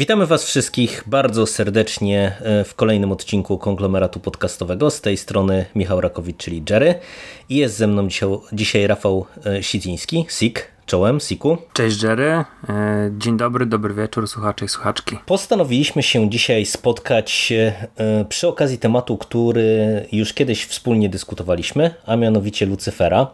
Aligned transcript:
Witamy 0.00 0.26
Was 0.26 0.44
wszystkich 0.44 1.02
bardzo 1.06 1.46
serdecznie 1.46 2.36
e, 2.40 2.64
w 2.64 2.74
kolejnym 2.74 3.12
odcinku 3.12 3.58
konglomeratu 3.58 4.20
podcastowego. 4.20 4.90
Z 4.90 5.00
tej 5.00 5.16
strony 5.16 5.66
Michał 5.74 6.00
Rakowicz, 6.00 6.36
czyli 6.36 6.62
Jerry. 6.70 6.94
I 7.48 7.56
jest 7.56 7.76
ze 7.76 7.86
mną 7.86 8.08
dzisiaj, 8.08 8.28
dzisiaj 8.52 8.86
Rafał 8.86 9.26
e, 9.46 9.62
Sidziński, 9.62 10.26
Sik. 10.28 10.66
Czołem, 10.86 11.20
Siku. 11.20 11.58
Cześć 11.72 12.02
Jerry. 12.02 12.44
E, 12.68 13.10
dzień 13.18 13.36
dobry, 13.36 13.66
dobry 13.66 13.94
wieczór 13.94 14.28
słuchacze 14.28 14.64
i 14.64 14.68
słuchaczki. 14.68 15.16
Postanowiliśmy 15.26 16.02
się 16.02 16.30
dzisiaj 16.30 16.66
spotkać 16.66 17.52
przy 18.28 18.48
okazji 18.48 18.78
tematu, 18.78 19.18
który 19.18 20.06
już 20.12 20.32
kiedyś 20.32 20.64
wspólnie 20.64 21.08
dyskutowaliśmy, 21.08 21.94
a 22.06 22.16
mianowicie 22.16 22.66
Lucyfera. 22.66 23.26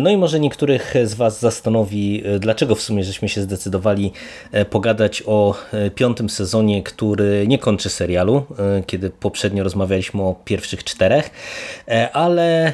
No 0.00 0.10
i 0.10 0.16
może 0.16 0.40
niektórych 0.40 0.94
z 1.04 1.14
Was 1.14 1.40
zastanowi, 1.40 2.22
e, 2.26 2.38
dlaczego 2.38 2.74
w 2.74 2.82
sumie 2.82 3.04
żeśmy 3.04 3.28
się 3.28 3.42
zdecydowali 3.42 4.12
e, 4.52 4.64
pogadać 4.64 5.22
o 5.26 5.54
e, 5.72 5.90
piątym 5.90 6.30
sezonie, 6.30 6.82
który 6.82 7.44
nie 7.48 7.58
kończy 7.58 7.88
serialu, 7.88 8.42
kiedy 8.86 9.10
poprzednio 9.10 9.64
rozmawialiśmy 9.64 10.22
o 10.22 10.34
pierwszych 10.44 10.84
czterech, 10.84 11.30
ale 12.12 12.72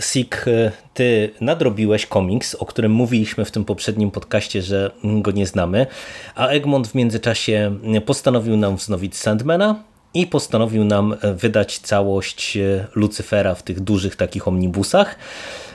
Sik, 0.00 0.44
ty 0.94 1.30
nadrobiłeś 1.40 2.06
komiks, 2.06 2.54
o 2.54 2.66
którym 2.66 2.92
mówiliśmy 2.92 3.44
w 3.44 3.50
tym 3.50 3.64
poprzednim 3.64 4.10
podcaście, 4.10 4.62
że 4.62 4.90
go 5.04 5.30
nie 5.30 5.46
znamy, 5.46 5.86
a 6.34 6.48
Egmont 6.48 6.88
w 6.88 6.94
międzyczasie 6.94 7.78
postanowił 8.06 8.56
nam 8.56 8.76
wznowić 8.76 9.16
Sandmana, 9.16 9.82
i 10.14 10.26
postanowił 10.26 10.84
nam 10.84 11.16
wydać 11.34 11.78
całość 11.78 12.58
Lucyfera 12.94 13.54
w 13.54 13.62
tych 13.62 13.80
dużych 13.80 14.16
takich 14.16 14.48
omnibusach. 14.48 15.16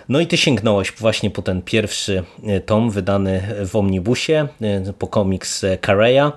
No 0.09 0.19
i 0.19 0.27
ty 0.27 0.37
sięgnąłeś 0.37 0.91
właśnie 0.91 1.31
po 1.31 1.41
ten 1.41 1.61
pierwszy 1.61 2.23
e, 2.43 2.59
tom 2.59 2.91
wydany 2.91 3.41
w 3.65 3.75
Omnibusie, 3.75 4.47
e, 4.61 4.93
po 4.93 5.07
komiks 5.07 5.65
Kareya. 5.81 6.31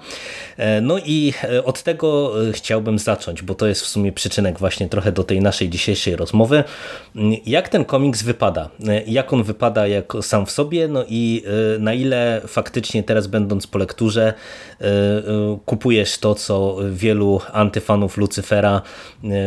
E, 0.57 0.81
no 0.81 0.99
i 0.99 1.35
od 1.65 1.83
tego 1.83 2.33
chciałbym 2.53 2.99
zacząć, 2.99 3.43
bo 3.43 3.55
to 3.55 3.67
jest 3.67 3.83
w 3.83 3.87
sumie 3.87 4.13
przyczynek 4.13 4.59
właśnie 4.59 4.89
trochę 4.89 5.13
do 5.13 5.25
tej 5.25 5.41
naszej 5.41 5.69
dzisiejszej 5.69 6.17
rozmowy. 6.17 6.65
Mm, 7.17 7.37
jak 7.47 7.69
ten 7.69 7.85
komiks 7.85 8.23
wypada? 8.23 8.69
Jak 9.07 9.33
on 9.33 9.43
wypada 9.43 9.87
jako 9.87 10.23
sam 10.23 10.47
w 10.47 10.51
sobie? 10.51 10.89
No 10.89 11.05
i 11.09 11.43
na 11.79 11.95
ile 11.95 12.41
faktycznie 12.47 13.03
teraz 13.03 13.27
będąc 13.27 13.67
po 13.67 13.79
lekturze 13.79 14.35
kupujesz 15.67 16.19
to, 16.19 16.35
co 16.35 16.77
wielu 16.91 17.41
antyfanów 17.53 18.17
Lucyfera 18.17 18.83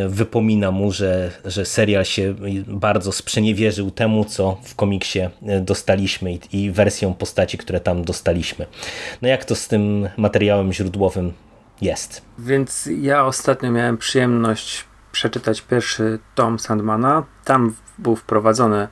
wypomina 0.08 0.70
mu, 0.70 0.92
że, 0.92 1.30
że 1.44 1.64
serial 1.64 2.04
się 2.04 2.34
bardzo 2.66 3.12
sprzeniewierzył 3.12 3.90
temu, 3.90 4.15
temu, 4.16 4.24
co 4.24 4.56
w 4.62 4.74
komiksie 4.74 5.20
e, 5.20 5.60
dostaliśmy 5.60 6.38
i 6.52 6.70
wersją 6.70 7.14
postaci, 7.14 7.58
które 7.58 7.80
tam 7.80 8.04
dostaliśmy. 8.04 8.66
No 9.22 9.28
jak 9.28 9.44
to 9.44 9.54
z 9.54 9.68
tym 9.68 10.08
materiałem 10.16 10.72
źródłowym 10.72 11.32
jest? 11.80 12.22
Więc 12.38 12.88
ja 13.00 13.24
ostatnio 13.24 13.70
miałem 13.70 13.98
przyjemność 13.98 14.84
przeczytać 15.12 15.62
pierwszy 15.62 16.18
tom 16.34 16.58
Sandmana. 16.58 17.22
Tam 17.44 17.74
był 17.98 18.16
wprowadzony 18.16 18.88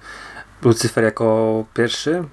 Lucyfer 0.63 1.05
jako 1.05 1.65
pierwszy, 1.75 2.25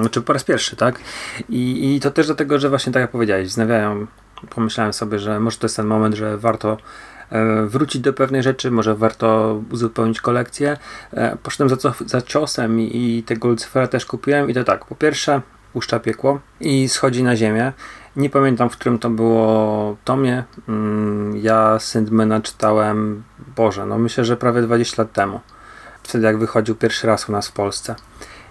znaczy 0.00 0.22
po 0.22 0.32
raz 0.32 0.44
pierwszy, 0.44 0.76
tak? 0.76 1.00
I, 1.48 1.94
I 1.96 2.00
to 2.00 2.10
też 2.10 2.26
dlatego, 2.26 2.58
że 2.58 2.68
właśnie 2.68 2.92
tak 2.92 3.00
jak 3.00 3.10
powiedziałeś, 3.10 3.50
znawiają, 3.50 4.06
pomyślałem 4.50 4.92
sobie, 4.92 5.18
że 5.18 5.40
może 5.40 5.58
to 5.58 5.64
jest 5.64 5.76
ten 5.76 5.86
moment, 5.86 6.14
że 6.14 6.38
warto 6.38 6.76
wrócić 7.66 8.02
do 8.02 8.12
pewnej 8.12 8.42
rzeczy, 8.42 8.70
może 8.70 8.94
warto 8.94 9.60
uzupełnić 9.70 10.20
kolekcję. 10.20 10.76
E, 11.12 11.36
poszedłem 11.36 11.80
za, 11.80 11.94
za 12.06 12.22
ciosem 12.22 12.80
i, 12.80 13.22
tego 13.26 13.48
Lucyfera 13.48 13.86
też 13.86 14.06
kupiłem 14.06 14.50
i 14.50 14.54
to 14.54 14.64
tak, 14.64 14.84
po 14.84 14.94
pierwsze 14.94 15.40
puszcza 15.72 16.00
piekło 16.00 16.40
i 16.60 16.88
schodzi 16.88 17.22
na 17.22 17.36
ziemię. 17.36 17.72
Nie 18.16 18.30
pamiętam, 18.30 18.70
w 18.70 18.76
którym 18.76 18.98
to 18.98 19.10
było 19.10 19.96
tomie. 20.04 20.44
Mm, 20.68 21.36
ja 21.36 21.78
Sandmana 21.78 22.40
czytałem, 22.40 23.22
Boże, 23.56 23.86
no 23.86 23.98
myślę, 23.98 24.24
że 24.24 24.36
prawie 24.36 24.62
20 24.62 25.02
lat 25.02 25.12
temu. 25.12 25.40
Wtedy 26.02 26.26
jak 26.26 26.38
wychodził 26.38 26.74
pierwszy 26.74 27.06
raz 27.06 27.28
u 27.28 27.32
nas 27.32 27.48
w 27.48 27.52
Polsce. 27.52 27.94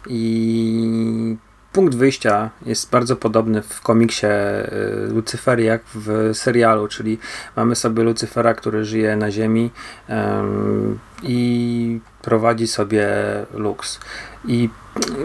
I 0.08 1.38
punkt 1.74 1.96
wyjścia 1.96 2.50
jest 2.66 2.90
bardzo 2.90 3.16
podobny 3.16 3.62
w 3.62 3.82
komiksie 3.82 4.26
y, 4.26 5.14
Lucyfery 5.14 5.64
jak 5.64 5.82
w 5.96 6.32
serialu, 6.34 6.88
czyli 6.88 7.20
mamy 7.56 7.76
sobie 7.76 8.04
Lucyfera, 8.04 8.54
który 8.54 8.86
żyje 8.86 9.16
na 9.16 9.32
ziemi 9.32 9.72
um, 10.10 11.00
i 11.24 12.00
prowadzi 12.22 12.68
sobie 12.68 13.08
Lux. 13.54 14.00
I 14.46 14.70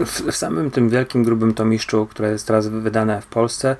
w, 0.05 0.21
w, 0.21 0.35
samym 0.35 0.71
tym 0.71 0.89
wielkim, 0.89 1.23
grubym 1.23 1.53
tomiszczu, 1.53 2.05
które 2.05 2.31
jest 2.31 2.47
teraz 2.47 2.67
wydane 2.67 3.21
w 3.21 3.25
Polsce, 3.25 3.75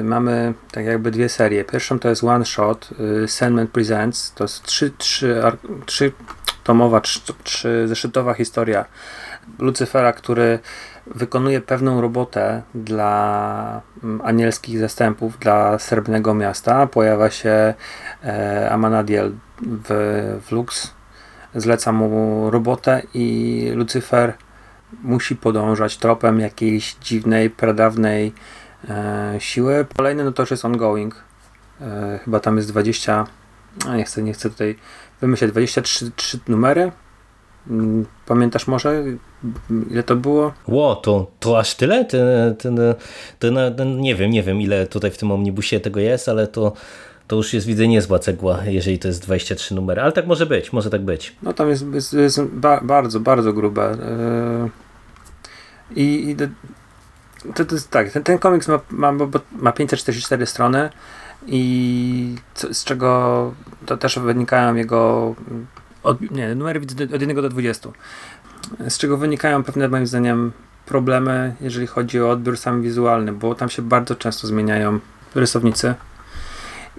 y, 0.00 0.04
mamy 0.04 0.54
tak 0.72 0.84
jakby 0.84 1.10
dwie 1.10 1.28
serie. 1.28 1.64
Pierwszą 1.64 1.98
to 1.98 2.08
jest 2.08 2.24
One 2.24 2.44
Shot, 2.44 2.90
y, 3.24 3.28
Sandman 3.28 3.66
Presents, 3.66 4.32
to 4.34 4.44
jest 4.44 4.62
trzy, 4.62 4.92
trzy, 4.98 5.42
trzy 5.86 6.12
tomowa, 6.64 7.00
trzy, 7.00 7.20
trzy 7.44 7.88
zeszytowa 7.88 8.34
historia 8.34 8.84
Lucyfera, 9.58 10.12
który 10.12 10.58
wykonuje 11.14 11.60
pewną 11.60 12.00
robotę 12.00 12.62
dla 12.74 13.82
mm, 14.04 14.20
anielskich 14.24 14.78
zastępów, 14.78 15.38
dla 15.38 15.78
srebrnego 15.78 16.34
miasta. 16.34 16.86
Pojawia 16.86 17.30
się 17.30 17.74
e, 18.24 18.70
Amanadiel 18.70 19.32
w, 19.62 20.40
w 20.46 20.52
Lux, 20.52 20.94
zleca 21.54 21.92
mu 21.92 22.50
robotę 22.50 23.02
i 23.14 23.70
Lucyfer 23.74 24.32
musi 25.02 25.36
podążać 25.36 25.96
tropem 25.96 26.40
jakiejś 26.40 26.94
dziwnej, 26.94 27.50
pradawnej 27.50 28.32
e, 28.88 29.34
siły. 29.38 29.86
Kolejny 29.96 30.24
no 30.24 30.32
to 30.32 30.42
już 30.42 30.50
jest 30.50 30.64
ongoing. 30.64 31.14
E, 31.80 32.18
chyba 32.24 32.40
tam 32.40 32.56
jest 32.56 32.68
20, 32.68 33.26
nie 33.96 34.04
chcę, 34.04 34.22
nie 34.22 34.32
chcę 34.32 34.50
tutaj 34.50 34.76
wymyśleć, 35.20 35.50
23 35.50 36.38
numery 36.48 36.92
pamiętasz 38.26 38.66
może, 38.66 39.04
ile 39.90 40.02
to 40.02 40.16
było? 40.16 40.52
Ło, 40.68 40.96
to, 40.96 41.30
to 41.40 41.58
aż 41.58 41.74
tyle? 41.74 42.04
Ten, 42.04 42.56
ten, 42.56 43.74
ten, 43.76 44.00
nie 44.00 44.14
wiem, 44.14 44.30
nie 44.30 44.42
wiem 44.42 44.60
ile 44.60 44.86
tutaj 44.86 45.10
w 45.10 45.18
tym 45.18 45.30
omnibusie 45.30 45.80
tego 45.80 46.00
jest, 46.00 46.28
ale 46.28 46.46
to, 46.46 46.72
to 47.26 47.36
już 47.36 47.54
jest 47.54 47.66
widzę 47.66 47.88
niezła 47.88 48.18
cegła, 48.18 48.58
jeżeli 48.64 48.98
to 48.98 49.08
jest 49.08 49.22
23 49.22 49.74
numery, 49.74 50.02
ale 50.02 50.12
tak 50.12 50.26
może 50.26 50.46
być, 50.46 50.72
może 50.72 50.90
tak 50.90 51.02
być. 51.02 51.36
No 51.42 51.52
tam 51.52 51.68
jest, 51.68 51.84
jest, 51.94 52.12
jest 52.12 52.42
ba 52.42 52.80
bardzo, 52.82 53.20
bardzo 53.20 53.52
grube. 53.52 53.96
Yy, 55.90 56.02
I, 56.04 56.30
i 56.30 56.36
to, 56.36 57.64
to 57.64 57.74
jest 57.74 57.90
tak, 57.90 58.12
ten, 58.12 58.22
ten 58.22 58.38
komiks 58.38 58.68
ma, 58.68 58.80
ma, 58.90 59.12
ma 59.52 59.72
544 59.72 60.46
strony 60.46 60.90
i 61.46 62.34
co, 62.54 62.74
z 62.74 62.84
czego 62.84 63.54
to 63.86 63.96
też 63.96 64.18
wynikają 64.18 64.74
jego 64.74 65.34
od, 66.02 66.30
nie, 66.30 66.54
numery 66.54 66.80
widzę 66.80 67.04
od 67.04 67.20
1 67.20 67.34
do 67.34 67.48
20. 67.48 67.90
Z 68.88 68.98
czego 68.98 69.16
wynikają 69.16 69.64
pewne, 69.64 69.88
moim 69.88 70.06
zdaniem, 70.06 70.52
problemy, 70.86 71.54
jeżeli 71.60 71.86
chodzi 71.86 72.20
o 72.20 72.30
odbiór 72.30 72.56
sam 72.56 72.82
wizualny, 72.82 73.32
bo 73.32 73.54
tam 73.54 73.68
się 73.68 73.82
bardzo 73.82 74.14
często 74.14 74.46
zmieniają 74.46 74.98
rysownicy. 75.34 75.94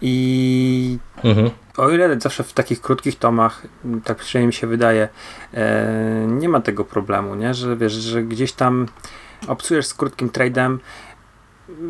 I 0.01 0.97
mhm. 1.23 1.49
o 1.77 1.89
ile 1.89 2.19
zawsze 2.19 2.43
w 2.43 2.53
takich 2.53 2.81
krótkich 2.81 3.19
tomach, 3.19 3.61
tak 4.03 4.17
przynajmniej 4.17 4.47
mi 4.47 4.53
się 4.53 4.67
wydaje, 4.67 5.07
e, 5.53 6.25
nie 6.27 6.49
ma 6.49 6.61
tego 6.61 6.85
problemu, 6.85 7.35
nie? 7.35 7.53
że 7.53 7.77
wiesz, 7.77 7.93
że 7.93 8.23
gdzieś 8.23 8.51
tam 8.51 8.85
obsujesz 9.47 9.87
z 9.87 9.93
krótkim 9.93 10.29
trade'em. 10.29 10.77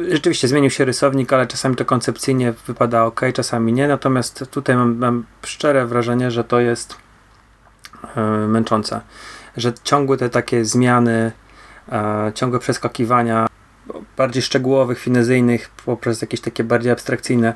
Rzeczywiście 0.09 0.47
zmienił 0.47 0.69
się 0.69 0.85
rysownik, 0.85 1.33
ale 1.33 1.47
czasami 1.47 1.75
to 1.75 1.85
koncepcyjnie 1.85 2.53
wypada 2.67 3.05
ok, 3.05 3.21
czasami 3.33 3.73
nie. 3.73 3.87
Natomiast 3.87 4.45
tutaj 4.51 4.75
mam, 4.75 4.97
mam 4.97 5.25
szczere 5.43 5.85
wrażenie, 5.85 6.31
że 6.31 6.43
to 6.43 6.59
jest 6.59 6.95
męczące. 8.47 9.01
Że 9.57 9.73
ciągłe 9.83 10.17
te 10.17 10.29
takie 10.29 10.65
zmiany, 10.65 11.31
e, 11.91 12.31
ciągłe 12.35 12.59
przeskakiwania 12.59 13.47
bardziej 14.17 14.43
szczegółowych, 14.43 14.99
finezyjnych 14.99 15.69
poprzez 15.85 16.21
jakieś 16.21 16.41
takie 16.41 16.63
bardziej 16.63 16.91
abstrakcyjne 16.91 17.53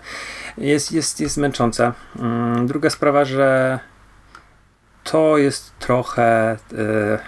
jest, 0.58 0.92
jest, 0.92 1.20
jest 1.20 1.38
męczące. 1.38 1.92
Mm, 2.20 2.68
druga 2.68 2.90
sprawa, 2.90 3.26
że 3.26 3.80
to 5.04 5.38
jest 5.38 5.72
trochę 5.80 6.58
e, 6.78 7.20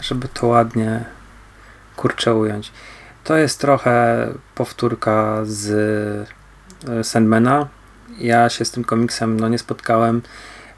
żeby 0.00 0.28
to 0.28 0.46
ładnie 0.46 1.04
kurczę 1.96 2.34
ująć 2.34 2.72
to 3.26 3.36
jest 3.36 3.60
trochę 3.60 4.28
powtórka 4.54 5.40
z 5.44 5.70
e, 6.88 7.04
Sandmana. 7.04 7.68
Ja 8.18 8.48
się 8.48 8.64
z 8.64 8.70
tym 8.70 8.84
komiksem 8.84 9.40
no, 9.40 9.48
nie 9.48 9.58
spotkałem 9.58 10.22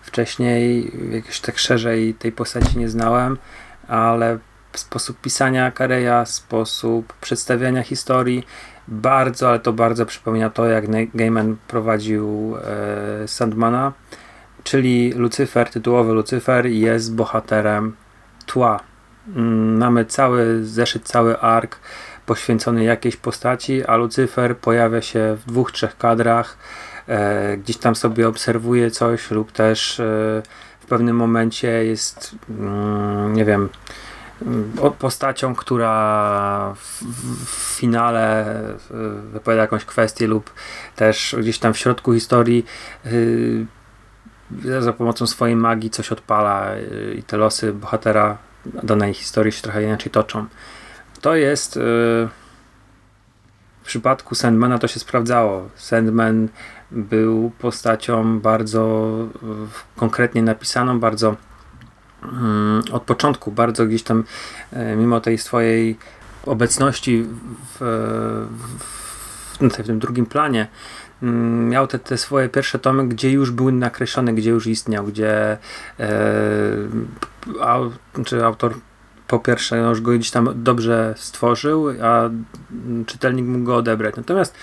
wcześniej, 0.08 0.92
jakoś 1.12 1.40
tak 1.40 1.58
szerzej 1.58 2.14
tej 2.14 2.32
postaci 2.32 2.78
nie 2.78 2.88
znałem. 2.88 3.38
ale 3.88 4.38
sposób 4.72 5.20
pisania 5.20 5.70
Kareya, 5.70 6.26
sposób 6.26 7.12
przedstawiania 7.20 7.82
historii 7.82 8.44
bardzo, 8.88 9.48
ale 9.48 9.58
to 9.60 9.72
bardzo 9.72 10.06
przypomina 10.06 10.50
to, 10.50 10.66
jak 10.66 10.84
Gaiman 11.14 11.56
prowadził 11.68 12.56
e, 12.56 13.28
Sandmana, 13.28 13.92
czyli 14.64 15.12
Lucyfer, 15.12 15.70
tytułowy 15.70 16.12
Lucyfer 16.12 16.66
jest 16.66 17.14
bohaterem 17.14 17.96
tła. 18.46 18.80
Mm, 19.36 19.78
mamy 19.78 20.04
cały 20.04 20.64
zeszyt, 20.64 21.04
cały 21.04 21.40
ark 21.40 21.78
poświęcony 22.26 22.84
jakiejś 22.84 23.16
postaci, 23.16 23.84
a 23.84 23.96
Lucyfer 23.96 24.56
pojawia 24.56 25.02
się 25.02 25.36
w 25.40 25.44
dwóch, 25.46 25.72
trzech 25.72 25.98
kadrach, 25.98 26.58
e, 27.08 27.56
gdzieś 27.56 27.76
tam 27.76 27.96
sobie 27.96 28.28
obserwuje 28.28 28.90
coś 28.90 29.30
lub 29.30 29.52
też 29.52 30.00
e, 30.00 30.04
w 30.80 30.86
pewnym 30.86 31.16
momencie 31.16 31.84
jest, 31.84 32.34
mm, 32.50 33.32
nie 33.32 33.44
wiem, 33.44 33.68
mm, 34.42 34.72
postacią, 34.98 35.54
która 35.54 36.74
w, 36.76 37.02
w, 37.44 37.76
finale 37.78 38.46
e, 38.50 38.74
wypowiada 39.32 39.62
jakąś 39.62 39.84
kwestię 39.84 40.26
lub 40.26 40.50
też 40.96 41.36
gdzieś 41.40 41.58
tam 41.58 41.72
w 41.72 41.78
środku 41.78 42.12
historii 42.12 42.64
yy, 43.04 44.82
za 44.82 44.92
pomocą 44.92 45.26
swojej 45.26 45.56
magii 45.56 45.90
coś 45.90 46.12
odpala 46.12 46.74
yy, 46.74 47.14
i 47.14 47.22
te 47.22 47.36
losy 47.36 47.72
bohatera 47.72 48.38
danej 48.82 49.14
historii 49.14 49.52
się 49.52 49.62
trochę 49.62 49.82
inaczej 49.82 50.12
toczą. 50.12 50.46
To 51.20 51.36
jest 51.36 51.78
w 53.82 53.90
przypadku 53.90 54.34
Sandmana 54.34 54.78
to 54.78 54.88
się 54.88 55.00
sprawdzało. 55.00 55.68
Sandman 55.76 56.48
był 56.90 57.52
postacią 57.58 58.40
bardzo 58.40 59.10
konkretnie 59.96 60.42
napisaną, 60.42 61.00
bardzo 61.00 61.36
mm, 62.22 62.82
od 62.92 63.02
początku, 63.02 63.52
bardzo 63.52 63.86
gdzieś 63.86 64.02
tam 64.02 64.24
e, 64.72 64.96
mimo 64.96 65.20
tej 65.20 65.38
swojej 65.38 65.98
obecności 66.46 67.24
w, 67.64 67.78
w, 68.50 69.58
w 69.60 69.86
tym 69.86 69.98
drugim 69.98 70.26
planie 70.26 70.66
mm, 71.22 71.68
miał 71.68 71.86
te, 71.86 71.98
te 71.98 72.18
swoje 72.18 72.48
pierwsze 72.48 72.78
tomy, 72.78 73.08
gdzie 73.08 73.30
już 73.30 73.50
były 73.50 73.72
nakreślone, 73.72 74.34
gdzie 74.34 74.50
już 74.50 74.66
istniał, 74.66 75.04
gdzie 75.04 75.58
e, 76.00 76.08
czy 78.24 78.44
autor 78.44 78.74
po 79.28 79.38
pierwsze 79.38 79.82
no 79.82 79.88
już 79.88 80.00
go 80.00 80.12
gdzieś 80.12 80.30
tam 80.30 80.48
dobrze 80.54 81.14
stworzył, 81.16 81.88
a 82.02 82.30
czytelnik 83.06 83.46
mógł 83.46 83.64
go 83.64 83.76
odebrać. 83.76 84.16
Natomiast 84.16 84.54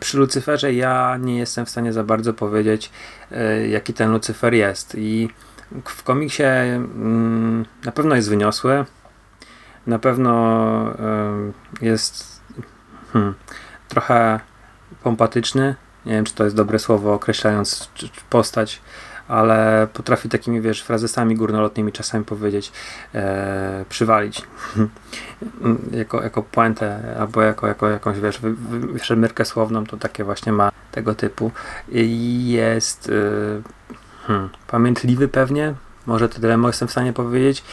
przy 0.00 0.18
Lucyferze 0.18 0.72
ja 0.72 1.16
nie 1.20 1.38
jestem 1.38 1.66
w 1.66 1.70
stanie 1.70 1.92
za 1.92 2.04
bardzo 2.04 2.34
powiedzieć, 2.34 2.90
e, 3.32 3.68
jaki 3.68 3.94
ten 3.94 4.10
Lucyfer 4.10 4.54
jest. 4.54 4.94
I 4.98 5.28
w 5.84 6.02
komiksie 6.02 6.42
mm, 6.42 7.66
na 7.84 7.92
pewno 7.92 8.16
jest 8.16 8.28
wyniosły, 8.28 8.84
na 9.86 9.98
pewno 9.98 10.32
e, 10.98 11.86
jest 11.86 12.40
hmm, 13.12 13.34
trochę 13.88 14.40
pompatyczny. 15.02 15.74
Nie 16.06 16.12
wiem, 16.12 16.24
czy 16.24 16.34
to 16.34 16.44
jest 16.44 16.56
dobre 16.56 16.78
słowo 16.78 17.14
określając 17.14 17.90
postać 18.30 18.80
ale 19.28 19.88
potrafi 19.92 20.28
takimi, 20.28 20.60
wiesz, 20.60 20.82
frazesami 20.82 21.36
górnolotnymi 21.36 21.92
czasami 21.92 22.24
powiedzieć, 22.24 22.72
e, 23.14 23.84
przywalić 23.88 24.42
jako, 25.92 26.22
jako 26.22 26.42
puentę 26.42 27.16
albo 27.20 27.42
jako, 27.42 27.66
jako 27.66 27.88
jakąś, 27.88 28.20
wiesz, 28.20 28.40
wy, 28.40 28.54
słowną, 29.44 29.86
to 29.86 29.96
takie 29.96 30.24
właśnie 30.24 30.52
ma 30.52 30.70
tego 30.92 31.14
typu. 31.14 31.50
Jest 31.88 33.08
e, 33.08 34.26
hmm, 34.26 34.48
pamiętliwy 34.66 35.28
pewnie, 35.28 35.74
może 36.06 36.28
tyle 36.28 36.56
jestem 36.66 36.88
w 36.88 36.90
stanie 36.92 37.12
powiedzieć. 37.12 37.64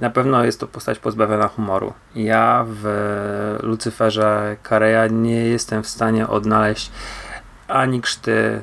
Na 0.00 0.10
pewno 0.10 0.44
jest 0.44 0.60
to 0.60 0.66
postać 0.66 0.98
pozbawiona 0.98 1.48
humoru. 1.48 1.92
Ja 2.14 2.64
w 2.68 3.58
Lucyferze 3.62 4.56
Kareya 4.62 5.12
nie 5.12 5.44
jestem 5.44 5.82
w 5.82 5.88
stanie 5.88 6.28
odnaleźć 6.28 6.90
ani 7.68 8.00
krzty 8.00 8.62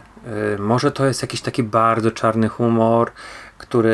może 0.60 0.92
to 0.92 1.06
jest 1.06 1.22
jakiś 1.22 1.42
taki 1.42 1.64
bardzo 1.64 2.12
czarny 2.12 2.50
humor, 2.50 3.12
który 3.58 3.90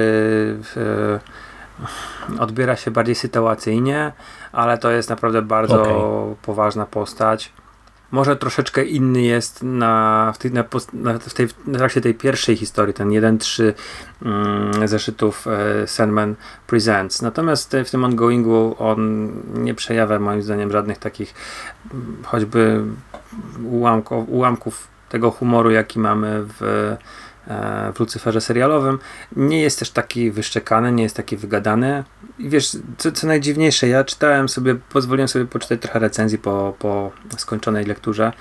y, 0.78 2.40
odbiera 2.40 2.76
się 2.76 2.92
bardziej 2.92 3.16
sytuacyjnie, 3.16 4.12
ale 4.52 4.78
to 4.78 4.92
jest 4.92 5.10
naprawdę 5.10 5.42
bardzo 5.42 5.82
okay. 5.82 6.36
poważna 6.42 6.86
postać. 6.86 7.54
Może 8.12 8.36
troszeczkę 8.36 8.84
inny 8.86 9.22
jest 9.22 9.64
na, 9.64 10.32
w, 10.36 10.38
tej, 10.38 10.52
na, 10.52 10.64
w, 11.20 11.34
tej, 11.34 11.48
na 11.66 11.78
trakcie 11.78 12.02
tej 12.02 12.14
pierwszej 12.14 12.56
historii, 12.58 12.94
ten 12.94 13.10
1-3 13.10 13.74
mm, 14.22 14.88
zeszytów 14.88 15.48
e, 15.48 15.88
Sandman 15.88 16.36
Presents. 16.68 17.22
Natomiast 17.22 17.78
w 17.86 17.92
tym 17.92 18.04
ongoingu 18.04 18.76
on 18.80 19.32
nie 19.54 19.74
przejawia 19.74 20.20
moim 20.20 20.42
zdaniem 20.42 20.72
żadnych 20.72 20.98
takich 20.98 21.34
mm, 21.94 22.18
choćby 22.24 22.84
ułamków 24.28 24.93
tego 25.14 25.32
humoru, 25.32 25.72
jaki 25.72 26.00
mamy 26.00 26.46
w, 26.46 26.62
e, 27.48 27.94
w 27.94 28.00
Lucyferze 28.00 28.42
serialowym. 28.42 29.00
Nie 29.36 29.62
jest 29.62 29.80
też 29.80 29.90
taki 29.90 30.32
wyszczekany, 30.32 30.92
nie 30.92 31.04
jest 31.04 31.16
taki 31.16 31.38
wygadany. 31.38 32.04
I 32.40 32.50
wiesz, 32.50 32.78
co, 32.98 33.12
co 33.12 33.28
najdziwniejsze, 33.28 33.88
ja 33.88 34.04
czytałem 34.04 34.50
sobie, 34.50 34.76
pozwoliłem 34.76 35.28
sobie 35.28 35.46
poczytać 35.46 35.82
trochę 35.82 36.00
recenzji 36.00 36.38
po, 36.38 36.76
po 36.80 37.12
skończonej 37.38 37.86
lekturze 37.86 38.32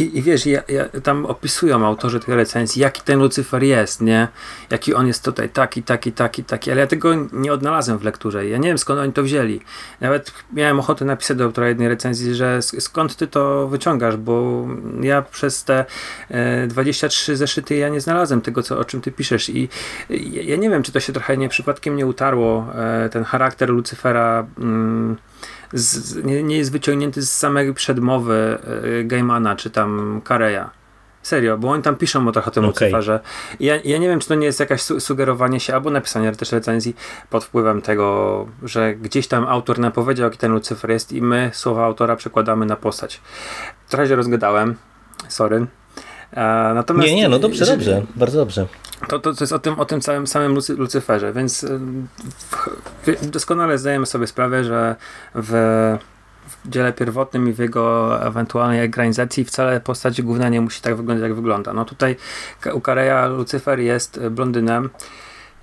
i, 0.00 0.18
i 0.18 0.22
wiesz, 0.22 0.46
ja, 0.46 0.62
ja, 0.68 0.88
tam 1.02 1.26
opisują 1.26 1.86
autorzy 1.86 2.20
tych 2.20 2.34
recenzji, 2.34 2.82
jaki 2.82 3.02
ten 3.02 3.18
Lucyfer 3.18 3.62
jest, 3.62 4.00
nie? 4.00 4.28
Jaki 4.70 4.94
on 4.94 5.06
jest 5.06 5.24
tutaj 5.24 5.48
taki, 5.48 5.82
taki, 5.82 6.12
taki, 6.12 6.44
taki, 6.44 6.70
ale 6.70 6.80
ja 6.80 6.86
tego 6.86 7.14
nie 7.32 7.52
odnalazłem 7.52 7.98
w 7.98 8.04
lekturze. 8.04 8.48
Ja 8.48 8.58
nie 8.58 8.68
wiem 8.68 8.78
skąd 8.78 9.00
oni 9.00 9.12
to 9.12 9.22
wzięli. 9.22 9.60
Nawet 10.00 10.32
miałem 10.52 10.80
ochotę 10.80 11.04
napisać 11.04 11.36
do 11.36 11.44
autora 11.44 11.68
jednej 11.68 11.88
recenzji, 11.88 12.34
że 12.34 12.62
skąd 12.62 13.16
ty 13.16 13.26
to 13.26 13.68
wyciągasz, 13.68 14.16
bo 14.16 14.66
ja 15.00 15.22
przez 15.22 15.64
te 15.64 15.84
e, 16.30 16.66
23 16.66 17.36
zeszyty 17.36 17.76
ja 17.76 17.88
nie 17.88 18.00
znalazłem 18.00 18.40
tego, 18.40 18.62
co, 18.62 18.78
o 18.78 18.84
czym 18.84 19.00
ty 19.00 19.12
piszesz 19.12 19.48
i 19.48 19.68
ja, 20.30 20.56
nie 20.56 20.70
wiem, 20.70 20.82
czy 20.82 20.92
to 20.92 21.00
się 21.00 21.12
trochę 21.12 21.36
nie 21.36 21.48
przypadkiem 21.48 21.96
nie 21.96 22.06
utarło, 22.06 22.66
e, 22.74 23.08
ten 23.08 23.24
charakter 23.24 23.70
Lucyfera 23.70 24.46
mm, 24.58 25.16
z, 25.74 26.24
nie, 26.24 26.42
nie, 26.42 26.56
jest 26.56 26.72
wyciągnięty 26.72 27.22
z 27.22 27.32
samej 27.32 27.74
przedmowy 27.74 28.58
y, 28.84 29.04
Gaimana 29.04 29.56
czy 29.56 29.70
tam 29.70 30.20
Kareya. 30.24 30.64
Serio, 31.22 31.58
bo 31.58 31.70
oni 31.70 31.82
tam 31.82 31.96
piszą 31.96 32.28
o 32.28 32.32
trochę 32.32 32.48
o 32.48 32.50
tym 32.50 32.64
okay. 32.64 32.86
Lucyferze. 32.86 33.20
Ja, 33.60 33.76
ja 33.84 33.98
nie 33.98 34.08
wiem, 34.08 34.20
czy 34.20 34.28
to 34.28 34.34
nie 34.34 34.46
jest 34.46 34.60
jakaś 34.60 34.82
su 34.82 35.00
sugerowanie 35.00 35.60
się 35.60 35.74
albo 35.74 35.90
napisanie 35.90 36.32
też 36.32 36.52
recenzji 36.52 36.96
pod 37.30 37.44
wpływem 37.44 37.82
tego, 37.82 38.46
że 38.62 38.94
gdzieś 38.94 39.28
tam 39.28 39.46
autor 39.46 39.78
nam 39.78 39.92
powiedział, 39.92 40.24
jaki 40.24 40.38
ten 40.38 40.52
Lucyfer 40.52 40.90
jest 40.90 41.12
i 41.12 41.22
my 41.22 41.50
słowa 41.54 41.84
autora 41.84 42.16
przekładamy 42.16 42.66
na 42.66 42.76
postać. 42.76 43.20
Trochę 43.88 44.08
się 44.08 44.16
rozgadałem, 44.16 44.74
sorry. 45.28 45.66
E, 46.34 46.74
natomiast, 46.74 47.08
nie, 47.08 47.14
nie, 47.14 47.28
no 47.28 47.38
dobrze, 47.38 47.66
dobrze, 47.66 48.02
bardzo 48.16 48.38
dobrze. 48.38 48.66
To, 49.08 49.18
to, 49.18 49.34
to 49.34 49.44
jest 49.44 49.52
o 49.52 49.58
tym, 49.58 49.80
o 49.80 49.84
tym 49.84 50.00
całym 50.00 50.26
samym 50.26 50.54
Lucy, 50.54 50.74
Lucyferze, 50.74 51.32
więc 51.32 51.64
y, 51.64 51.80
doskonale 53.22 53.78
zdajemy 53.78 54.06
sobie 54.06 54.26
sprawę, 54.26 54.64
że 54.64 54.96
w, 55.34 55.52
w 56.46 56.68
dziele 56.68 56.92
pierwotnym 56.92 57.48
i 57.48 57.52
w 57.52 57.58
jego 57.58 58.22
ewentualnej 58.26 58.80
ekranizacji 58.80 59.44
wcale 59.44 59.80
postać 59.80 60.22
główna 60.22 60.48
nie 60.48 60.60
musi 60.60 60.82
tak 60.82 60.96
wyglądać, 60.96 61.22
jak 61.22 61.34
wygląda. 61.34 61.72
No 61.72 61.84
tutaj 61.84 62.16
u 62.74 62.80
Kareya 62.80 63.28
Lucyfer 63.36 63.80
jest 63.80 64.20
blondynem 64.28 64.90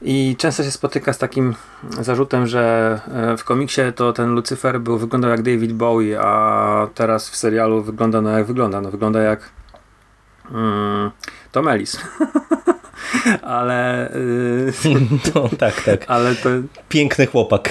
i 0.02 0.36
często 0.38 0.64
się 0.64 0.72
spotyka 0.72 1.14
z 1.14 1.18
takim 1.18 1.56
zarzutem, 2.00 2.48
że 2.48 3.00
e, 3.14 3.38
w 3.38 3.44
komiksie 3.44 3.82
to 3.96 4.14
ten 4.14 4.30
Lucyfer 4.30 4.80
był, 4.80 4.98
wyglądał 4.98 5.32
jak 5.32 5.42
David 5.42 5.74
Bowie, 5.74 6.22
a 6.22 6.88
teraz 6.96 7.30
w 7.30 7.36
serialu 7.36 7.84
wygląda 7.84 8.22
no 8.22 8.30
jak 8.30 8.46
wygląda. 8.46 8.82
No 8.82 8.92
wygląda 8.92 9.22
jak 9.22 9.50
mm, 10.52 11.12
Tom 11.52 11.68
Ellis. 11.68 11.98
ale. 13.42 14.12
no, 15.36 15.50
tak, 15.58 15.82
tak. 15.82 16.06
Ale 16.08 16.36
to. 16.36 16.50
Piękny 16.90 17.28
chłopak. 17.28 17.70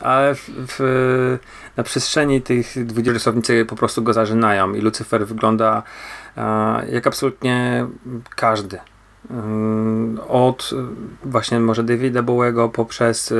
Ale 0.00 0.34
w, 0.34 0.50
w, 0.68 1.38
na 1.76 1.82
przestrzeni 1.82 2.42
tych 2.42 2.86
20 2.86 3.12
rysownicy 3.12 3.64
po 3.64 3.76
prostu 3.76 4.02
go 4.02 4.12
zażynają 4.12 4.74
i 4.74 4.80
Lucyfer 4.80 5.26
wygląda 5.26 5.82
jak 6.90 7.06
absolutnie 7.06 7.86
każdy. 8.36 8.78
Od 10.28 10.70
właśnie 11.24 11.60
może 11.60 11.84
Davida 11.84 12.22
Bowiego 12.22 12.68
poprzez 12.68 13.34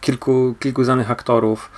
kilku, 0.00 0.54
kilku 0.60 0.84
znanych 0.84 1.10
aktorów 1.10 1.70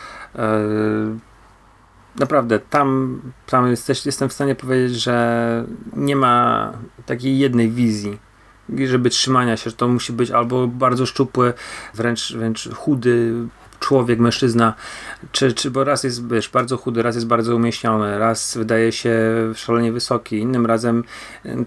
naprawdę 2.18 2.58
tam, 2.58 3.20
tam 3.46 3.70
jesteś, 3.70 4.06
jestem 4.06 4.28
w 4.28 4.32
stanie 4.32 4.54
powiedzieć, 4.54 5.02
że 5.02 5.64
nie 5.96 6.16
ma 6.16 6.72
takiej 7.06 7.38
jednej 7.38 7.70
wizji, 7.70 8.18
żeby 8.84 9.10
trzymania 9.10 9.56
się, 9.56 9.70
że 9.70 9.76
to 9.76 9.88
musi 9.88 10.12
być 10.12 10.30
albo 10.30 10.66
bardzo 10.66 11.06
szczupły, 11.06 11.52
wręcz, 11.94 12.32
wręcz 12.32 12.68
chudy 12.68 13.34
człowiek, 13.82 14.18
mężczyzna, 14.18 14.74
czy, 15.32 15.52
czy 15.52 15.70
bo 15.70 15.84
raz 15.84 16.04
jest 16.04 16.28
wiesz, 16.28 16.48
bardzo 16.48 16.76
chudy, 16.76 17.02
raz 17.02 17.14
jest 17.14 17.26
bardzo 17.26 17.56
umieśniony, 17.56 18.18
raz 18.18 18.56
wydaje 18.56 18.92
się 18.92 19.12
szalenie 19.54 19.92
wysoki, 19.92 20.38
innym 20.38 20.66
razem 20.66 21.04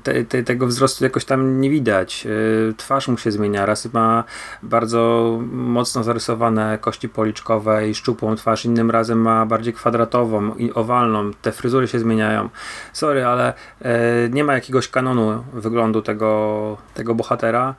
te, 0.03 0.23
te, 0.23 0.43
tego 0.43 0.67
wzrostu 0.67 1.03
jakoś 1.03 1.25
tam 1.25 1.61
nie 1.61 1.69
widać. 1.69 2.27
E, 2.27 2.73
twarz 2.73 3.07
mu 3.07 3.17
się 3.17 3.31
zmienia, 3.31 3.65
raz 3.65 3.93
ma 3.93 4.23
bardzo 4.63 5.39
mocno 5.51 6.03
zarysowane 6.03 6.77
kości 6.81 7.09
policzkowe 7.09 7.89
i 7.89 7.95
szczupłą 7.95 8.35
twarz, 8.35 8.65
innym 8.65 8.91
razem 8.91 9.21
ma 9.21 9.45
bardziej 9.45 9.73
kwadratową 9.73 10.55
i 10.55 10.73
owalną. 10.73 11.31
Te 11.41 11.51
fryzury 11.51 11.87
się 11.87 11.99
zmieniają. 11.99 12.49
Sorry, 12.93 13.25
ale 13.25 13.53
e, 13.81 14.29
nie 14.29 14.43
ma 14.43 14.53
jakiegoś 14.53 14.87
kanonu 14.87 15.43
wyglądu 15.53 16.01
tego, 16.01 16.77
tego 16.93 17.15
bohatera 17.15 17.75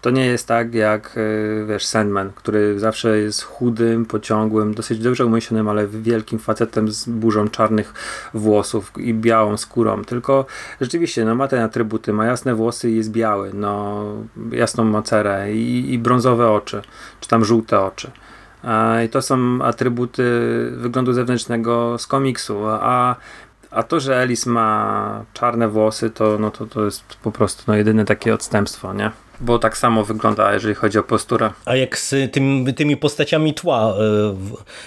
to 0.00 0.10
nie 0.10 0.26
jest 0.26 0.48
tak 0.48 0.74
jak, 0.74 1.16
e, 1.16 1.66
wiesz, 1.66 1.86
Sandman, 1.86 2.30
który 2.34 2.78
zawsze 2.78 3.18
jest 3.18 3.42
chudym, 3.42 4.06
pociągłym, 4.06 4.74
dosyć 4.74 4.98
dobrze 4.98 5.26
umyślonym, 5.26 5.68
ale 5.68 5.86
wielkim 5.86 6.38
facetem 6.38 6.92
z 6.92 7.08
burzą 7.08 7.48
czarnych 7.48 7.94
włosów 8.34 8.92
i 8.96 9.14
białą 9.14 9.56
skórą. 9.56 10.04
Tylko 10.04 10.46
rzeczywiście, 10.80 11.24
no 11.24 11.34
ma 11.34 11.48
te 11.48 11.64
atrybuty, 11.64 12.12
ma 12.12 12.26
jasne 12.26 12.54
włosy 12.54 12.90
i 12.90 12.96
jest 12.96 13.10
biały, 13.10 13.50
no 13.54 14.04
jasną 14.52 14.84
macerę 14.84 15.52
i, 15.52 15.92
i 15.92 15.98
brązowe 15.98 16.50
oczy, 16.50 16.82
czy 17.20 17.28
tam 17.28 17.44
żółte 17.44 17.80
oczy. 17.80 18.10
I 19.06 19.08
to 19.08 19.22
są 19.22 19.62
atrybuty 19.62 20.22
wyglądu 20.76 21.12
zewnętrznego 21.12 21.98
z 21.98 22.06
komiksu, 22.06 22.66
a 22.66 23.16
a 23.70 23.82
to, 23.82 24.00
że 24.00 24.22
Elis 24.22 24.46
ma 24.46 25.24
czarne 25.32 25.68
włosy, 25.68 26.10
to, 26.10 26.38
no 26.38 26.50
to, 26.50 26.66
to 26.66 26.84
jest 26.84 27.16
po 27.22 27.32
prostu 27.32 27.64
no, 27.66 27.74
jedyne 27.74 28.04
takie 28.04 28.34
odstępstwo, 28.34 28.94
nie? 28.94 29.10
Bo 29.40 29.58
tak 29.58 29.78
samo 29.78 30.04
wygląda, 30.04 30.54
jeżeli 30.54 30.74
chodzi 30.74 30.98
o 30.98 31.02
posturę. 31.02 31.50
A 31.64 31.76
jak 31.76 31.98
z 31.98 32.32
tym, 32.32 32.66
tymi 32.76 32.96
postaciami 32.96 33.54
tła 33.54 33.90
e, 33.90 33.94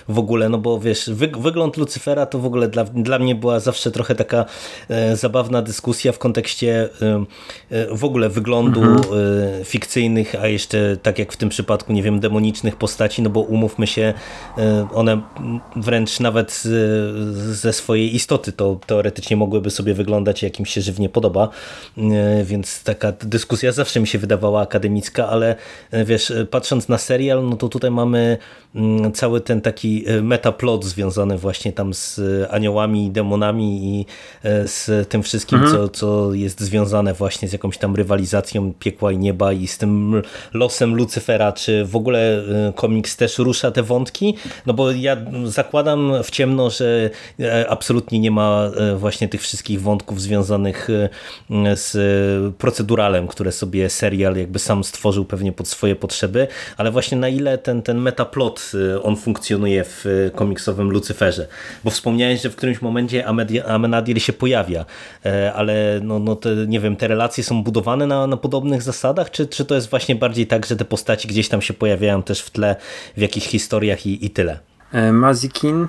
w, 0.10 0.20
ogóle, 0.20 0.50
no 0.50 0.58
bo 0.58 0.80
wiesz, 0.80 1.10
wy, 1.14 1.28
wygląd 1.40 1.78
Lucyfera 1.78 2.26
to 2.26 2.40
w 2.40 2.46
ogóle 2.46 2.68
dla, 2.68 2.84
dla 2.84 3.20
mnie 3.20 3.36
była 3.36 3.60
zawsze 3.60 3.92
trochę 3.92 4.16
taka 4.16 4.46
e, 4.90 5.16
zabawna 5.16 5.62
dyskusja 5.62 6.12
w 6.12 6.20
kontekście 6.20 6.90
e, 7.72 7.96
w 7.96 8.04
ogóle 8.04 8.30
wyglądu 8.30 8.82
mhm. 8.82 9.04
Fikcyjnych, 9.66 10.36
a 10.42 10.48
jeszcze 10.48 10.98
tak 10.98 11.20
jak 11.20 11.34
w 11.34 11.38
tym 11.38 11.50
przypadku, 11.50 11.94
nie 11.94 12.04
wiem, 12.04 12.20
demonicznych 12.20 12.76
postaci, 12.76 13.22
no 13.22 13.30
bo 13.30 13.40
umówmy 13.40 13.88
się, 13.88 14.14
one 14.94 15.22
wręcz 15.76 16.20
nawet 16.20 16.64
ze 17.34 17.74
swojej 17.74 18.16
istoty 18.16 18.52
to 18.52 18.80
teoretycznie 18.88 19.38
mogłyby 19.38 19.72
sobie 19.72 19.94
wyglądać 19.94 20.44
jak 20.44 20.60
im 20.60 20.66
się 20.66 20.82
żywnie 20.82 21.10
podoba, 21.10 21.50
więc 22.44 22.84
taka 22.84 23.12
dyskusja 23.12 23.72
zawsze 23.72 24.00
mi 24.00 24.08
się 24.08 24.18
wydawała 24.18 24.43
akademicka, 24.52 25.30
ale 25.30 25.56
e, 25.92 26.06
wiesz, 26.06 26.32
e, 26.32 26.46
patrząc 26.46 26.90
na 26.90 26.98
serial, 26.98 27.50
no 27.50 27.56
to 27.56 27.70
tutaj 27.70 27.92
mamy 27.92 28.38
mm, 28.76 29.12
cały 29.12 29.42
ten 29.42 29.62
taki 29.62 30.04
e, 30.08 30.22
metaplot 30.22 30.86
związany 30.86 31.38
właśnie 31.38 31.74
tam 31.74 31.94
z 31.94 32.22
aniołami, 32.52 33.12
demonami 33.12 33.86
i 33.86 34.06
z 34.66 35.10
tym 35.10 35.24
wszystkim, 35.24 35.60
mhm. 35.60 35.76
co, 35.76 35.90
co 35.90 36.34
jest 36.34 36.60
związane 36.60 37.14
właśnie 37.14 37.48
z 37.48 37.54
jakąś 37.54 37.78
tam 37.78 37.96
rywalizacją 37.96 38.74
piekła 38.80 39.12
i 39.12 39.18
nieba 39.18 39.54
i 39.54 39.68
z 39.68 39.78
tym 39.78 40.22
losem 40.54 40.96
Lucyfera, 40.96 41.52
czy 41.52 41.86
w 41.86 41.96
ogóle 41.96 42.44
komiks 42.76 43.18
też 43.18 43.38
rusza 43.38 43.72
te 43.72 43.84
wątki, 43.84 44.36
no 44.66 44.74
bo 44.74 44.92
ja 44.92 45.18
zakładam 45.46 46.24
w 46.24 46.32
ciemno, 46.32 46.70
że 46.70 47.10
absolutnie 47.70 48.20
nie 48.20 48.32
ma 48.32 48.72
właśnie 48.98 49.28
tych 49.28 49.42
wszystkich 49.42 49.82
wątków 49.82 50.22
związanych 50.22 50.88
z 51.76 51.94
proceduralem, 52.58 53.28
które 53.28 53.52
sobie 53.52 53.90
serial 53.90 54.33
jakby 54.40 54.60
sam 54.60 54.84
stworzył 54.84 55.26
pewnie 55.26 55.52
pod 55.52 55.68
swoje 55.68 55.96
potrzeby, 55.96 56.48
ale 56.78 56.92
właśnie 56.92 57.18
na 57.18 57.30
ile 57.30 57.58
ten, 57.58 57.82
ten 57.82 57.98
metaplot 57.98 58.72
y, 58.74 59.02
on 59.02 59.16
funkcjonuje 59.16 59.84
w 59.84 60.06
y, 60.06 60.32
komiksowym 60.36 60.92
Lucyferze, 60.92 61.48
bo 61.84 61.92
wspomniałeś, 61.92 62.42
że 62.42 62.50
w 62.50 62.56
którymś 62.56 62.82
momencie 62.82 63.26
Amenadiel 63.68 64.20
się 64.20 64.34
pojawia, 64.34 64.86
e, 65.26 65.54
ale 65.54 66.00
no, 66.04 66.20
no 66.20 66.36
te, 66.36 66.50
nie 66.68 66.80
wiem, 66.80 66.96
te 66.96 67.08
relacje 67.08 67.44
są 67.44 67.64
budowane 67.64 68.08
na, 68.08 68.28
na 68.28 68.38
podobnych 68.38 68.82
zasadach, 68.82 69.32
czy, 69.32 69.48
czy 69.48 69.66
to 69.66 69.76
jest 69.76 69.90
właśnie 69.90 70.16
bardziej 70.16 70.48
tak, 70.48 70.66
że 70.66 70.76
te 70.76 70.86
postaci 70.86 71.28
gdzieś 71.28 71.50
tam 71.50 71.62
się 71.62 71.74
pojawiają 71.74 72.24
też 72.24 72.42
w 72.42 72.50
tle 72.50 72.76
w 73.18 73.22
jakichś 73.22 73.48
historiach 73.48 74.06
i, 74.06 74.26
i 74.26 74.30
tyle? 74.30 74.60
E, 74.92 75.12
Mazikin 75.12 75.88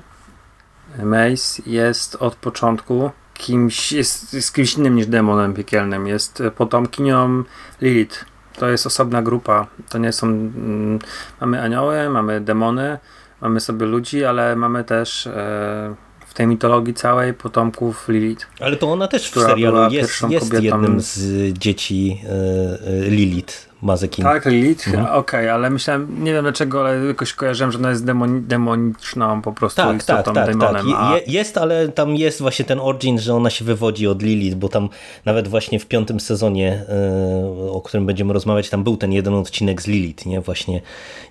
Mace 1.02 1.62
jest 1.66 2.16
od 2.16 2.36
początku 2.36 3.10
kimś, 3.34 3.92
jest, 3.92 4.34
jest 4.34 4.54
kimś 4.54 4.74
innym 4.74 4.96
niż 4.96 5.06
demonem 5.06 5.54
piekielnym. 5.54 6.06
Jest 6.06 6.42
potomkinią 6.56 7.44
Lilith. 7.80 8.24
To 8.58 8.68
jest 8.68 8.87
osobna 8.87 9.23
grupa. 9.23 9.66
To 9.90 9.99
nie 9.99 10.12
są. 10.12 10.26
Mm, 10.26 10.99
mamy 11.40 11.62
anioły, 11.62 12.11
mamy 12.11 12.40
demony, 12.40 12.99
mamy 13.40 13.61
sobie 13.61 13.87
ludzi, 13.87 14.25
ale 14.25 14.56
mamy 14.56 14.84
też 14.84 15.26
e, 15.26 15.94
w 16.26 16.34
tej 16.34 16.46
mitologii 16.46 16.94
całej 16.94 17.34
potomków 17.34 18.08
Lilith. 18.08 18.46
Ale 18.61 18.76
to 18.76 18.92
ona 18.92 19.08
też 19.08 19.30
w 19.30 19.40
serialu 19.40 19.90
jest, 19.90 20.30
jest 20.30 20.62
jednym 20.62 21.00
z 21.00 21.18
dzieci 21.58 22.20
e, 22.25 23.06
e 23.06 23.11
Lilith. 23.11 23.74
Mazekin. 23.85 24.25
Tak, 24.25 24.47
Lilith, 24.47 24.88
mhm. 24.88 25.07
okej, 25.07 25.19
okay, 25.21 25.53
ale 25.53 25.71
myślałem, 25.71 26.25
nie 26.25 26.33
wiem 26.33 26.43
dlaczego, 26.43 26.81
ale 26.81 27.05
jakoś 27.07 27.33
kojarzyłem, 27.33 27.73
że 27.73 27.79
ona 27.79 27.91
jest 27.91 28.05
demoni 28.05 28.41
demoniczną 28.43 29.43
po 29.43 29.53
prostu 29.53 29.83
tak, 29.83 29.97
istotą, 29.97 30.33
tak, 30.33 30.35
tak, 30.35 30.47
demonem. 30.47 30.87
Tak. 30.87 30.97
A... 30.99 31.17
Jest, 31.26 31.59
ale 31.59 31.88
tam 31.88 32.17
jest 32.17 32.41
właśnie 32.41 32.64
ten 32.64 32.81
origin, 32.81 33.19
że 33.19 33.35
ona 33.35 33.50
się 33.50 33.64
wywodzi 33.64 34.07
od 34.07 34.23
Lilith, 34.23 34.57
bo 34.57 34.69
tam 34.69 34.88
nawet 35.25 35.49
właśnie 35.49 35.81
w 35.81 35.87
piątym 35.87 36.21
sezonie, 36.21 36.85
e, 36.88 37.71
o 37.71 37.81
którym 37.81 38.07
będziemy 38.07 38.33
rozmawiać, 38.33 38.71
tam 38.71 38.85
był 38.85 38.97
ten 38.97 39.12
jeden 39.12 39.35
odcinek 39.35 39.83
z 39.83 39.87
Lilith, 39.87 40.26
nie? 40.26 40.41
Właśnie 40.41 40.81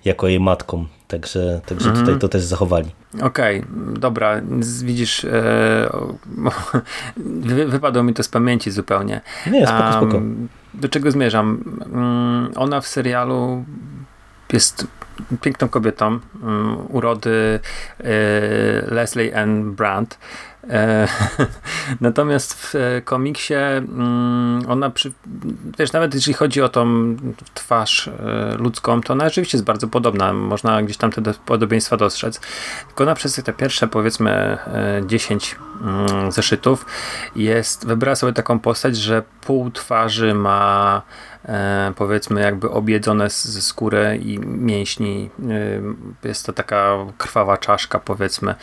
jako 0.04 0.28
jej 0.28 0.40
matką. 0.40 0.86
Także, 1.08 1.60
także 1.66 1.88
mhm. 1.88 2.06
tutaj 2.06 2.20
to 2.20 2.28
też 2.28 2.42
zachowali. 2.42 2.90
Okej, 3.22 3.58
okay, 3.58 3.98
dobra. 3.98 4.40
Widzisz, 4.84 5.24
e, 5.24 5.90
wy, 7.16 7.66
wypadło 7.66 8.02
mi 8.02 8.14
to 8.14 8.22
z 8.22 8.28
pamięci 8.28 8.70
zupełnie. 8.70 9.20
Nie, 9.46 9.66
spoko, 9.66 9.92
spoko. 9.92 10.20
Do 10.74 10.88
czego 10.88 11.10
zmierzam? 11.10 11.64
Um, 11.92 12.52
ona 12.56 12.80
w 12.80 12.86
serialu 12.86 13.64
jest 14.52 14.86
piękną 15.40 15.68
kobietą, 15.68 16.18
um, 16.42 16.76
urody 16.88 17.60
e, 17.98 18.10
Leslie 18.94 19.36
Ann 19.36 19.74
Brandt. 19.74 20.18
E, 20.70 21.08
natomiast 22.00 22.54
w 22.54 22.74
e, 22.74 23.02
komiksie 23.02 23.54
mm, 23.54 24.62
ona, 24.68 24.90
przy, 24.90 25.12
wiesz, 25.78 25.92
nawet 25.92 26.14
jeśli 26.14 26.34
chodzi 26.34 26.62
o 26.62 26.68
tą 26.68 27.16
twarz 27.54 28.08
e, 28.08 28.54
ludzką, 28.58 29.00
to 29.00 29.12
ona 29.12 29.24
rzeczywiście 29.24 29.58
jest 29.58 29.64
bardzo 29.64 29.88
podobna. 29.88 30.32
Można 30.32 30.82
gdzieś 30.82 30.96
tam 30.96 31.10
te 31.10 31.22
podobieństwa 31.46 31.96
dostrzec. 31.96 32.40
Tylko 32.86 33.04
ona 33.04 33.14
przez 33.14 33.34
te 33.34 33.52
pierwsze, 33.52 33.88
powiedzmy, 33.88 34.58
10 35.06 35.56
mm, 35.82 36.32
zeszytów 36.32 36.86
jest, 37.36 37.86
wybrała 37.86 38.16
sobie 38.16 38.32
taką 38.32 38.58
postać, 38.58 38.96
że 38.96 39.22
pół 39.40 39.70
twarzy 39.70 40.34
ma 40.34 41.02
powiedzmy 41.96 42.40
jakby 42.40 42.70
objedzone 42.70 43.30
ze 43.30 43.62
skóry 43.62 44.20
i 44.22 44.38
mięśni. 44.38 45.30
Jest 46.24 46.46
to 46.46 46.52
taka 46.52 46.96
krwawa 47.18 47.56
czaszka, 47.56 47.98
powiedzmy. 47.98 48.54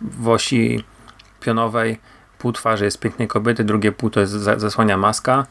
W 0.00 0.28
osi 0.28 0.84
pionowej 1.42 1.98
pół 2.38 2.52
twarzy 2.52 2.84
jest 2.84 2.98
pięknej 2.98 3.28
kobiety, 3.28 3.64
drugie 3.64 3.92
pół 3.92 4.10
to 4.10 4.20
jest 4.20 4.32
zasłania 4.32 4.96
maska 4.96 5.46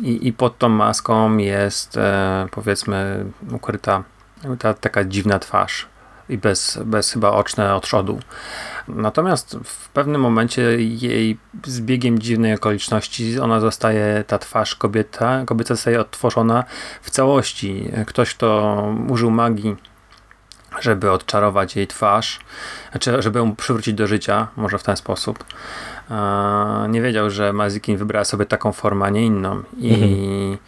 i, 0.00 0.28
i 0.28 0.32
pod 0.32 0.58
tą 0.58 0.68
maską 0.68 1.36
jest 1.36 1.96
e, 1.96 2.46
powiedzmy 2.50 3.24
ukryta 3.52 4.02
ta 4.58 4.74
taka 4.74 5.04
dziwna 5.04 5.38
twarz 5.38 5.86
i 6.28 6.38
bez, 6.38 6.78
bez 6.84 7.12
chyba 7.12 7.30
oczne 7.30 7.74
otrzodu. 7.74 8.20
Natomiast 8.88 9.56
w 9.64 9.88
pewnym 9.88 10.20
momencie 10.20 10.62
jej 10.82 11.38
z 11.66 11.80
biegiem 11.80 12.18
dziwnej 12.18 12.54
okoliczności 12.54 13.40
ona 13.40 13.60
zostaje, 13.60 14.24
ta 14.26 14.38
twarz 14.38 14.74
kobieta, 14.74 15.42
kobieta 15.46 15.74
zostaje 15.74 16.00
odtworzona 16.00 16.64
w 17.02 17.10
całości. 17.10 17.90
Ktoś, 18.06 18.34
kto 18.34 18.88
użył 19.08 19.30
magii 19.30 19.76
żeby 20.80 21.10
odczarować 21.10 21.76
jej 21.76 21.86
twarz, 21.86 22.40
znaczy, 22.90 23.22
żeby 23.22 23.38
ją 23.38 23.56
przywrócić 23.56 23.94
do 23.94 24.06
życia, 24.06 24.48
może 24.56 24.78
w 24.78 24.82
ten 24.82 24.96
sposób. 24.96 25.44
Nie 26.88 27.02
wiedział, 27.02 27.30
że 27.30 27.52
Mazikin 27.52 27.96
wybrała 27.96 28.24
sobie 28.24 28.46
taką 28.46 28.72
formę, 28.72 29.06
a 29.06 29.10
nie 29.10 29.26
inną. 29.26 29.62
I 29.78 29.94
mhm. 29.94 30.58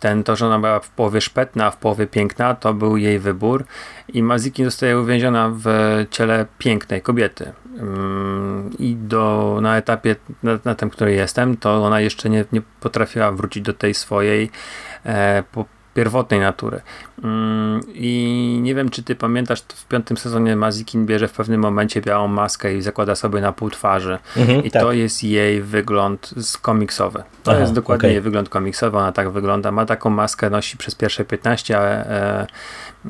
ten, 0.00 0.24
to, 0.24 0.36
że 0.36 0.46
ona 0.46 0.58
była 0.58 0.80
w 0.80 0.88
połowie 0.88 1.20
szpetna, 1.20 1.66
a 1.66 1.70
w 1.70 1.76
połowie 1.76 2.06
piękna, 2.06 2.54
to 2.54 2.74
był 2.74 2.96
jej 2.96 3.18
wybór. 3.18 3.64
I 4.08 4.22
Mazikin 4.22 4.64
zostaje 4.64 5.00
uwięziona 5.00 5.52
w 5.54 5.66
ciele 6.10 6.46
pięknej 6.58 7.02
kobiety. 7.02 7.52
Mm, 7.78 8.70
I 8.78 8.96
do, 8.96 9.58
na 9.62 9.76
etapie, 9.76 10.16
na, 10.42 10.58
na 10.64 10.74
tym, 10.74 10.90
który 10.90 11.12
jestem, 11.12 11.56
to 11.56 11.84
ona 11.84 12.00
jeszcze 12.00 12.30
nie, 12.30 12.44
nie 12.52 12.62
potrafiła 12.80 13.32
wrócić 13.32 13.62
do 13.62 13.72
tej 13.72 13.94
swojej 13.94 14.50
e, 15.04 15.42
po, 15.52 15.64
pierwotnej 15.96 16.40
natury. 16.40 16.80
Mm, 17.24 17.80
I 17.94 18.58
nie 18.62 18.74
wiem, 18.74 18.88
czy 18.88 19.02
ty 19.02 19.14
pamiętasz, 19.14 19.60
w 19.60 19.84
piątym 19.84 20.16
sezonie 20.16 20.56
Mazikin 20.56 21.06
bierze 21.06 21.28
w 21.28 21.32
pewnym 21.32 21.60
momencie 21.60 22.00
białą 22.00 22.28
maskę 22.28 22.74
i 22.74 22.82
zakłada 22.82 23.14
sobie 23.14 23.40
na 23.40 23.52
pół 23.52 23.70
twarzy. 23.70 24.18
Mhm, 24.36 24.64
I 24.64 24.70
tak. 24.70 24.82
to 24.82 24.92
jest 24.92 25.24
jej 25.24 25.62
wygląd 25.62 26.34
komiksowy. 26.62 27.22
To 27.42 27.50
Aha, 27.50 27.60
jest 27.60 27.72
dokładnie 27.72 28.00
okej. 28.00 28.12
jej 28.12 28.20
wygląd 28.20 28.48
komiksowy, 28.48 28.98
ona 28.98 29.12
tak 29.12 29.30
wygląda. 29.30 29.72
Ma 29.72 29.86
taką 29.86 30.10
maskę, 30.10 30.50
nosi 30.50 30.76
przez 30.76 30.94
pierwsze 30.94 31.24
15, 31.24 31.78
e, 31.78 32.46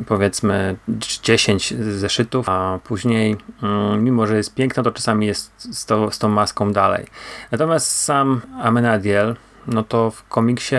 powiedzmy 0.06 0.76
10 1.22 1.74
zeszytów, 1.78 2.48
a 2.48 2.78
później, 2.84 3.36
mm, 3.62 4.04
mimo 4.04 4.26
że 4.26 4.36
jest 4.36 4.54
piękna, 4.54 4.82
to 4.82 4.92
czasami 4.92 5.26
jest 5.26 5.76
z, 5.78 5.86
to, 5.86 6.10
z 6.10 6.18
tą 6.18 6.28
maską 6.28 6.72
dalej. 6.72 7.06
Natomiast 7.50 8.02
sam 8.02 8.40
Amenadiel, 8.62 9.36
no 9.66 9.82
to 9.82 10.10
w 10.10 10.28
komiksie 10.28 10.76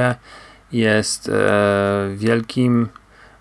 jest 0.71 1.29
e, 1.29 2.09
wielkim, 2.15 2.89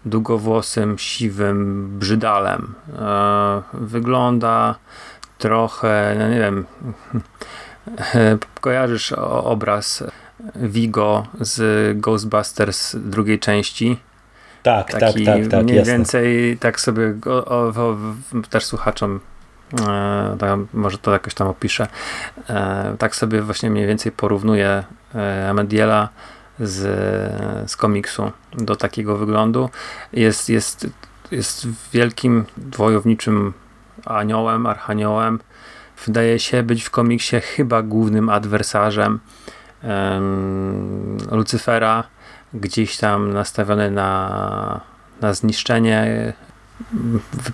długowłosym, 0.04 0.98
siwym 0.98 1.88
brzydalem. 1.98 2.74
E, 2.98 3.62
wygląda 3.72 4.74
trochę, 5.38 6.16
no 6.18 6.28
nie 6.28 6.38
wiem, 6.38 6.64
kojarzysz 8.60 9.12
o- 9.12 9.44
obraz 9.44 10.04
Vigo 10.56 11.26
z 11.40 11.60
Ghostbusters 12.00 12.96
drugiej 12.96 13.38
części. 13.38 13.98
Tak, 14.62 14.90
Taki 14.90 15.24
tak, 15.24 15.36
tak, 15.36 15.46
tak, 15.50 15.64
mniej 15.64 15.76
jasne. 15.76 15.92
więcej, 15.92 16.58
tak 16.58 16.80
sobie 16.80 17.14
o, 17.26 17.44
o, 17.44 17.72
w- 17.72 18.48
też 18.48 18.64
słuchaczom 18.64 19.20
e, 19.88 20.36
tam, 20.38 20.66
może 20.72 20.98
to 20.98 21.12
jakoś 21.12 21.34
tam 21.34 21.48
opiszę. 21.48 21.86
E, 22.50 22.94
tak 22.98 23.16
sobie 23.16 23.42
właśnie 23.42 23.70
mniej 23.70 23.86
więcej 23.86 24.12
porównuję 24.12 24.84
e, 25.14 25.48
Amediela 25.50 26.08
z, 26.60 27.70
z 27.70 27.76
komiksu 27.76 28.32
do 28.52 28.76
takiego 28.76 29.16
wyglądu. 29.16 29.70
Jest, 30.12 30.48
jest, 30.48 30.86
jest 31.30 31.66
wielkim 31.92 32.44
wojowniczym 32.56 33.52
aniołem, 34.04 34.66
archaniołem. 34.66 35.40
Wydaje 36.06 36.38
się 36.38 36.62
być 36.62 36.82
w 36.84 36.90
komiksie 36.90 37.40
chyba 37.40 37.82
głównym 37.82 38.28
adwersarzem 38.28 39.20
em, 39.82 41.18
Lucyfera, 41.30 42.04
gdzieś 42.54 42.96
tam 42.96 43.32
nastawiony 43.32 43.90
na, 43.90 44.80
na 45.20 45.32
zniszczenie, 45.32 46.32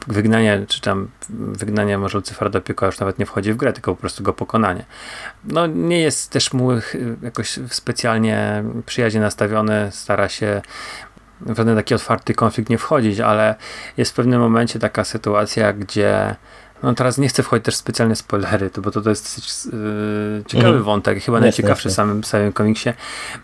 wygnanie, 0.06 0.64
czy 0.68 0.80
tam 0.80 1.08
wygnanie 1.30 1.98
może 1.98 2.18
Lucyfera 2.18 2.50
do 2.50 2.60
piekła 2.60 2.86
już 2.86 2.98
nawet 2.98 3.18
nie 3.18 3.26
wchodzi 3.26 3.52
w 3.52 3.56
grę, 3.56 3.72
tylko 3.72 3.94
po 3.94 4.00
prostu 4.00 4.22
go 4.22 4.32
pokonanie. 4.32 4.84
No 5.44 5.66
nie 5.66 6.00
jest 6.00 6.30
też 6.30 6.52
mu 6.52 6.70
jakoś 7.22 7.58
specjalnie 7.68 8.64
przyjaźnie 8.86 9.20
nastawiony, 9.20 9.88
stara 9.92 10.28
się 10.28 10.62
w 11.40 11.56
żaden 11.56 11.76
taki 11.76 11.94
otwarty 11.94 12.34
konflikt 12.34 12.70
nie 12.70 12.78
wchodzić, 12.78 13.20
ale 13.20 13.54
jest 13.96 14.12
w 14.12 14.14
pewnym 14.14 14.40
momencie 14.40 14.78
taka 14.78 15.04
sytuacja, 15.04 15.72
gdzie 15.72 16.36
no 16.82 16.94
teraz 16.94 17.18
nie 17.18 17.28
chcę 17.28 17.42
wchodzić 17.42 17.64
też 17.64 17.76
specjalnie 17.76 18.14
w 18.14 18.18
spoilery, 18.18 18.70
to, 18.70 18.82
bo 18.82 18.90
to, 18.90 19.00
to 19.00 19.10
jest 19.10 19.24
dosyć 19.24 19.72
yy, 19.72 20.44
ciekawy 20.46 20.68
Mhm. 20.68 20.84
wątek, 20.84 21.22
chyba 21.22 21.40
najciekawszy 21.40 21.88
w 21.88 21.92
samym, 21.92 22.24
samym 22.24 22.52
komiksie, 22.52 22.92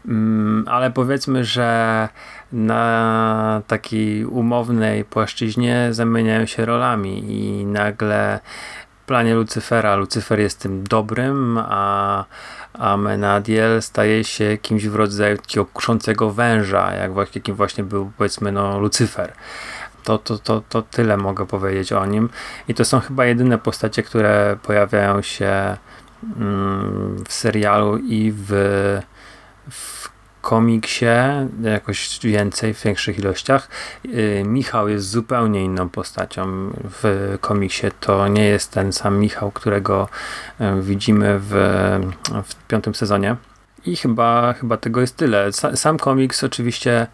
mm, 0.08 0.64
ale 0.68 0.90
powiedzmy, 0.90 1.44
że 1.44 2.08
na 2.52 3.62
takiej 3.66 4.24
umownej 4.24 5.04
płaszczyźnie 5.04 5.88
zamieniają 5.90 6.46
się 6.46 6.64
rolami 6.64 7.24
i 7.32 7.66
nagle 7.66 8.40
planie 9.06 9.34
Lucyfera, 9.34 9.96
Lucyfer 9.96 10.40
jest 10.40 10.60
tym 10.60 10.84
dobrym, 10.84 11.58
a, 11.62 12.24
a 12.74 12.96
Menadiel 12.96 13.82
staje 13.82 14.24
się 14.24 14.58
kimś 14.62 14.86
w 14.86 14.94
rodzaju 14.94 15.36
takiego 15.36 15.66
kuszącego 15.66 16.30
węża, 16.30 16.94
jak 16.94 17.12
właśnie, 17.12 17.38
jakim 17.38 17.54
właśnie 17.54 17.84
był 17.84 18.12
powiedzmy 18.16 18.52
no 18.52 18.78
Lucyfer. 18.78 19.32
To, 20.04 20.18
to, 20.18 20.38
to, 20.38 20.62
to 20.68 20.82
tyle 20.82 21.16
mogę 21.16 21.46
powiedzieć 21.46 21.92
o 21.92 22.06
nim. 22.06 22.28
I 22.68 22.74
to 22.74 22.84
są 22.84 23.00
chyba 23.00 23.24
jedyne 23.24 23.58
postacie, 23.58 24.02
które 24.02 24.56
pojawiają 24.62 25.22
się 25.22 25.76
mm, 26.36 27.24
w 27.28 27.32
serialu 27.32 27.98
i 27.98 28.32
w 28.36 28.52
komiksie 30.48 31.06
jakoś 31.62 32.20
więcej, 32.22 32.74
w 32.74 32.82
większych 32.82 33.18
ilościach. 33.18 33.68
Yy, 34.04 34.44
Michał 34.44 34.88
jest 34.88 35.10
zupełnie 35.10 35.64
inną 35.64 35.88
postacią 35.88 36.70
w 36.84 37.36
komiksie. 37.40 37.86
To 38.00 38.28
nie 38.28 38.44
jest 38.44 38.72
ten 38.72 38.92
sam 38.92 39.18
Michał, 39.18 39.50
którego 39.50 40.08
yy, 40.60 40.82
widzimy 40.82 41.38
w, 41.38 41.50
w 42.44 42.54
piątym 42.68 42.94
sezonie. 42.94 43.36
I 43.84 43.96
chyba, 43.96 44.52
chyba 44.52 44.76
tego 44.76 45.00
jest 45.00 45.16
tyle. 45.16 45.48
Sa- 45.48 45.76
Sam 45.76 45.98
komiks 45.98 46.44
oczywiście, 46.44 47.06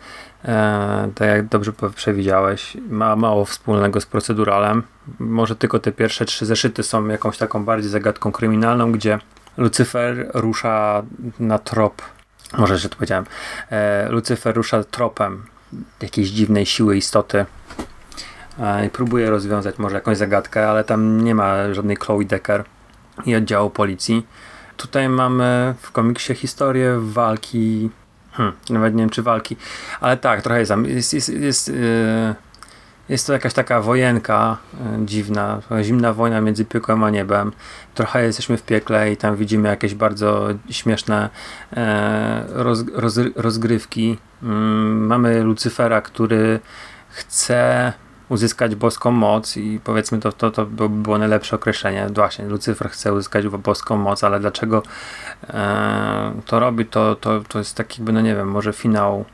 e, 0.45 1.11
tak 1.15 1.29
jak 1.29 1.49
dobrze 1.49 1.73
przewidziałeś, 1.95 2.77
ma 2.91 3.17
mało 3.17 3.45
wspólnego 3.45 4.01
z 4.01 4.07
proceduralem. 4.07 4.83
Może 5.19 5.57
tylko 5.57 5.79
te 5.79 5.93
pierwsze 5.93 6.25
trzy 6.25 6.47
zeszyty 6.47 6.83
są 6.83 7.09
jakąś 7.09 7.39
taką 7.39 7.65
bardziej 7.65 7.91
zagadką 7.91 8.33
kryminalną, 8.33 8.93
gdzie 8.93 9.19
Lucyfer 9.57 10.31
rusza 10.35 11.03
na 11.41 11.59
trop. 11.59 12.03
Może 12.53 12.79
że 12.79 12.89
to 12.89 12.97
powiedziałem. 12.97 13.25
E, 13.71 14.09
Lucyfer 14.09 14.55
rusza 14.55 14.85
tropem 14.85 15.47
jakiejś 16.01 16.29
dziwnej 16.29 16.67
siły 16.67 16.97
istoty 16.97 17.47
e, 18.59 18.87
i 18.87 18.91
próbuje 18.91 19.31
rozwiązać 19.31 19.79
może 19.79 19.95
jakąś 19.95 20.19
zagadkę, 20.19 20.69
ale 20.69 20.85
tam 20.85 21.25
nie 21.25 21.35
ma 21.35 21.75
żadnej 21.75 21.97
Chloe 21.97 22.25
Decker 22.25 22.65
i 23.27 23.37
oddziału 23.37 23.71
policji. 23.71 24.27
Tutaj 24.77 25.09
mamy 25.09 25.75
w 25.83 25.93
komiksie 25.93 26.35
historię 26.35 26.99
walki. 27.01 27.91
Hmm, 28.33 28.55
nawet 28.71 28.95
nie 28.95 29.03
wiem, 29.03 29.11
czy 29.11 29.23
walki, 29.23 29.57
ale 30.01 30.17
tak, 30.17 30.43
trochę 30.43 30.61
jest. 30.61 30.73
Jest, 30.85 31.15
jest, 31.15 31.29
jest, 31.29 31.69
yy, 31.69 32.35
jest 33.09 33.27
to 33.27 33.33
jakaś 33.33 33.55
taka 33.55 33.81
wojenka 33.81 34.57
yy, 34.73 35.07
dziwna, 35.07 35.61
zimna 35.83 36.13
wojna 36.13 36.41
między 36.41 36.65
piekłem 36.65 37.05
a 37.05 37.11
niebem. 37.11 37.53
Trochę 37.95 38.25
jesteśmy 38.25 38.57
w 38.57 38.63
piekle 38.63 39.13
i 39.13 39.17
tam 39.17 39.37
widzimy 39.37 39.69
jakieś 39.69 39.95
bardzo 39.95 40.49
śmieszne 40.71 41.31
e, 41.73 42.45
roz, 42.49 42.85
roz, 42.95 43.19
rozgrywki. 43.37 44.19
Mm, 44.43 45.07
mamy 45.07 45.43
Lucyfera, 45.43 46.01
który 46.01 46.61
chce 47.09 47.93
uzyskać 48.29 48.75
boską 48.75 49.11
moc 49.11 49.57
i 49.57 49.81
powiedzmy 49.85 50.19
to, 50.19 50.33
to, 50.33 50.51
to 50.51 50.67
by 50.67 50.89
było 50.89 51.19
najlepsze 51.19 51.57
określenie. 51.57 52.07
Właśnie, 52.15 52.45
Lucyfer 52.45 52.91
chce 52.91 53.13
uzyskać 53.13 53.49
boską 53.49 53.97
moc, 53.97 54.25
ale 54.25 54.41
dlaczego 54.41 54.83
e, 55.49 56.33
to 56.47 56.61
robi, 56.61 56.87
to, 56.87 57.17
to, 57.17 57.41
to 57.49 57.59
jest 57.59 57.77
taki 57.77 58.01
jakby, 58.01 58.13
no 58.13 58.21
nie 58.21 58.35
wiem, 58.35 58.51
może 58.51 58.73
finał 58.73 59.25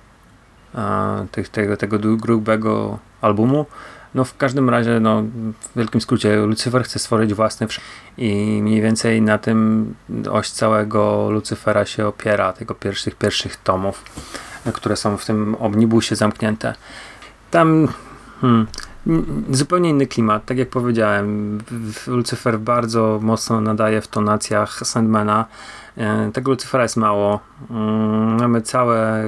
e, 0.75 1.27
tych, 1.33 1.49
tego, 1.49 1.77
tego 1.77 1.99
grubego 1.99 2.99
albumu. 3.21 3.67
No 4.15 4.25
w 4.25 4.37
każdym 4.37 4.71
razie, 4.71 5.01
no 5.01 5.23
w 5.23 5.77
wielkim 5.77 6.01
skrócie, 6.01 6.37
Lucyfer 6.37 6.85
chce 6.85 6.99
stworzyć 6.99 7.35
własny 7.35 7.67
i 8.19 8.61
mniej 8.63 8.83
więcej 8.83 9.23
na 9.23 9.39
tym 9.39 9.95
oś 10.31 10.51
całego 10.51 11.31
Lucyfera 11.31 11.87
się 11.87 12.07
opiera, 12.07 12.53
tego 12.53 12.75
pierwszych, 12.75 13.15
pierwszych 13.15 13.57
tomów, 13.57 14.05
które 14.75 14.97
są 14.97 15.17
w 15.17 15.27
tym 15.27 15.57
omnibusie 15.61 16.17
zamknięte. 16.17 16.75
Tam 17.51 17.89
hmm, 18.41 18.67
zupełnie 19.51 19.91
inny 19.91 20.07
klimat, 20.07 20.45
tak 20.45 20.59
jak 20.59 20.69
powiedziałem. 20.69 21.61
Lucyfer 22.07 22.59
bardzo 22.59 23.19
mocno 23.23 23.61
nadaje 23.61 24.01
w 24.01 24.09
tonacjach 24.09 24.87
Sandmana. 24.87 25.45
E, 25.97 26.31
Tego 26.33 26.51
Lucyfera 26.51 26.83
jest 26.83 26.97
mało. 26.97 27.41
Mm, 27.71 28.41
Mamy 28.41 28.63
całe 28.63 29.25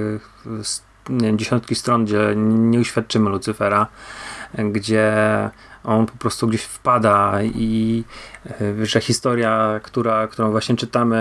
wiem, 1.21 1.39
dziesiątki 1.39 1.75
stron, 1.75 2.05
gdzie 2.05 2.35
nie 2.37 2.81
uświadczymy 2.81 3.31
Lucyfera, 3.31 3.87
gdzie 4.59 5.13
on 5.85 6.07
po 6.07 6.17
prostu 6.17 6.47
gdzieś 6.47 6.63
wpada 6.63 7.43
i 7.43 8.05
e, 8.81 8.87
że 8.87 9.01
historia, 9.01 9.81
która, 9.83 10.29
którą 10.29 10.51
właśnie 10.51 10.77
czytamy, 10.77 11.17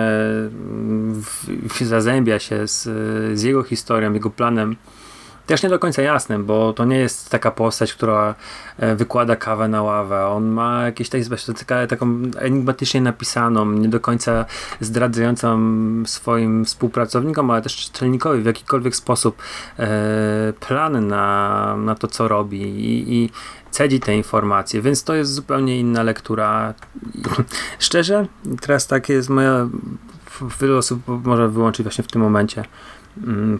w, 1.22 1.48
w, 1.74 1.84
zazębia 1.86 2.40
się 2.40 2.68
z, 2.68 2.84
z 3.40 3.44
jego 3.44 3.64
historią, 3.64 4.14
jego 4.14 4.30
planem 4.30 4.76
też 5.48 5.64
nie 5.64 5.70
do 5.70 5.80
końca 5.80 6.02
jasnym, 6.02 6.46
bo 6.46 6.74
to 6.74 6.86
nie 6.86 6.98
jest 6.98 7.30
taka 7.30 7.52
postać, 7.52 7.94
która 7.94 8.36
e, 8.78 8.96
wykłada 8.96 9.36
kawę 9.36 9.68
na 9.68 9.84
ławę. 9.84 10.28
On 10.28 10.48
ma 10.48 10.84
jakieś 10.84 11.10
tak, 11.10 11.22
taka- 11.58 11.88
taką 11.88 12.22
enigmatycznie 12.38 13.02
napisaną, 13.02 13.66
nie 13.66 13.90
do 13.90 14.00
końca 14.00 14.46
zdradzającą 14.80 15.60
swoim 16.06 16.66
współpracownikom, 16.66 17.52
ale 17.52 17.62
też 17.62 17.76
czytelnikowi 17.76 18.42
w 18.42 18.46
jakikolwiek 18.46 18.96
sposób 18.96 19.42
e, 19.80 19.88
plan 20.60 21.08
na, 21.08 21.76
na 21.78 21.96
to, 21.96 22.08
co 22.08 22.28
robi 22.28 22.62
i, 22.62 23.14
i 23.16 23.30
cedzi 23.72 24.00
te 24.00 24.16
informacje, 24.16 24.82
więc 24.82 25.04
to 25.04 25.16
jest 25.16 25.34
zupełnie 25.34 25.80
inna 25.80 26.04
lektura. 26.04 26.74
Szczerze, 27.80 28.28
teraz 28.62 28.88
tak 28.88 29.10
jest 29.10 29.30
moja, 29.30 29.68
osób 30.78 31.02
może 31.08 31.50
wyłączyć 31.50 31.84
właśnie 31.84 32.04
w 32.04 32.08
tym 32.08 32.22
momencie 32.22 32.66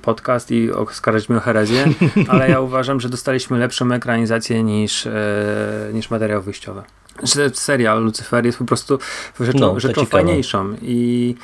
podcast 0.02 0.52
i 0.52 0.72
oskarżyć 0.72 1.30
mnie 1.30 1.38
o 1.38 1.42
herezję, 1.42 1.86
ale 2.30 2.50
ja 2.50 2.60
uważam, 2.62 3.00
że 3.00 3.10
dostaliśmy 3.10 3.60
lepszą 3.60 3.92
ekranizację 3.92 4.64
niż, 4.64 5.08
e, 5.08 5.12
niż 5.94 6.10
materiał 6.10 6.42
wyjściowy. 6.42 6.82
że 7.24 7.50
serial 7.50 8.04
Lucyfer 8.04 8.46
jest 8.46 8.58
po 8.58 8.66
prostu 8.66 9.00
rzeczą, 9.40 9.60
No, 9.60 9.80
rzeczą 9.80 10.06
fajniejszą 10.06 10.76
i 10.82 11.36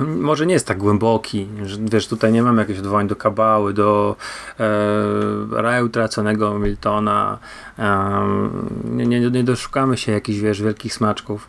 może 0.00 0.46
nie 0.46 0.54
jest 0.54 0.66
tak 0.66 0.78
głęboki, 0.78 1.48
że 1.64 1.76
wiesz, 1.80 2.06
tutaj 2.06 2.32
nie 2.32 2.42
mamy 2.42 2.62
jakichś 2.62 2.78
odwołań 2.78 3.08
do 3.08 3.16
Kabały, 3.16 3.74
do 3.74 4.16
e, 4.60 5.62
raju 5.62 5.86
utraconego 5.86 6.58
Miltona, 6.58 7.38
em, 7.78 8.68
nie, 8.84 9.06
nie, 9.06 9.30
nie 9.30 9.44
doszukamy 9.44 9.96
się 9.96 10.12
jakichś, 10.12 10.38
wiesz, 10.38 10.62
wielkich 10.62 10.94
smaczków. 10.94 11.48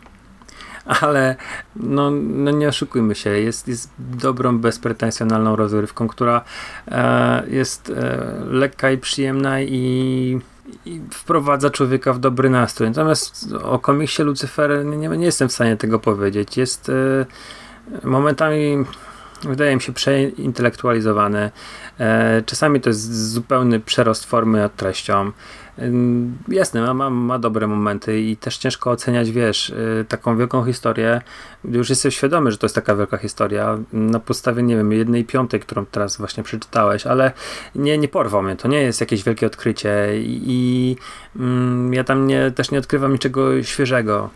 Ale 0.85 1.35
no, 1.75 2.11
no 2.11 2.51
nie 2.51 2.67
oszukujmy 2.67 3.15
się, 3.15 3.29
jest, 3.29 3.67
jest 3.67 3.89
dobrą, 3.97 4.57
bezpretensjonalną 4.57 5.55
rozrywką, 5.55 6.07
która 6.07 6.41
e, 6.87 7.43
jest 7.47 7.89
e, 7.89 8.17
lekka 8.45 8.91
i 8.91 8.97
przyjemna 8.97 9.61
i, 9.61 10.39
i 10.85 11.01
wprowadza 11.11 11.69
człowieka 11.69 12.13
w 12.13 12.19
dobry 12.19 12.49
nastrój. 12.49 12.89
Natomiast 12.89 13.53
o 13.63 13.79
komiksie 13.79 14.23
Lucyfer 14.23 14.85
nie, 14.85 15.09
nie 15.09 15.25
jestem 15.25 15.49
w 15.49 15.53
stanie 15.53 15.77
tego 15.77 15.99
powiedzieć. 15.99 16.57
Jest 16.57 16.89
e, 16.89 18.07
momentami 18.07 18.85
wydaje 19.49 19.75
mi 19.75 19.81
się 19.81 19.93
przeintelektualizowany. 19.93 21.51
E, 21.99 22.41
czasami 22.45 22.81
to 22.81 22.89
jest 22.89 23.29
zupełny 23.31 23.79
przerost 23.79 24.25
formy 24.25 24.59
nad 24.59 24.75
treścią. 24.75 25.31
Jasne, 26.47 26.81
ma, 26.81 26.93
ma, 26.93 27.09
ma 27.09 27.39
dobre 27.39 27.67
momenty 27.67 28.21
i 28.21 28.37
też 28.37 28.57
ciężko 28.57 28.91
oceniać, 28.91 29.31
wiesz, 29.31 29.69
y, 29.69 30.05
taką 30.09 30.37
wielką 30.37 30.65
historię, 30.65 31.21
już 31.65 31.89
jesteś 31.89 32.15
świadomy, 32.15 32.51
że 32.51 32.57
to 32.57 32.65
jest 32.65 32.75
taka 32.75 32.95
wielka 32.95 33.17
historia, 33.17 33.77
na 33.93 34.19
podstawie, 34.19 34.63
nie 34.63 34.75
wiem, 34.75 34.91
jednej 34.91 35.25
piątej, 35.25 35.59
którą 35.59 35.85
teraz 35.85 36.17
właśnie 36.17 36.43
przeczytałeś, 36.43 37.07
ale 37.07 37.31
nie, 37.75 37.97
nie 37.97 38.07
porwał 38.07 38.43
mnie, 38.43 38.55
to 38.55 38.67
nie 38.67 38.81
jest 38.81 39.01
jakieś 39.01 39.23
wielkie 39.23 39.47
odkrycie 39.47 40.21
i, 40.21 40.41
i 40.45 40.95
mm, 41.35 41.93
ja 41.93 42.03
tam 42.03 42.27
nie, 42.27 42.51
też 42.51 42.71
nie 42.71 42.79
odkrywam 42.79 43.13
niczego 43.13 43.63
świeżego. 43.63 44.29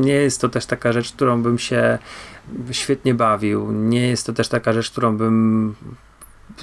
Nie 0.00 0.12
jest 0.12 0.40
to 0.40 0.48
też 0.48 0.66
taka 0.66 0.92
rzecz, 0.92 1.12
którą 1.12 1.42
bym 1.42 1.58
się 1.58 1.98
świetnie 2.70 3.14
bawił, 3.14 3.72
nie 3.72 4.08
jest 4.08 4.26
to 4.26 4.32
też 4.32 4.48
taka 4.48 4.72
rzecz, 4.72 4.90
którą 4.90 5.16
bym 5.16 5.74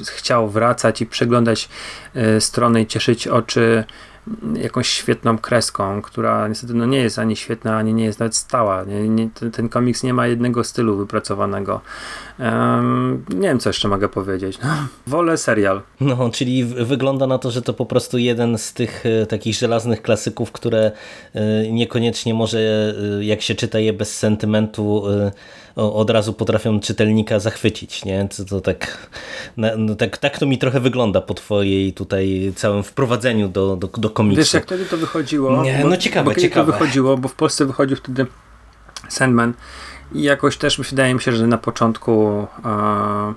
chciał 0.10 0.50
wracać 0.50 1.02
i 1.02 1.06
przeglądać 1.06 1.70
e, 2.16 2.42
strony 2.42 2.82
i 2.82 2.88
cieszyć 2.88 3.28
oczy 3.28 3.84
mm, 4.44 4.56
jakąś 4.56 4.88
świetną 4.88 5.38
kreską, 5.38 6.02
która 6.02 6.48
niestety 6.48 6.74
no 6.74 6.86
nie 6.86 7.00
jest 7.00 7.20
ani 7.20 7.36
świetna, 7.36 7.78
ani 7.78 7.94
nie 7.94 8.06
jest 8.06 8.20
nawet 8.20 8.36
stała. 8.36 8.84
Nie, 8.84 9.10
nie, 9.10 9.30
ten, 9.30 9.52
ten 9.52 9.70
komiks 9.70 10.04
nie 10.04 10.14
ma 10.14 10.28
jednego 10.28 10.64
stylu 10.64 10.98
wypracowanego. 10.98 11.82
Em, 12.40 13.26
nie 13.30 13.48
wiem, 13.48 13.60
co 13.60 13.70
jeszcze 13.70 13.88
mogę 13.88 14.10
powiedzieć. 14.10 14.58
Wolę 15.08 15.38
serial. 15.38 15.82
No, 16.00 16.30
czyli 16.30 16.66
wygląda 16.66 17.28
na 17.28 17.38
to, 17.38 17.52
że 17.52 17.62
to 17.62 17.74
po 17.74 17.86
prostu 17.86 18.18
jeden 18.18 18.58
z 18.58 18.74
tych 18.74 19.04
e, 19.06 19.26
takich 19.26 19.56
żelaznych 19.56 20.02
klasyków, 20.02 20.52
które 20.52 20.92
e, 21.34 21.72
niekoniecznie 21.72 22.34
może, 22.34 22.60
e, 23.20 23.26
jak 23.26 23.42
się 23.42 23.56
czyta 23.56 23.80
je 23.80 23.94
bez 23.94 24.18
sentymentu, 24.18 25.04
od 25.76 26.10
razu 26.10 26.34
potrafią 26.34 26.80
czytelnika 26.80 27.40
zachwycić, 27.40 28.06
nie? 28.06 28.28
To, 28.38 28.46
to 28.46 28.62
tak, 28.62 29.10
no, 29.58 29.96
tak, 29.96 30.18
tak 30.18 30.40
to 30.40 30.46
mi 30.46 30.58
trochę 30.58 30.80
wygląda 30.80 31.22
po 31.22 31.34
twojej 31.34 31.94
tutaj 31.94 32.54
całym 32.56 32.84
wprowadzeniu 32.84 33.50
do, 33.50 33.76
do, 33.76 33.88
do 33.88 34.10
komiksu. 34.10 34.38
Wiesz, 34.38 34.54
jak 34.54 34.64
wtedy 34.64 34.86
to 34.86 34.98
wychodziło? 34.98 35.64
Nie, 35.64 35.86
no 35.86 35.98
ciekawe, 35.98 36.34
bo 36.34 36.40
ciekawe. 36.42 36.72
to 36.72 36.78
wychodziło, 36.78 37.18
bo 37.18 37.28
w 37.28 37.36
Polsce 37.36 37.66
wychodził 37.66 37.98
wtedy 37.98 38.26
Sandman 39.10 39.54
i 40.16 40.22
jakoś 40.24 40.58
też 40.58 40.82
wydaje 40.90 41.14
mi 41.14 41.22
się, 41.22 41.32
że 41.32 41.48
na 41.48 41.58
początku 41.58 42.48
e, 42.66 43.34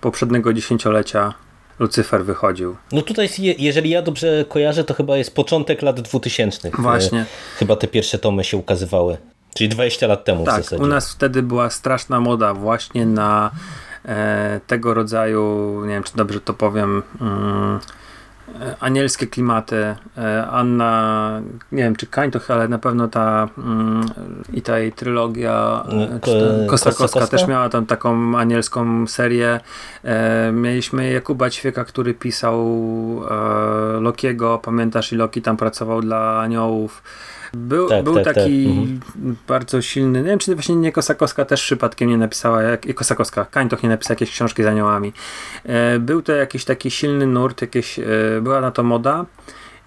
poprzedniego 0.00 0.52
dziesięciolecia 0.52 1.34
Lucyfer 1.78 2.24
wychodził. 2.24 2.76
No 2.92 3.02
tutaj, 3.02 3.28
je- 3.38 3.54
jeżeli 3.58 3.90
ja 3.90 4.02
dobrze 4.02 4.44
kojarzę, 4.48 4.84
to 4.84 4.94
chyba 4.94 5.16
jest 5.16 5.34
początek 5.34 5.82
lat 5.82 6.00
2000. 6.00 6.70
Właśnie. 6.78 7.24
Chyba 7.58 7.76
te 7.76 7.86
pierwsze 7.86 8.18
tomy 8.18 8.44
się 8.44 8.56
ukazywały. 8.56 9.16
Czyli 9.54 9.68
20 9.70 10.06
lat 10.06 10.24
temu 10.24 10.42
w 10.42 10.46
Tak, 10.46 10.62
zasadzie. 10.62 10.82
u 10.82 10.86
nas 10.86 11.12
wtedy 11.12 11.42
była 11.42 11.70
straszna 11.70 12.20
moda 12.20 12.54
właśnie 12.54 13.06
na 13.06 13.50
e, 14.04 14.60
tego 14.66 14.94
rodzaju, 14.94 15.70
nie 15.86 15.94
wiem 15.94 16.02
czy 16.02 16.16
dobrze 16.16 16.40
to 16.40 16.54
powiem, 16.54 17.02
mm, 17.20 17.78
anielskie 18.80 19.26
klimaty. 19.26 19.96
E, 20.18 20.46
Anna, 20.46 21.40
nie 21.72 21.82
wiem 21.82 21.96
czy 21.96 22.06
Kańtoch, 22.06 22.50
ale 22.50 22.68
na 22.68 22.78
pewno 22.78 23.08
ta 23.08 23.48
mm, 23.58 24.06
i 24.52 24.62
ta 24.62 24.78
jej 24.78 24.92
trylogia 24.92 25.84
e, 25.88 26.20
Ko- 26.20 26.26
czy 26.26 26.40
ta 26.40 26.70
Kosta 26.70 26.90
Kosta 26.90 26.90
Koska 26.90 27.20
Koska? 27.20 27.36
też 27.36 27.46
miała 27.48 27.68
tam 27.68 27.86
taką 27.86 28.38
anielską 28.38 29.06
serię. 29.06 29.60
E, 30.04 30.52
mieliśmy 30.52 31.10
Jakuba 31.12 31.50
Ćwieka, 31.50 31.84
który 31.84 32.14
pisał 32.14 32.60
e, 33.30 34.00
Lokiego, 34.00 34.58
pamiętasz 34.58 35.12
i 35.12 35.16
Loki 35.16 35.42
tam 35.42 35.56
pracował 35.56 36.00
dla 36.02 36.40
aniołów. 36.40 37.02
Był, 37.54 37.88
Tak, 37.88 38.04
był 38.04 38.14
tak, 38.14 38.24
tak. 38.24 38.34
taki 38.34 38.66
Mhm. 38.66 39.36
bardzo 39.48 39.82
silny. 39.82 40.18
Nie 40.22 40.28
wiem, 40.28 40.38
czy 40.38 40.54
właśnie 40.54 40.76
nie 40.76 40.92
Kosakowska 40.92 41.44
też 41.44 41.62
przypadkiem 41.62 42.08
nie 42.08 42.18
napisała, 42.18 42.62
jak 42.62 42.94
Kosakowska, 42.94 43.44
Kańtoch 43.44 43.82
nie 43.82 43.88
napisał 43.88 44.12
jakieś 44.12 44.30
książki 44.30 44.62
z 44.62 44.66
aniołami. 44.66 45.12
E, 45.64 45.98
był 45.98 46.22
to 46.22 46.32
jakiś 46.32 46.64
taki 46.64 46.90
silny 46.90 47.26
nurt, 47.26 47.60
jakieś, 47.62 47.98
e, 47.98 48.04
była 48.42 48.60
na 48.60 48.70
to 48.70 48.82
moda. 48.82 49.26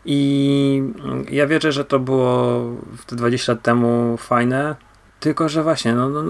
I 0.05 0.83
mm, 1.03 1.25
ja 1.31 1.47
wierzę, 1.47 1.71
że 1.71 1.85
to 1.85 1.99
było 1.99 2.63
te 3.07 3.15
20 3.15 3.51
lat 3.51 3.61
temu 3.61 4.17
fajne. 4.17 4.75
Tylko, 5.19 5.49
że 5.49 5.63
właśnie, 5.63 5.93
no, 5.93 6.09
no, 6.09 6.23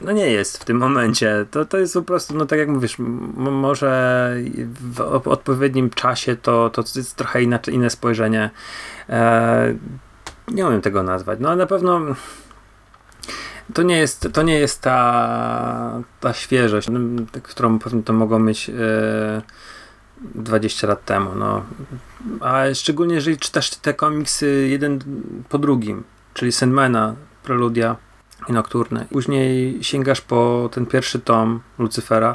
no 0.00 0.12
nie 0.12 0.30
jest 0.30 0.58
w 0.58 0.64
tym 0.64 0.76
momencie. 0.76 1.46
To, 1.50 1.64
to 1.64 1.78
jest 1.78 1.94
po 1.94 2.02
prostu, 2.02 2.36
no 2.36 2.46
tak 2.46 2.58
jak 2.58 2.68
mówisz, 2.68 2.96
może 3.36 4.34
w 4.94 5.28
odpowiednim 5.28 5.90
czasie 5.90 6.36
to, 6.36 6.70
to 6.70 6.82
jest 6.96 7.16
trochę 7.16 7.42
inaczej, 7.42 7.74
inne 7.74 7.90
spojrzenie. 7.90 8.50
E, 9.08 9.74
nie 10.50 10.66
umiem 10.66 10.80
tego 10.80 11.02
nazwać. 11.02 11.38
No 11.40 11.48
ale 11.48 11.56
na 11.56 11.66
pewno 11.66 12.00
to 13.74 13.82
nie 13.82 13.98
jest, 13.98 14.28
to 14.32 14.42
nie 14.42 14.58
jest 14.58 14.80
ta, 14.80 16.02
ta 16.20 16.32
świeżość, 16.32 16.88
no, 16.90 16.98
którą 17.42 17.78
pewnie 17.78 18.02
to 18.02 18.12
mogą 18.12 18.38
mieć 18.38 18.70
e, 18.70 19.42
20 20.34 20.86
lat 20.86 21.04
temu. 21.04 21.30
No. 21.34 21.64
A 22.40 22.74
szczególnie 22.74 23.14
jeżeli 23.14 23.38
czytasz 23.38 23.70
te 23.70 23.94
komiksy 23.94 24.68
jeden 24.70 24.98
po 25.48 25.58
drugim, 25.58 26.04
czyli 26.34 26.52
Sandmana, 26.52 27.14
Preludia 27.42 27.96
i 28.48 28.52
Nocturne. 28.52 29.06
Później 29.10 29.78
sięgasz 29.84 30.20
po 30.20 30.68
ten 30.72 30.86
pierwszy 30.86 31.18
tom 31.18 31.60
Lucyfera, 31.78 32.34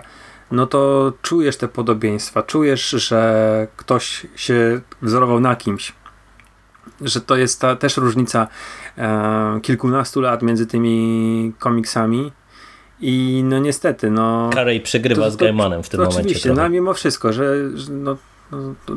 no 0.51 0.67
to 0.67 1.13
czujesz 1.21 1.57
te 1.57 1.67
podobieństwa, 1.67 2.43
czujesz, 2.43 2.89
że 2.89 3.67
ktoś 3.77 4.27
się 4.35 4.81
wzorował 5.01 5.39
na 5.39 5.55
kimś. 5.55 5.93
Że 7.01 7.21
to 7.21 7.35
jest 7.35 7.61
ta 7.61 7.75
też 7.75 7.97
różnica 7.97 8.47
e, 8.97 9.59
kilkunastu 9.61 10.21
lat 10.21 10.41
między 10.41 10.65
tymi 10.67 11.53
komiksami. 11.59 12.31
I 13.01 13.43
no 13.45 13.59
niestety, 13.59 14.11
no. 14.11 14.49
Carey 14.53 14.81
przegrywa 14.81 15.23
to- 15.25 15.31
z 15.31 15.35
Gaimanem 15.35 15.83
w 15.83 15.89
tym 15.89 15.97
to 15.97 16.03
momencie. 16.03 16.21
Oczywiście, 16.21 16.53
no 16.53 16.69
mimo 16.69 16.93
wszystko, 16.93 17.33
że, 17.33 17.77
że 17.77 17.91
no, 17.91 18.17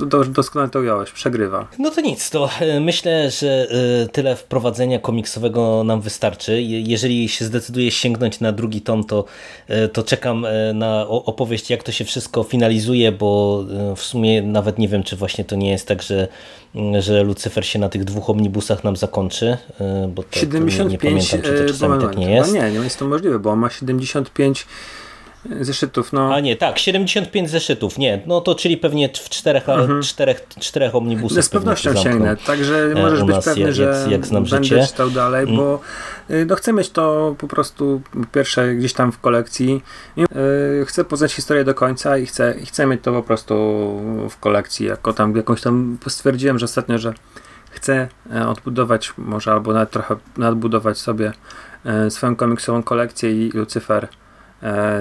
do, 0.07 0.25
doskonale 0.25 0.71
to 0.71 0.79
ująłeś, 0.79 1.11
przegrywa. 1.13 1.69
No 1.79 1.91
to 1.91 2.01
nic, 2.01 2.31
to 2.31 2.49
e, 2.61 2.81
myślę, 2.81 3.31
że 3.31 3.67
e, 4.05 4.09
tyle 4.09 4.37
wprowadzenia 4.37 4.99
komiksowego 4.99 5.85
nam 5.85 6.01
wystarczy. 6.01 6.63
Je- 6.63 6.81
Jeżeli 6.81 7.29
się 7.29 7.45
zdecydujesz 7.45 7.95
sięgnąć 7.95 8.41
na 8.41 8.53
drugi 8.53 8.81
tom, 8.81 9.05
to, 9.05 9.25
e, 9.69 9.89
to 9.89 10.03
czekam 10.03 10.47
na 10.75 11.09
opowieść, 11.09 11.71
jak 11.71 11.83
to 11.83 11.93
się 11.93 12.05
wszystko 12.05 12.43
finalizuje, 12.43 13.13
bo 13.13 13.65
w 13.97 14.01
sumie 14.03 14.43
nawet 14.43 14.79
nie 14.79 14.89
wiem, 14.89 15.03
czy 15.03 15.17
właśnie 15.17 15.45
to 15.45 15.57
nie 15.57 15.71
jest 15.71 15.89
tak, 15.89 16.03
że, 16.03 16.29
m, 16.75 17.03
że 17.03 17.23
Lucyfer 17.23 17.67
się 17.67 17.79
na 17.79 17.89
tych 17.89 18.05
dwóch 18.05 18.31
omnibusach 18.31 18.85
nam 18.85 18.97
zakończy, 18.97 19.57
bo 20.09 20.23
to, 20.23 20.29
to 20.51 20.59
nie, 20.59 20.61
nie 20.65 20.71
75, 20.71 21.01
pamiętam, 21.31 21.53
czy 21.53 21.63
to 21.63 21.69
czasami 21.73 21.93
moment, 21.93 22.11
tak 22.11 22.19
nie 22.19 22.31
jest. 22.35 22.53
Nie, 22.55 22.61
nie 22.71 22.79
jest 22.79 22.99
to 22.99 23.09
możliwe, 23.09 23.39
bo 23.39 23.51
on 23.51 23.59
ma 23.59 23.71
75 23.71 24.67
zeszytów, 25.61 26.13
no. 26.13 26.35
A 26.35 26.41
nie, 26.41 26.57
tak, 26.57 26.79
75 26.79 27.51
zeszytów, 27.51 27.99
nie, 27.99 28.23
no 28.27 28.41
to 28.41 28.55
czyli 28.55 28.77
pewnie 28.77 29.09
w 29.09 29.29
czterech, 29.29 29.67
czterech, 30.03 30.47
czterech 30.61 30.95
omnibusach 30.95 31.37
No 31.37 31.43
z 31.43 31.49
pewnością 31.49 31.97
sięgnę, 31.97 32.37
także 32.37 32.93
e, 32.97 33.03
możesz 33.03 33.23
być 33.25 33.45
pewny, 33.45 33.63
jak- 33.63 33.75
że 33.75 34.07
jak- 34.11 34.27
znam 34.27 34.45
będę 34.45 34.65
życie. 34.65 34.87
czytał 34.87 35.11
dalej, 35.11 35.43
Mm. 35.45 35.57
bo 35.57 35.81
y, 36.31 36.47
no, 36.49 36.57
chcę 36.57 36.73
mieć 36.73 36.91
to 36.91 37.35
po 37.39 37.49
prostu 37.49 38.03
pierwsze 38.33 38.75
gdzieś 38.75 38.93
tam 38.93 39.13
w 39.13 39.21
kolekcji. 39.21 39.83
Y, 40.19 40.27
Chcę 40.87 41.05
poznać 41.05 41.33
historię 41.33 41.65
do 41.65 41.75
końca 41.75 42.19
i 42.19 42.27
chcę, 42.27 42.55
i 42.63 42.67
chcę 42.67 42.87
mieć 42.87 43.01
to 43.03 43.13
po 43.13 43.23
prostu 43.23 43.55
w 44.31 44.39
kolekcji, 44.41 44.87
jako 44.87 45.13
tam 45.13 45.37
jakąś 45.37 45.61
tam 45.61 45.99
stwierdziłem, 46.09 46.59
że 46.59 46.65
ostatnio, 46.65 46.99
że 46.99 47.13
chcę 47.71 48.09
e, 48.35 48.49
odbudować 48.49 49.13
może 49.19 49.53
albo 49.53 49.73
nawet 49.73 49.91
trochę 49.91 50.17
nadbudować 50.37 50.99
sobie 50.99 51.33
e, 51.85 52.11
swoją 52.11 52.37
komiksową 52.37 52.83
kolekcję 52.83 53.47
i 53.47 53.51
Lucyfer 53.51 54.09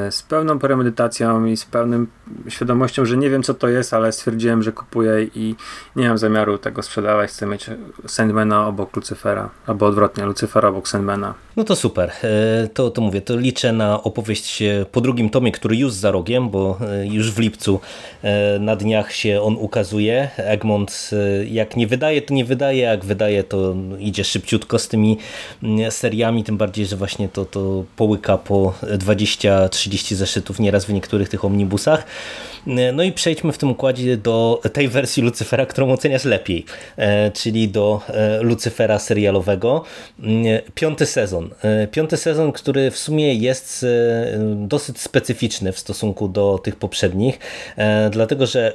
z 0.10 0.24
pełną 0.24 0.60
premedytacją 0.60 1.46
i 1.46 1.58
z 1.58 1.66
pełną 1.66 2.06
świadomością, 2.50 3.06
że 3.06 3.18
nie 3.18 3.30
wiem 3.30 3.44
co 3.44 3.54
to 3.54 3.68
jest, 3.68 3.94
ale 3.94 4.12
stwierdziłem, 4.12 4.64
że 4.64 4.72
kupuję 4.72 5.28
i 5.36 5.56
nie 5.96 6.08
mam 6.08 6.18
zamiaru 6.18 6.58
tego 6.58 6.84
sprzedawać. 6.84 7.30
Chcę 7.30 7.46
mieć 7.46 7.66
Sandmana 8.08 8.68
obok 8.68 8.96
Lucyfera, 8.96 9.50
albo 9.68 9.86
odwrotnie, 9.86 10.26
Lucyfera 10.26 10.70
obok 10.70 10.88
Sandmana. 10.88 11.34
No 11.56 11.64
to 11.64 11.76
super. 11.76 12.12
E, 12.24 12.68
to, 12.68 12.92
to 12.92 13.02
mówię, 13.02 13.22
to 13.22 13.38
liczę 13.38 13.72
na 13.72 14.04
opowieść 14.04 14.64
po 14.92 15.02
drugim 15.02 15.30
tomie, 15.30 15.52
który 15.52 15.76
już 15.76 15.94
za 15.94 16.12
rogiem, 16.12 16.50
bo 16.50 16.78
e, 16.82 17.08
już 17.08 17.32
w 17.32 17.40
lipcu 17.40 17.80
na 18.60 18.76
dniach 18.76 19.12
się 19.14 19.42
on 19.42 19.56
ukazuje. 19.60 20.30
Egmont 20.38 21.12
jak 21.48 21.76
nie 21.76 21.88
wydaje, 21.88 22.22
to 22.22 22.34
nie 22.34 22.46
wydaje, 22.46 22.80
jak 22.80 23.06
wydaje, 23.06 23.44
to 23.44 23.76
idzie 24.00 24.24
szybciutko 24.24 24.80
z 24.80 24.88
tymi 24.88 25.18
seriami, 25.90 26.44
tym 26.44 26.58
bardziej, 26.58 26.86
że 26.86 26.96
właśnie 26.96 27.30
to, 27.30 27.46
to 27.46 27.84
połyka 27.96 28.38
po 28.38 28.74
20-30 28.82 30.16
zeszytów 30.16 30.60
nieraz 30.60 30.86
w 30.86 30.94
niektórych 30.94 31.30
tych 31.30 31.46
omnibusach. 31.46 32.06
No 32.94 33.04
i 33.04 33.12
przejdźmy 33.12 33.52
w 33.52 33.58
tym 33.58 33.72
układzie 33.72 34.18
do 34.18 34.62
tej 34.74 34.88
wersji 34.88 35.24
Lucyfera, 35.24 35.66
którą 35.66 35.92
oceniasz 35.92 36.26
lepiej, 36.26 36.66
e, 36.98 37.32
czyli 37.32 37.70
do 37.70 38.02
e, 38.08 38.42
Lucyfera 38.42 39.00
serialowego. 39.00 39.84
Piąty 40.76 41.06
sezon. 41.06 41.50
E, 41.64 41.88
piąty 41.88 42.18
sezon, 42.18 42.52
który 42.52 42.92
w 42.92 42.98
sumie 42.98 43.34
jest 43.34 43.86
dosyć 44.56 45.00
specyficzny 45.00 45.72
w 45.72 45.80
stosunku 45.80 46.28
do 46.28 46.60
tych 46.64 46.76
poprzednich, 46.76 47.40
dlatego 48.12 48.46
że 48.46 48.74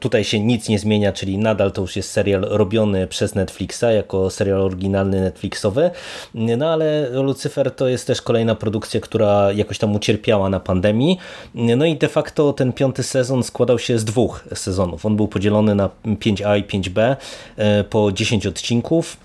tutaj 0.00 0.24
się 0.24 0.40
nic 0.40 0.68
nie 0.68 0.78
zmienia, 0.78 1.12
czyli 1.12 1.38
nadal 1.38 1.72
to 1.72 1.80
już 1.82 1.96
jest 1.96 2.10
serial 2.10 2.40
robiony 2.40 3.06
przez 3.06 3.34
Netflixa, 3.34 3.84
jako 3.94 4.30
serial 4.30 4.62
oryginalny 4.62 5.20
Netflixowy, 5.20 5.90
no 6.34 6.72
ale 6.72 7.08
Lucyfer 7.10 7.70
to 7.70 7.88
jest 7.88 8.06
też 8.06 8.22
kolejna 8.22 8.54
produkcja, 8.54 9.00
która 9.00 9.52
jakoś 9.52 9.78
tam 9.78 9.94
ucierpiała 9.94 10.48
na 10.48 10.60
pandemii, 10.60 11.18
no 11.54 11.84
i 11.84 11.96
de 11.96 12.08
facto 12.08 12.43
ten 12.52 12.72
piąty 12.72 12.94
piąty 12.94 13.02
sezon 13.02 13.42
składał 13.42 13.78
się 13.78 13.98
z 13.98 14.04
dwóch 14.04 14.44
sezonów. 14.54 15.06
On 15.06 15.16
był 15.16 15.28
podzielony 15.28 15.74
na 15.74 15.90
5A 16.06 16.58
i 16.58 16.64
5B 16.64 17.16
e, 17.56 17.84
po 17.84 18.12
10 18.12 18.46
odcinków. 18.46 19.16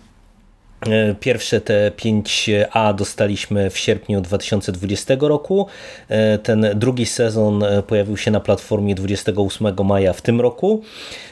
E, 0.88 1.16
pierwsze 1.16 1.62
te 1.62 1.92
5A 1.92 2.96
dostaliśmy 2.96 3.70
w 3.70 3.78
sierpniu 3.78 4.22
2020 4.22 5.16
roku. 5.20 5.68
E, 6.10 6.38
ten 6.38 6.66
drugi 6.76 7.06
sezon 7.06 7.64
pojawił 7.88 8.18
się 8.18 8.32
na 8.32 8.40
platformie 8.40 8.96
28 8.96 9.86
maja 9.86 10.14
w 10.14 10.22
tym 10.22 10.42
roku. 10.42 10.82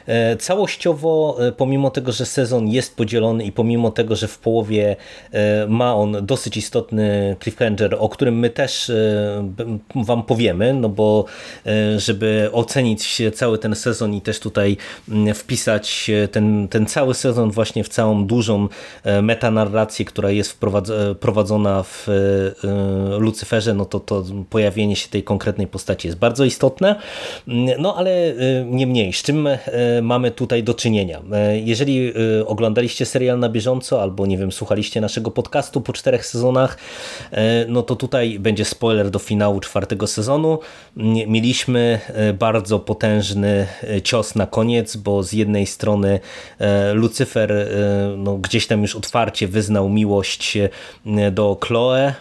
E, 0.08 0.38
całościowo, 0.38 1.38
e, 1.40 1.52
pomimo 1.52 1.90
tego, 1.90 2.12
że 2.12 2.26
sezon 2.26 2.68
jest 2.68 2.96
podzielony 2.96 3.44
i 3.44 3.52
pomimo 3.52 3.92
tego, 3.92 4.16
że 4.16 4.28
w 4.28 4.40
połowie 4.40 4.96
e, 5.32 5.68
ma 5.68 5.96
on 5.96 6.18
dosyć 6.22 6.58
istotny 6.58 7.36
cliffhanger, 7.44 7.96
o 8.00 8.10
którym 8.10 8.40
my 8.40 8.50
też 8.50 8.92
Wam 9.96 10.24
powiemy, 10.24 10.74
no 10.74 10.90
bo 10.90 11.26
żeby 11.98 12.50
ocenić 12.54 13.22
cały 13.34 13.58
ten 13.58 13.76
sezon 13.76 14.14
i 14.14 14.22
też 14.22 14.40
tutaj 14.40 14.78
mm, 15.10 15.34
wpisać 15.36 16.12
ten, 16.32 16.68
ten 16.68 16.86
cały 16.86 17.14
sezon 17.14 17.52
właśnie 17.52 17.84
w 17.84 17.90
całą 17.90 18.26
dużą 18.26 18.68
metanarrację, 19.22 20.06
która 20.06 20.32
jest 20.32 20.60
prowadzona 21.20 21.84
w 21.84 22.08
Lucyferze, 23.20 23.74
no 23.74 23.86
to 23.86 24.00
to 24.00 24.24
pojawienie 24.50 24.96
się 24.96 25.10
tej 25.10 25.24
konkretnej 25.24 25.68
postaci 25.68 26.08
jest 26.08 26.20
bardzo 26.20 26.46
istotne. 26.46 26.96
Mm, 27.48 27.82
no 27.82 27.96
ale 27.96 28.34
nie 28.66 28.88
mniej, 28.88 29.14
z 29.14 29.24
czym 29.24 29.50
mamy 30.02 30.32
tutaj 30.32 30.64
do 30.64 30.74
czynienia. 30.74 31.22
E, 31.32 31.60
jeżeli 31.60 32.14
e, 32.40 32.48
oglądaliście 32.48 33.06
serial 33.06 33.40
na 33.40 33.50
bieżąco 33.50 34.02
albo 34.02 34.26
nie 34.26 34.38
wiem, 34.38 34.52
słuchaliście 34.52 35.02
naszego 35.02 35.32
podcastu 35.32 35.82
po 35.82 35.94
czterech 35.94 36.26
sezonach, 36.26 36.78
e, 37.32 37.66
no 37.68 37.84
to 37.84 37.96
tutaj 37.96 38.40
będzie 38.40 38.66
spoiler 38.66 39.10
do 39.10 39.20
finału 39.20 39.60
czwartego 39.60 40.08
sezonu. 40.08 40.60
Mieliśmy 41.28 42.00
bardzo 42.40 42.80
potężny 42.80 43.68
cios 44.04 44.36
na 44.36 44.48
koniec, 44.48 44.96
bo 44.96 45.24
z 45.24 45.34
jednej 45.34 45.66
strony 45.66 46.20
Lucyfer 46.94 47.68
no, 48.18 48.38
gdzieś 48.38 48.68
tam 48.68 48.82
już 48.82 48.96
otwarcie 48.96 49.48
wyznał 49.48 49.90
miłość 49.90 50.58
do 51.32 51.58
Chloe, 51.66 52.14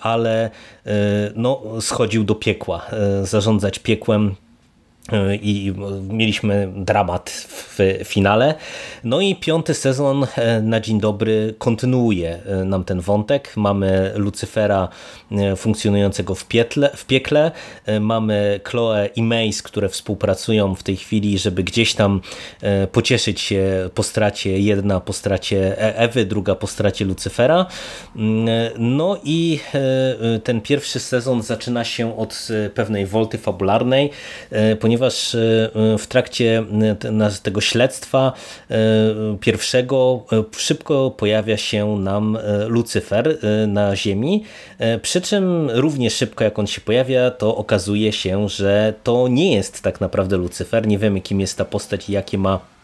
ale 0.00 0.50
no, 1.36 1.62
schodził 1.80 2.24
do 2.24 2.34
piekła. 2.34 2.86
Zarządzać 3.22 3.78
piekłem 3.78 4.34
i 5.42 5.72
mieliśmy 6.08 6.72
dramat 6.76 7.30
w 7.48 7.78
finale. 8.04 8.54
No 9.04 9.20
i 9.20 9.36
piąty 9.36 9.74
sezon 9.74 10.26
e, 10.36 10.60
na 10.60 10.80
dzień 10.80 11.00
dobry 11.00 11.54
kontynuuje 11.58 12.38
e, 12.46 12.64
nam 12.64 12.84
ten 12.84 13.00
wątek. 13.00 13.52
Mamy 13.56 14.12
Lucyfera 14.16 14.88
e, 15.32 15.56
funkcjonującego 15.56 16.34
w, 16.34 16.46
pietle, 16.46 16.90
w 16.96 17.04
piekle, 17.04 17.50
mamy 18.00 18.60
Chloe 18.64 19.06
i 19.16 19.22
Mace, 19.22 19.62
które 19.62 19.88
współpracują 19.88 20.74
w 20.74 20.82
tej 20.82 20.96
chwili, 20.96 21.38
żeby 21.38 21.64
gdzieś 21.64 21.94
tam 21.94 22.20
pocieszyć 22.92 23.40
się 23.40 23.90
po 23.94 24.02
stracie, 24.02 24.58
jedna 24.58 25.00
po 25.00 25.12
stracie 25.12 25.78
Ewy, 25.98 26.26
druga 26.26 26.54
po 26.54 26.66
stracie 26.66 27.04
Lucyfera. 27.04 27.66
Mm, 28.16 28.48
no 28.78 29.16
i 29.24 29.60
ten 30.44 30.60
pierwszy 30.60 31.00
sezon 31.00 31.42
zaczyna 31.42 31.84
się 31.84 32.18
od 32.18 32.48
pewnej 32.74 33.06
wolty 33.06 33.38
fabularnej, 33.38 34.10
ponieważ 34.80 34.95
ponieważ 34.96 35.34
e, 35.34 35.38
w 35.98 36.06
trakcie 36.06 36.64
e, 37.20 37.30
tego 37.42 37.60
śledztwa 37.60 38.32
e, 38.70 38.76
pierwszego 39.40 40.24
szybko 40.56 41.10
pojawia 41.10 41.56
się 41.56 41.98
nam 41.98 42.38
Lucyfer 42.68 43.38
na 43.68 43.96
Ziemi, 43.96 44.44
przy 45.02 45.20
czym 45.20 45.70
równie 45.70 46.10
szybko 46.10 46.44
jak 46.44 46.58
on 46.58 46.66
się 46.66 46.80
pojawia, 46.80 47.30
to 47.30 47.56
okazuje 47.56 48.12
się, 48.12 48.48
że 48.48 48.94
to 49.02 49.28
nie 49.28 49.54
jest 49.54 49.82
tak 49.82 50.00
naprawdę 50.00 50.36
Lucyfer, 50.36 50.86
nie 50.86 50.98
wiemy 50.98 51.20
kim 51.20 51.40
jest 51.40 51.58
ta 51.58 51.64
postać 51.64 52.08
i 52.08 52.12
jakie 52.12 52.38
ma 52.38 52.75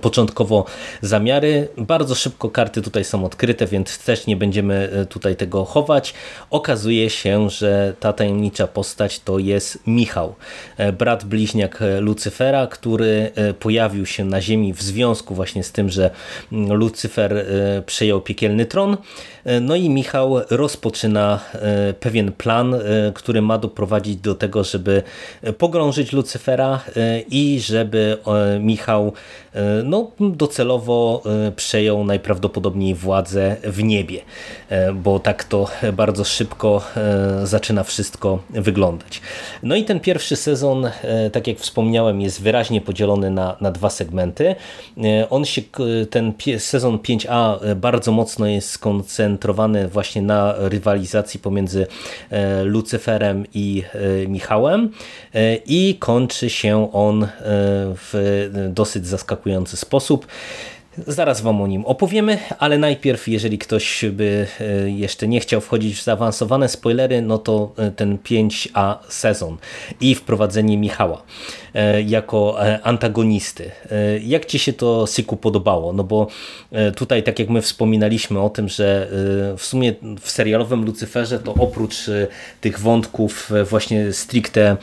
początkowo 0.00 0.64
zamiary. 1.02 1.68
Bardzo 1.76 2.14
szybko 2.14 2.50
karty 2.50 2.82
tutaj 2.82 3.04
są 3.04 3.24
odkryte, 3.24 3.66
więc 3.66 3.98
też 3.98 4.26
nie 4.26 4.36
będziemy 4.36 4.90
e, 4.92 5.06
tutaj 5.06 5.36
tego 5.36 5.64
chować. 5.64 6.14
Okazuje 6.50 7.10
się, 7.10 7.50
że 7.50 7.94
ta 8.00 8.12
tajemnicza 8.12 8.66
postać 8.66 9.20
to 9.20 9.38
jest 9.38 9.78
Michał, 9.86 10.34
e, 10.76 10.92
brat 10.92 11.24
bliźniak 11.24 11.82
e, 11.82 12.00
Lucyfera, 12.00 12.66
który 12.66 13.30
pojawił 13.58 14.06
się 14.06 14.24
na 14.24 14.40
ziemi 14.40 14.72
w 14.72 14.82
związku 14.82 15.34
właśnie 15.34 15.62
z 15.64 15.72
tym, 15.72 15.88
że 15.88 16.10
mm, 16.52 16.72
Lucyfer 16.72 17.46
przejął 17.86 18.20
piekielny 18.20 18.66
tron. 18.66 18.96
No 19.60 19.76
i 19.76 19.90
Michał 19.90 20.40
rozpoczyna 20.50 21.40
pewien 22.00 22.32
plan, 22.32 22.74
który 23.14 23.42
ma 23.42 23.58
doprowadzić 23.58 24.16
do 24.16 24.34
tego, 24.34 24.64
żeby 24.64 25.02
pogrążyć 25.58 26.12
Lucyfera 26.12 26.80
i 27.30 27.60
żeby 27.60 28.18
Michał 28.60 29.12
no, 29.84 30.10
docelowo 30.20 31.22
e, 31.26 31.52
przejął 31.52 32.04
najprawdopodobniej 32.04 32.94
władzę 32.94 33.56
w 33.64 33.82
niebie, 33.82 34.20
e, 34.68 34.92
bo 34.92 35.18
tak 35.18 35.44
to 35.44 35.68
bardzo 35.92 36.24
szybko 36.24 36.82
e, 36.96 37.46
zaczyna 37.46 37.84
wszystko 37.84 38.38
wyglądać. 38.50 39.20
No 39.62 39.76
i 39.76 39.84
ten 39.84 40.00
pierwszy 40.00 40.36
sezon, 40.36 40.90
tak 41.32 41.46
jak 41.46 41.58
wspomniałem, 41.58 42.20
jest 42.20 42.42
wyraźnie 42.42 42.80
podzielony 42.80 43.30
na, 43.30 43.56
na 43.60 43.70
dwa 43.70 43.90
segmenty. 43.90 44.54
On 45.30 45.44
się, 45.44 45.62
ten 46.10 46.32
sezon 46.58 46.98
5A 46.98 47.74
bardzo 47.74 48.12
mocno 48.12 48.46
jest 48.46 48.70
skoncentrowany 48.70 49.88
właśnie 49.88 50.22
na 50.22 50.54
rywalizacji 50.56 51.40
pomiędzy 51.40 51.86
Lucyferem 52.64 53.44
i 53.54 53.82
Michałem 54.28 54.90
i 55.66 55.96
kończy 55.98 56.50
się 56.50 56.92
on 56.92 57.28
w 57.94 58.48
dosyć 58.70 59.06
zaskakujący 59.06 59.41
sposób. 59.66 60.26
Zaraz 61.06 61.40
Wam 61.40 61.62
o 61.62 61.66
nim 61.66 61.84
opowiemy, 61.84 62.38
ale 62.58 62.78
najpierw, 62.78 63.28
jeżeli 63.28 63.58
ktoś 63.58 64.04
by 64.12 64.46
e, 64.60 64.90
jeszcze 64.90 65.28
nie 65.28 65.40
chciał 65.40 65.60
wchodzić 65.60 65.96
w 65.96 66.04
zaawansowane 66.04 66.68
spoilery, 66.68 67.22
no 67.22 67.38
to 67.38 67.72
e, 67.76 67.90
ten 67.90 68.18
5A 68.18 68.94
sezon 69.08 69.56
i 70.00 70.14
wprowadzenie 70.14 70.78
Michała 70.78 71.22
e, 71.74 72.02
jako 72.02 72.58
antagonisty. 72.82 73.70
Jak 74.22 74.46
Ci 74.46 74.58
się 74.58 74.72
to, 74.72 75.06
Syku, 75.06 75.36
podobało? 75.36 75.92
No 75.92 76.04
bo 76.04 76.26
tutaj, 76.96 77.22
tak 77.22 77.38
jak 77.38 77.48
my 77.48 77.62
wspominaliśmy 77.62 78.40
o 78.40 78.50
tym, 78.50 78.68
że 78.68 79.08
w 79.58 79.64
sumie 79.64 79.94
w 80.20 80.30
serialowym 80.30 80.84
Lucyferze 80.84 81.38
to 81.38 81.54
oprócz 81.54 81.96
tych 82.60 82.80
wątków 82.80 83.50
właśnie 83.64 84.12
stricte 84.12 84.76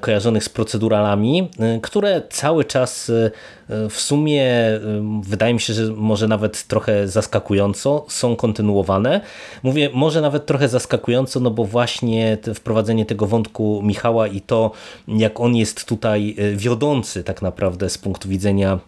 kojarzonych 0.00 0.44
z 0.44 0.48
proceduralami, 0.48 1.48
które 1.82 2.22
cały 2.30 2.64
czas 2.64 3.12
w 3.90 4.00
sumie 4.00 4.52
wydaje 5.22 5.54
mi 5.54 5.60
się, 5.60 5.72
że 5.72 5.92
może 5.96 6.28
nawet 6.28 6.66
trochę 6.66 7.08
zaskakująco 7.08 8.04
są 8.08 8.36
kontynuowane. 8.36 9.20
Mówię, 9.62 9.90
może 9.92 10.20
nawet 10.20 10.46
trochę 10.46 10.68
zaskakująco, 10.68 11.40
no 11.40 11.50
bo 11.50 11.64
właśnie 11.64 12.38
wprowadzenie 12.54 13.06
tego 13.06 13.26
wątku 13.26 13.80
Michała 13.84 14.26
i 14.26 14.40
to, 14.40 14.70
jak 15.08 15.40
on 15.40 15.56
jest 15.56 15.84
tutaj 15.84 16.36
e, 16.38 16.56
wiodący 16.56 17.24
tak 17.24 17.42
naprawdę 17.42 17.90
z 17.90 17.98
punktu 17.98 18.28
widzenia 18.28 18.78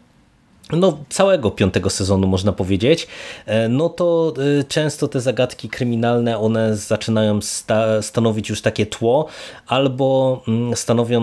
no, 0.72 0.98
całego 1.08 1.50
piątego 1.50 1.90
sezonu, 1.90 2.26
można 2.26 2.52
powiedzieć, 2.52 3.06
e, 3.46 3.68
no 3.68 3.88
to 3.88 4.34
e, 4.60 4.64
często 4.64 5.08
te 5.08 5.20
zagadki 5.20 5.68
kryminalne, 5.68 6.38
one 6.38 6.76
zaczynają 6.76 7.40
sta 7.40 8.02
stanowić 8.02 8.48
już 8.48 8.62
takie 8.62 8.86
tło, 8.86 9.26
albo 9.66 10.42
mm, 10.48 10.76
stanowią 10.76 11.22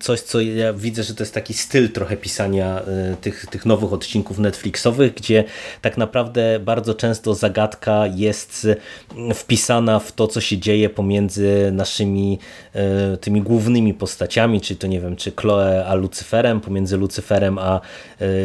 coś, 0.00 0.20
co 0.20 0.40
ja 0.40 0.72
widzę, 0.72 1.02
że 1.02 1.14
to 1.14 1.22
jest 1.22 1.34
taki 1.34 1.54
styl 1.54 1.92
trochę 1.92 2.16
pisania 2.16 2.80
e, 2.80 3.16
tych, 3.20 3.46
tych 3.46 3.66
nowych 3.66 3.92
odcinków 3.92 4.38
Netflixowych, 4.38 5.14
gdzie 5.14 5.44
tak 5.82 5.96
naprawdę 5.96 6.60
bardzo 6.60 6.94
często 6.94 7.34
zagadka 7.34 8.06
jest 8.06 8.66
wpisana 9.34 9.98
w 9.98 10.12
to, 10.12 10.26
co 10.26 10.40
się 10.40 10.58
dzieje 10.58 10.90
pomiędzy 10.90 11.70
naszymi 11.72 12.38
tymi 13.20 13.42
głównymi 13.42 13.94
postaciami, 13.94 14.60
czyli 14.60 14.78
to 14.78 14.86
nie 14.86 15.00
wiem, 15.00 15.16
czy 15.16 15.32
Chloe 15.32 15.86
a 15.86 15.94
Lucyferem, 15.94 16.60
pomiędzy 16.60 16.96
Lucyferem 16.96 17.58
a 17.58 17.80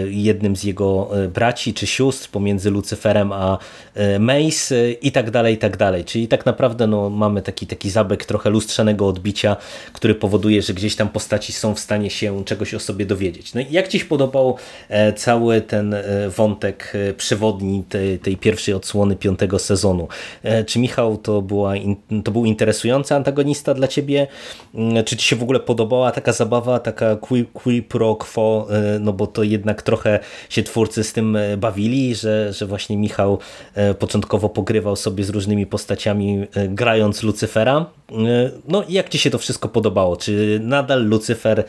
jednym 0.10 0.37
jednym 0.38 0.56
z 0.56 0.64
jego 0.64 1.10
e, 1.24 1.28
braci 1.28 1.74
czy 1.74 1.88
sióstr, 1.88 2.30
pomiędzy 2.30 2.72
Lucyferem 2.72 3.32
a 3.34 3.58
e, 3.96 4.20
Mace 4.20 4.76
e, 4.76 4.92
i 4.92 5.12
tak 5.12 5.32
dalej, 5.32 5.56
i 5.56 5.58
tak 5.58 5.78
dalej. 5.78 6.06
Czyli 6.06 6.28
tak 6.28 6.46
naprawdę 6.46 6.88
no, 6.88 7.10
mamy 7.10 7.42
taki, 7.42 7.68
taki 7.68 7.90
zabieg 7.90 8.26
trochę 8.26 8.50
lustrzanego 8.50 9.08
odbicia, 9.08 9.56
który 9.94 10.16
powoduje, 10.16 10.62
że 10.62 10.74
gdzieś 10.74 10.96
tam 10.96 11.10
postaci 11.10 11.54
są 11.54 11.76
w 11.76 11.80
stanie 11.80 12.10
się 12.10 12.46
czegoś 12.46 12.74
o 12.74 12.80
sobie 12.80 13.06
dowiedzieć. 13.06 13.54
No 13.54 13.62
i 13.62 13.66
jak 13.72 13.88
Ci 13.88 14.00
się 14.00 14.06
podobał 14.06 14.58
cały 15.16 15.62
ten 15.62 15.96
wątek 16.38 16.94
przewodni 17.18 17.84
tej, 17.90 18.20
tej 18.20 18.38
pierwszej 18.38 18.74
odsłony 18.74 19.16
piątego 19.16 19.60
sezonu? 19.60 20.08
Czy 20.68 20.80
Michał 20.80 21.18
to, 21.18 21.42
była, 21.42 21.74
to 22.24 22.32
był 22.32 22.46
interesujący 22.46 23.16
antagonista 23.16 23.74
dla 23.74 23.88
Ciebie? 23.88 24.28
Mm, 24.76 25.04
czy 25.04 25.18
Ci 25.18 25.28
się 25.28 25.36
w 25.36 25.44
ogóle 25.44 25.60
podobała 25.60 26.12
taka 26.12 26.34
zabawa, 26.34 26.80
taka 26.80 27.16
qui, 27.16 27.46
qui 27.54 27.84
pro 27.84 28.16
quo, 28.16 28.68
no 29.00 29.14
bo 29.14 29.28
to 29.28 29.44
jednak 29.44 29.82
trochę 29.82 30.20
się 30.50 30.64
twórcy 30.64 31.04
z 31.04 31.14
tym 31.14 31.36
e, 31.36 31.58
bawili, 31.58 32.16
że, 32.16 32.54
że 32.54 32.66
właśnie 32.66 32.98
Michał 32.98 33.40
e, 33.74 33.94
początkowo 33.94 34.50
pogrywał 34.50 34.96
sobie 34.96 35.24
z 35.24 35.30
różnymi 35.30 35.66
postaciami 35.66 36.48
e, 36.54 36.68
grając 36.68 37.24
Lucyfera. 37.24 37.86
No 38.68 38.84
i 38.84 38.94
jak 38.94 39.10
Ci 39.10 39.18
się 39.18 39.30
to 39.30 39.38
wszystko 39.38 39.70
podobało? 39.70 40.18
Czy 40.18 40.60
nadal 40.64 41.06
Lucyfer 41.06 41.64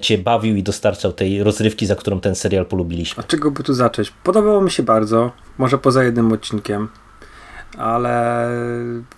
Cię 0.00 0.18
bawił 0.18 0.56
i 0.56 0.62
dostarczał 0.62 1.12
tej 1.12 1.42
rozrywki, 1.42 1.86
za 1.86 1.96
którą 1.96 2.20
ten 2.20 2.34
serial 2.34 2.66
polubiliśmy? 2.66 3.22
A 3.22 3.26
czego 3.26 3.50
by 3.50 3.62
tu 3.62 3.74
zacząć? 3.74 4.12
Podobało 4.24 4.60
mi 4.60 4.70
się 4.70 4.82
bardzo, 4.82 5.32
może 5.58 5.78
poza 5.78 6.04
jednym 6.04 6.32
odcinkiem, 6.32 6.88
ale 7.78 8.48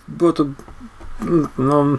było 0.07 0.33
to 0.33 0.45
no 1.57 1.97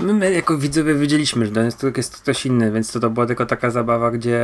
my 0.00 0.32
jako 0.32 0.58
widzowie 0.58 0.94
wiedzieliśmy, 0.94 1.46
że 1.46 1.52
to 1.52 1.60
jest, 1.60 1.80
to 1.80 1.86
jest 1.96 2.22
ktoś 2.22 2.46
inny, 2.46 2.72
więc 2.72 2.92
to, 2.92 3.00
to 3.00 3.10
była 3.10 3.26
tylko 3.26 3.46
taka 3.46 3.70
zabawa, 3.70 4.10
gdzie 4.10 4.40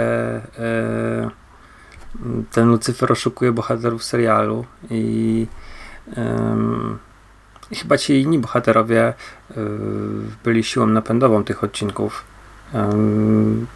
ten 2.53 2.69
Lucyfer 2.69 3.13
oszukuje 3.13 3.53
bohaterów 3.53 4.05
serialu 4.05 4.65
i 4.91 5.47
um, 6.17 6.99
chyba 7.73 7.99
ci 7.99 8.21
inni 8.21 8.39
bohaterowie 8.39 9.15
um, 9.57 10.31
byli 10.45 10.65
siłą 10.65 10.87
napędową 10.87 11.45
tych 11.45 11.65
odcinków. 11.65 12.25
Um, 12.75 13.67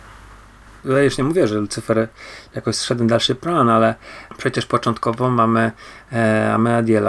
ja 0.85 1.03
już 1.03 1.19
nie 1.19 1.25
mówię, 1.25 1.49
że 1.49 1.59
Lucyfer 1.59 2.09
jakoś 2.55 2.77
zszedł 2.77 3.05
dalszy 3.05 3.35
plan, 3.35 3.69
ale 3.69 3.95
przecież 4.37 4.67
początkowo 4.67 5.31
mamy 5.31 5.73
e, 6.13 6.59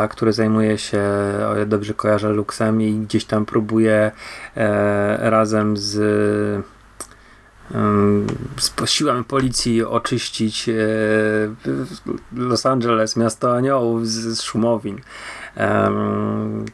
który 0.08 0.34
zajmuje 0.34 0.78
się, 0.78 1.02
o 1.50 1.56
ja 1.56 1.66
dobrze 1.66 1.94
kojarzę, 1.94 2.30
Luxem 2.30 2.82
i 2.82 2.94
gdzieś 2.94 3.26
tam 3.26 3.46
próbuje 3.46 4.12
e, 4.58 5.30
razem 5.30 5.78
z 5.78 5.96
z 8.58 8.90
siłami 8.90 9.24
policji 9.24 9.84
oczyścić 9.84 10.70
e, 10.70 10.74
Los 12.36 12.66
Angeles, 12.66 13.16
miasto 13.16 13.56
aniołów 13.56 14.08
z, 14.08 14.42
szumowin. 14.42 15.02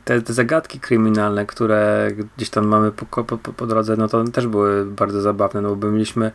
Te, 0.05 0.21
te, 0.21 0.33
zagadki 0.33 0.79
kryminalne, 0.79 1.45
które 1.45 2.11
gdzieś 2.37 2.49
tam 2.49 2.67
mamy 2.67 2.91
po, 2.91 3.23
po, 3.23 3.37
po, 3.37 3.67
drodze, 3.67 3.95
no 3.97 4.07
to 4.07 4.23
też 4.23 4.47
były 4.47 4.85
bardzo 4.85 5.21
zabawne, 5.21 5.61
no 5.61 5.75
bo 5.75 5.91
mieliśmy, 5.91 6.31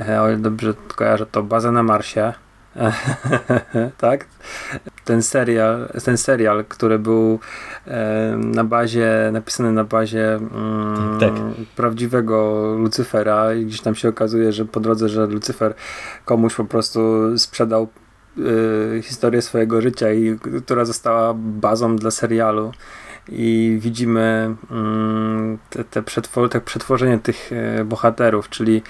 e, 0.00 0.22
o 0.22 0.36
dobrze 0.36 0.74
kojarzę, 0.96 1.26
to 1.26 1.42
bazę 1.42 1.72
na 1.72 1.82
Marsie, 1.82 2.32
tak? 3.98 4.26
Ten 5.04 5.22
serial, 5.22 5.88
ten 6.04 6.16
serial, 6.16 6.64
który 6.64 6.98
był 6.98 7.38
e, 7.86 8.36
na 8.36 8.64
bazie, 8.64 9.30
napisany 9.32 9.72
na 9.72 9.84
bazie 9.84 10.34
mm, 10.34 11.18
tak. 11.20 11.32
prawdziwego 11.76 12.62
Lucyfera 12.78 13.54
i 13.54 13.66
gdzieś 13.66 13.80
tam 13.80 13.94
się 13.94 14.08
okazuje, 14.08 14.52
że 14.52 14.64
po 14.64 14.80
drodze, 14.80 15.08
że 15.08 15.26
Lucyfer 15.26 15.74
komuś 16.24 16.54
po 16.54 16.64
prostu 16.64 17.00
sprzedał 17.38 17.88
y, 18.38 19.02
historię 19.02 19.42
swojego 19.42 19.80
życia 19.80 20.12
i 20.12 20.38
która 20.64 20.84
została 20.84 21.34
bazą 21.36 21.96
dla 21.96 22.10
serialu 22.10 22.72
i 23.28 23.76
widzimy 23.80 24.54
mm, 24.70 25.58
te, 25.70 25.84
te, 25.84 26.02
przetwor 26.02 26.48
te 26.48 26.60
przetworzenie 26.60 27.18
tych 27.18 27.50
e, 27.52 27.84
bohaterów, 27.84 28.48
czyli 28.48 28.82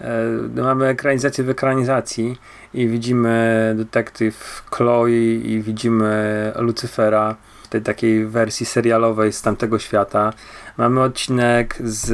e, 0.00 0.24
no 0.54 0.62
mamy 0.62 0.86
ekranizację 0.86 1.44
w 1.44 1.50
ekranizacji 1.50 2.38
i 2.74 2.88
widzimy 2.88 3.74
detektyw 3.76 4.64
Chloe 4.70 5.08
i 5.34 5.62
widzimy 5.62 6.52
Lucyfera 6.56 7.36
w 7.62 7.68
tej 7.68 7.82
takiej 7.82 8.26
wersji 8.26 8.66
serialowej 8.66 9.32
z 9.32 9.42
tamtego 9.42 9.78
świata. 9.78 10.32
Mamy 10.76 11.02
odcinek 11.02 11.78
z, 11.84 12.10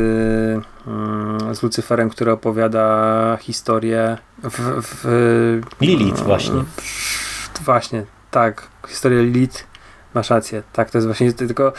mm, 0.87 1.55
z 1.55 1.63
Lucyferem, 1.63 2.11
który 2.11 2.33
opowiada 2.33 3.39
historię 3.41 4.19
w, 4.43 4.83
w 4.83 5.81
Lilith 5.81 6.21
właśnie. 6.21 6.65
W, 6.77 7.65
właśnie, 7.65 8.05
tak, 8.31 8.69
historię 8.89 9.23
Lilith 9.23 9.68
Masz 10.15 10.31
rację, 10.31 10.63
tak, 10.73 10.91
to 10.91 10.99
jest 10.99 11.07
właśnie 11.07 11.33
tylko 11.33 11.73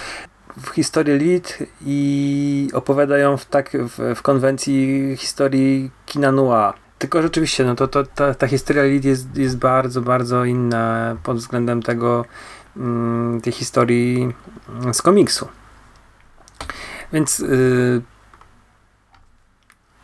w 0.58 0.70
historii 0.70 1.18
Lit 1.18 1.58
i 1.86 2.70
opowiadają 2.74 3.38
w, 3.38 3.46
tak, 3.46 3.70
w, 3.72 4.16
w 4.16 4.22
konwencji 4.22 5.14
historii 5.18 5.92
kina 6.06 6.32
noir. 6.32 6.74
Tylko 6.98 7.22
rzeczywiście, 7.22 7.66
no 7.66 7.76
to, 7.76 7.88
to 7.88 8.04
ta, 8.04 8.34
ta 8.34 8.48
historia 8.48 8.84
Lit 8.84 9.06
jest, 9.06 9.38
jest 9.38 9.58
bardzo, 9.58 10.02
bardzo 10.02 10.46
inna 10.46 11.16
pod 11.24 11.38
względem 11.38 11.84
tego 11.84 12.26
mm, 12.78 13.42
tej 13.42 13.54
historii 13.54 14.34
z 14.94 15.02
komiksu. 15.02 15.48
Więc 17.14 17.40
yy, 17.40 18.02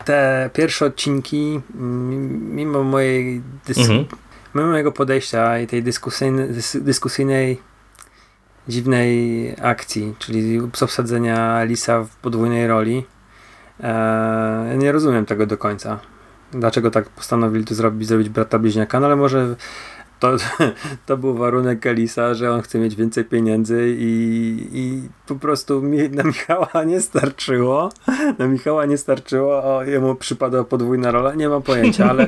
te 0.06 0.50
pierwsze 0.54 0.86
odcinki, 0.86 1.62
mimo 1.76 2.84
mojej 2.84 3.42
dys- 3.68 3.82
mhm. 3.82 4.06
mimo 4.56 4.68
mojego 4.68 4.92
podejścia 4.92 5.60
i 5.60 5.68
tej 5.68 5.84
dyskusyjnej, 5.84 6.50
dyskusyjnej 6.76 7.62
dziwnej 8.68 9.56
akcji, 9.62 10.16
czyli 10.20 10.60
obsadzenia 10.60 11.64
Lisa 11.64 12.04
w 12.04 12.16
podwójnej 12.16 12.68
roli. 12.68 13.06
Eee, 13.80 14.78
nie 14.78 14.92
rozumiem 14.92 15.26
tego 15.26 15.46
do 15.46 15.58
końca. 15.58 16.00
Dlaczego 16.52 16.92
tak 16.92 17.10
postanowili 17.10 17.66
to 17.66 17.76
zrobić, 17.76 18.08
zrobić 18.08 18.30
brata 18.30 18.60
bliźniaka, 18.60 19.00
no 19.00 19.06
ale 19.06 19.16
może 19.16 19.56
to, 20.20 20.32
to 21.06 21.18
był 21.18 21.34
warunek 21.34 21.86
Elisa, 21.86 22.34
że 22.34 22.52
on 22.52 22.62
chce 22.62 22.80
mieć 22.80 22.96
więcej 22.96 23.26
pieniędzy 23.26 23.96
i, 24.00 24.68
i 24.74 25.10
po 25.28 25.36
prostu 25.36 25.82
mi, 25.82 26.10
na 26.10 26.24
Michała 26.24 26.70
nie 26.86 27.02
starczyło. 27.02 27.90
Na 28.40 28.48
Michała 28.48 28.86
nie 28.86 28.98
starczyło, 28.98 29.64
o, 29.64 29.84
jemu 29.84 30.16
przypadła 30.16 30.64
podwójna 30.64 31.12
rola, 31.12 31.36
nie 31.36 31.50
mam 31.50 31.62
pojęcia, 31.62 32.10
ale 32.10 32.28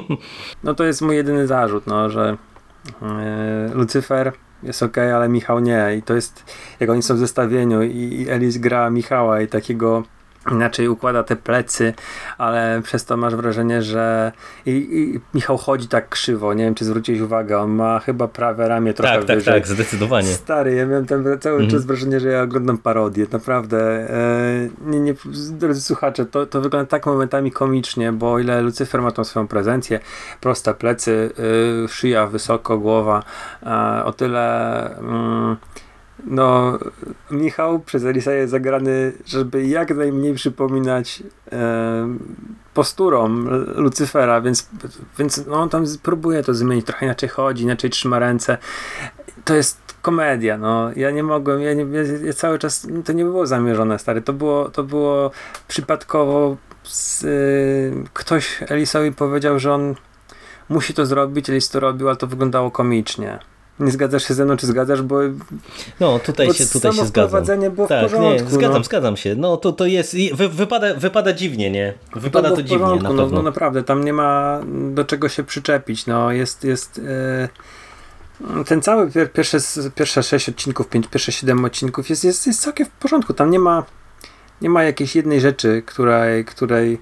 no 0.64 0.74
to 0.74 0.84
jest 0.84 1.02
mój 1.02 1.16
jedyny 1.16 1.46
zarzut, 1.46 1.86
no, 1.86 2.10
że 2.10 2.36
e, 3.02 3.70
Lucyfer 3.74 4.32
jest 4.62 4.82
ok, 4.82 4.98
ale 4.98 5.28
Michał 5.28 5.60
nie. 5.60 5.96
I 5.98 6.02
to 6.02 6.14
jest, 6.14 6.44
jak 6.80 6.90
oni 6.90 7.02
są 7.02 7.14
w 7.14 7.18
zestawieniu 7.18 7.82
i, 7.82 8.26
Elis 8.28 8.58
gra 8.58 8.90
Michała 8.90 9.40
i 9.40 9.48
takiego 9.48 10.02
inaczej 10.52 10.88
układa 10.88 11.22
te 11.22 11.36
plecy, 11.36 11.94
ale 12.38 12.80
przez 12.84 13.04
to 13.04 13.16
masz 13.16 13.34
wrażenie, 13.34 13.82
że 13.82 14.32
i, 14.66 14.70
i 14.70 15.20
Michał 15.34 15.56
chodzi 15.56 15.88
tak 15.88 16.08
krzywo, 16.08 16.54
nie 16.54 16.64
wiem 16.64 16.74
czy 16.74 16.84
zwróciłeś 16.84 17.20
uwagę, 17.20 17.58
on 17.58 17.70
ma 17.70 17.98
chyba 17.98 18.28
prawe 18.28 18.68
ramię 18.68 18.94
trochę 18.94 19.16
tak, 19.16 19.24
tak 19.24 19.36
wyżej. 19.36 19.54
Tak, 19.54 19.62
tak, 19.62 19.72
zdecydowanie. 19.72 20.28
Stary, 20.28 20.74
ja 20.74 20.86
miałem 20.86 21.06
ten 21.06 21.24
cały 21.40 21.54
mhm. 21.54 21.70
czas 21.70 21.84
wrażenie, 21.84 22.20
że 22.20 22.28
ja 22.28 22.42
oglądam 22.42 22.78
parodię, 22.78 23.26
naprawdę. 23.32 23.78
E, 24.10 24.68
nie, 24.86 25.00
nie, 25.00 25.14
drodzy 25.50 25.80
słuchacze, 25.80 26.26
to, 26.26 26.46
to 26.46 26.60
wygląda 26.60 26.90
tak 26.90 27.06
momentami 27.06 27.52
komicznie, 27.52 28.12
bo 28.12 28.32
o 28.32 28.38
ile 28.38 28.62
Lucyfer 28.62 29.02
ma 29.02 29.10
tą 29.10 29.24
swoją 29.24 29.48
prezencję, 29.48 30.00
proste 30.40 30.74
plecy, 30.74 31.30
y, 31.84 31.88
szyja 31.88 32.26
wysoko, 32.26 32.78
głowa, 32.78 33.22
o 34.04 34.12
tyle... 34.12 34.98
Mm, 34.98 35.56
no, 36.24 36.78
Michał 37.30 37.78
przez 37.78 38.04
Elisa 38.04 38.32
jest 38.32 38.50
zagrany, 38.50 39.12
żeby 39.26 39.66
jak 39.66 39.96
najmniej 39.96 40.34
przypominać 40.34 41.22
e, 41.52 42.08
posturą 42.74 43.28
Lucyfera, 43.74 44.40
więc, 44.40 44.68
więc 45.18 45.46
no, 45.46 45.56
on 45.56 45.68
tam 45.68 45.84
próbuje 46.02 46.42
to 46.42 46.54
zmienić, 46.54 46.86
trochę 46.86 47.06
inaczej 47.06 47.28
chodzi, 47.28 47.62
inaczej 47.62 47.90
trzyma 47.90 48.18
ręce. 48.18 48.58
To 49.44 49.54
jest 49.54 49.78
komedia, 50.02 50.58
no. 50.58 50.90
Ja 50.96 51.10
nie 51.10 51.22
mogłem, 51.22 51.60
ja, 51.60 51.74
nie, 51.74 51.86
ja, 52.24 52.32
cały 52.32 52.58
czas, 52.58 52.86
to 53.04 53.12
nie 53.12 53.24
było 53.24 53.46
zamierzone, 53.46 53.98
stary, 53.98 54.22
to 54.22 54.32
było, 54.32 54.68
to 54.68 54.84
było 54.84 55.30
przypadkowo 55.68 56.56
z, 56.82 57.22
y, 57.24 58.04
ktoś 58.12 58.62
Elisowi 58.68 59.12
powiedział, 59.12 59.58
że 59.58 59.74
on 59.74 59.94
musi 60.68 60.94
to 60.94 61.06
zrobić, 61.06 61.50
Alice 61.50 61.72
to 61.72 61.80
robił, 61.80 62.08
ale 62.08 62.16
to 62.16 62.26
wyglądało 62.26 62.70
komicznie. 62.70 63.38
Nie 63.80 63.92
zgadzasz 63.92 64.28
się 64.28 64.34
ze 64.34 64.44
mną, 64.44 64.56
czy 64.56 64.66
zgadzasz, 64.66 65.02
bo... 65.02 65.20
No, 66.00 66.18
tutaj 66.18 66.46
bo 66.46 66.52
się, 66.52 66.66
tutaj 66.66 66.92
się 66.92 67.06
zgadzam. 67.06 67.70
było 67.74 67.86
tak, 67.86 68.00
w 68.00 68.02
porządku. 68.02 68.44
Nie, 68.44 68.50
zgadzam, 68.50 68.78
no. 68.78 68.84
zgadzam 68.84 69.16
się. 69.16 69.34
No, 69.34 69.56
to, 69.56 69.72
to 69.72 69.86
jest... 69.86 70.16
Wy, 70.34 70.48
wypada, 70.48 70.94
wypada 70.94 71.32
dziwnie, 71.32 71.70
nie? 71.70 71.94
Wypada 72.14 72.50
to, 72.50 72.56
to 72.56 72.62
dziwnie, 72.62 72.78
porządku, 72.78 73.08
na 73.08 73.14
no, 73.14 73.22
pewno. 73.22 73.36
No, 73.36 73.42
naprawdę, 73.42 73.82
tam 73.82 74.04
nie 74.04 74.12
ma 74.12 74.60
do 74.90 75.04
czego 75.04 75.28
się 75.28 75.44
przyczepić. 75.44 76.06
No, 76.06 76.32
jest... 76.32 76.64
jest 76.64 76.98
yy... 76.98 77.48
Ten 78.66 78.82
cały 78.82 79.10
pier, 79.10 79.32
pierwsze, 79.32 79.58
pierwsze 79.94 80.22
sześć 80.22 80.48
odcinków, 80.48 80.88
pięć, 80.88 81.06
pierwsze 81.08 81.32
siedem 81.32 81.64
odcinków 81.64 82.10
jest, 82.10 82.24
jest, 82.24 82.46
jest 82.46 82.62
całkiem 82.62 82.86
w 82.86 82.90
porządku. 82.90 83.34
Tam 83.34 83.50
nie 83.50 83.58
ma, 83.58 83.84
nie 84.62 84.70
ma 84.70 84.84
jakiejś 84.84 85.16
jednej 85.16 85.40
rzeczy, 85.40 85.82
której, 85.86 86.44
której 86.44 86.98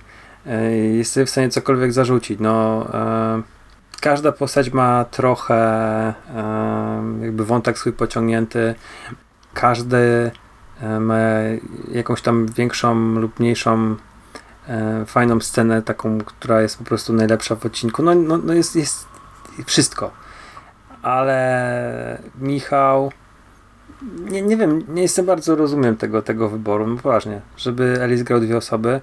yy, 0.47 0.87
jest 0.97 1.12
sobie 1.12 1.27
w 1.27 1.31
stanie 1.31 1.49
cokolwiek 1.49 1.93
zarzucić. 1.93 2.41
No, 2.41 2.87
yy, 3.37 3.54
każda 4.05 4.33
postać 4.33 4.73
ma 4.73 5.05
trochę 5.05 6.15
jakby 7.21 7.45
wątek 7.45 7.79
swój 7.79 7.93
pociągnięty. 7.93 8.75
Każdy 9.55 10.31
ma 11.01 11.19
jakąś 11.93 12.23
tam 12.23 12.47
większą 12.47 12.95
lub 12.95 13.41
mniejszą 13.41 13.97
fajną 15.07 15.41
scenę, 15.41 15.83
taką, 15.83 16.19
która 16.19 16.63
jest 16.63 16.79
po 16.79 16.85
prostu 16.85 17.13
najlepsza 17.13 17.57
w 17.57 17.67
odcinku. 17.67 18.03
No, 18.03 18.15
no, 18.15 18.39
no 18.39 18.55
jest, 18.55 18.77
jest 18.77 19.07
wszystko. 19.67 20.11
Ale 21.03 22.19
Michał 22.39 23.13
nie, 24.31 24.43
nie 24.43 24.57
wiem, 24.57 24.85
nie 24.89 25.03
jestem 25.03 25.27
bardzo 25.27 25.57
rozumiem 25.57 25.97
tego, 25.97 26.23
tego 26.23 26.49
wyboru, 26.49 26.87
no 26.87 26.97
poważnie, 26.97 27.41
żeby 27.57 28.03
Alice 28.03 28.25
grał 28.25 28.41
dwie 28.41 28.57
osoby, 28.57 29.01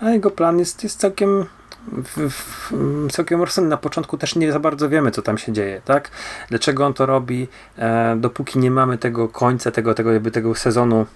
a 0.00 0.10
jego 0.10 0.30
plan 0.30 0.58
jest, 0.58 0.84
jest 0.84 1.00
całkiem 1.00 1.44
w, 1.92 2.30
w, 2.30 3.40
rozsądny. 3.40 3.70
Na 3.70 3.76
początku 3.76 4.18
też 4.18 4.36
nie 4.36 4.52
za 4.52 4.60
bardzo 4.60 4.88
wiemy, 4.88 5.10
co 5.10 5.22
tam 5.22 5.38
się 5.38 5.52
dzieje, 5.52 5.80
tak? 5.84 6.10
Dlaczego 6.48 6.86
on 6.86 6.94
to 6.94 7.06
robi, 7.06 7.48
e, 7.78 8.16
dopóki 8.16 8.58
nie 8.58 8.70
mamy 8.70 8.98
tego 8.98 9.28
końca, 9.28 9.70
tego, 9.70 9.94
tego, 9.94 10.12
jakby 10.12 10.30
tego 10.30 10.54
sezonu 10.54 11.06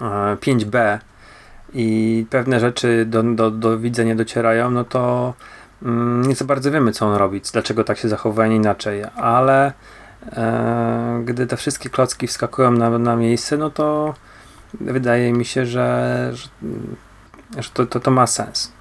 e, 0.00 0.04
5B 0.36 0.98
i 1.74 2.26
pewne 2.30 2.60
rzeczy 2.60 3.04
do, 3.08 3.22
do, 3.22 3.50
do 3.50 3.78
widza 3.78 4.02
nie 4.02 4.16
docierają, 4.16 4.70
no 4.70 4.84
to 4.84 5.34
mm, 5.82 6.22
nie 6.22 6.34
za 6.34 6.44
bardzo 6.44 6.70
wiemy, 6.70 6.92
co 6.92 7.06
on 7.06 7.16
robi, 7.16 7.40
dlaczego 7.52 7.84
tak 7.84 7.98
się 7.98 8.08
zachowuje, 8.08 8.48
nie 8.48 8.56
inaczej, 8.56 9.04
ale 9.16 9.72
e, 10.32 11.22
gdy 11.24 11.46
te 11.46 11.56
wszystkie 11.56 11.90
klocki 11.90 12.26
wskakują 12.26 12.70
na, 12.70 12.98
na 12.98 13.16
miejsce, 13.16 13.56
no 13.56 13.70
to 13.70 14.14
wydaje 14.80 15.32
mi 15.32 15.44
się, 15.44 15.66
że, 15.66 16.30
że, 16.32 16.48
że 17.58 17.70
to, 17.74 17.86
to, 17.86 18.00
to 18.00 18.10
ma 18.10 18.26
sens 18.26 18.72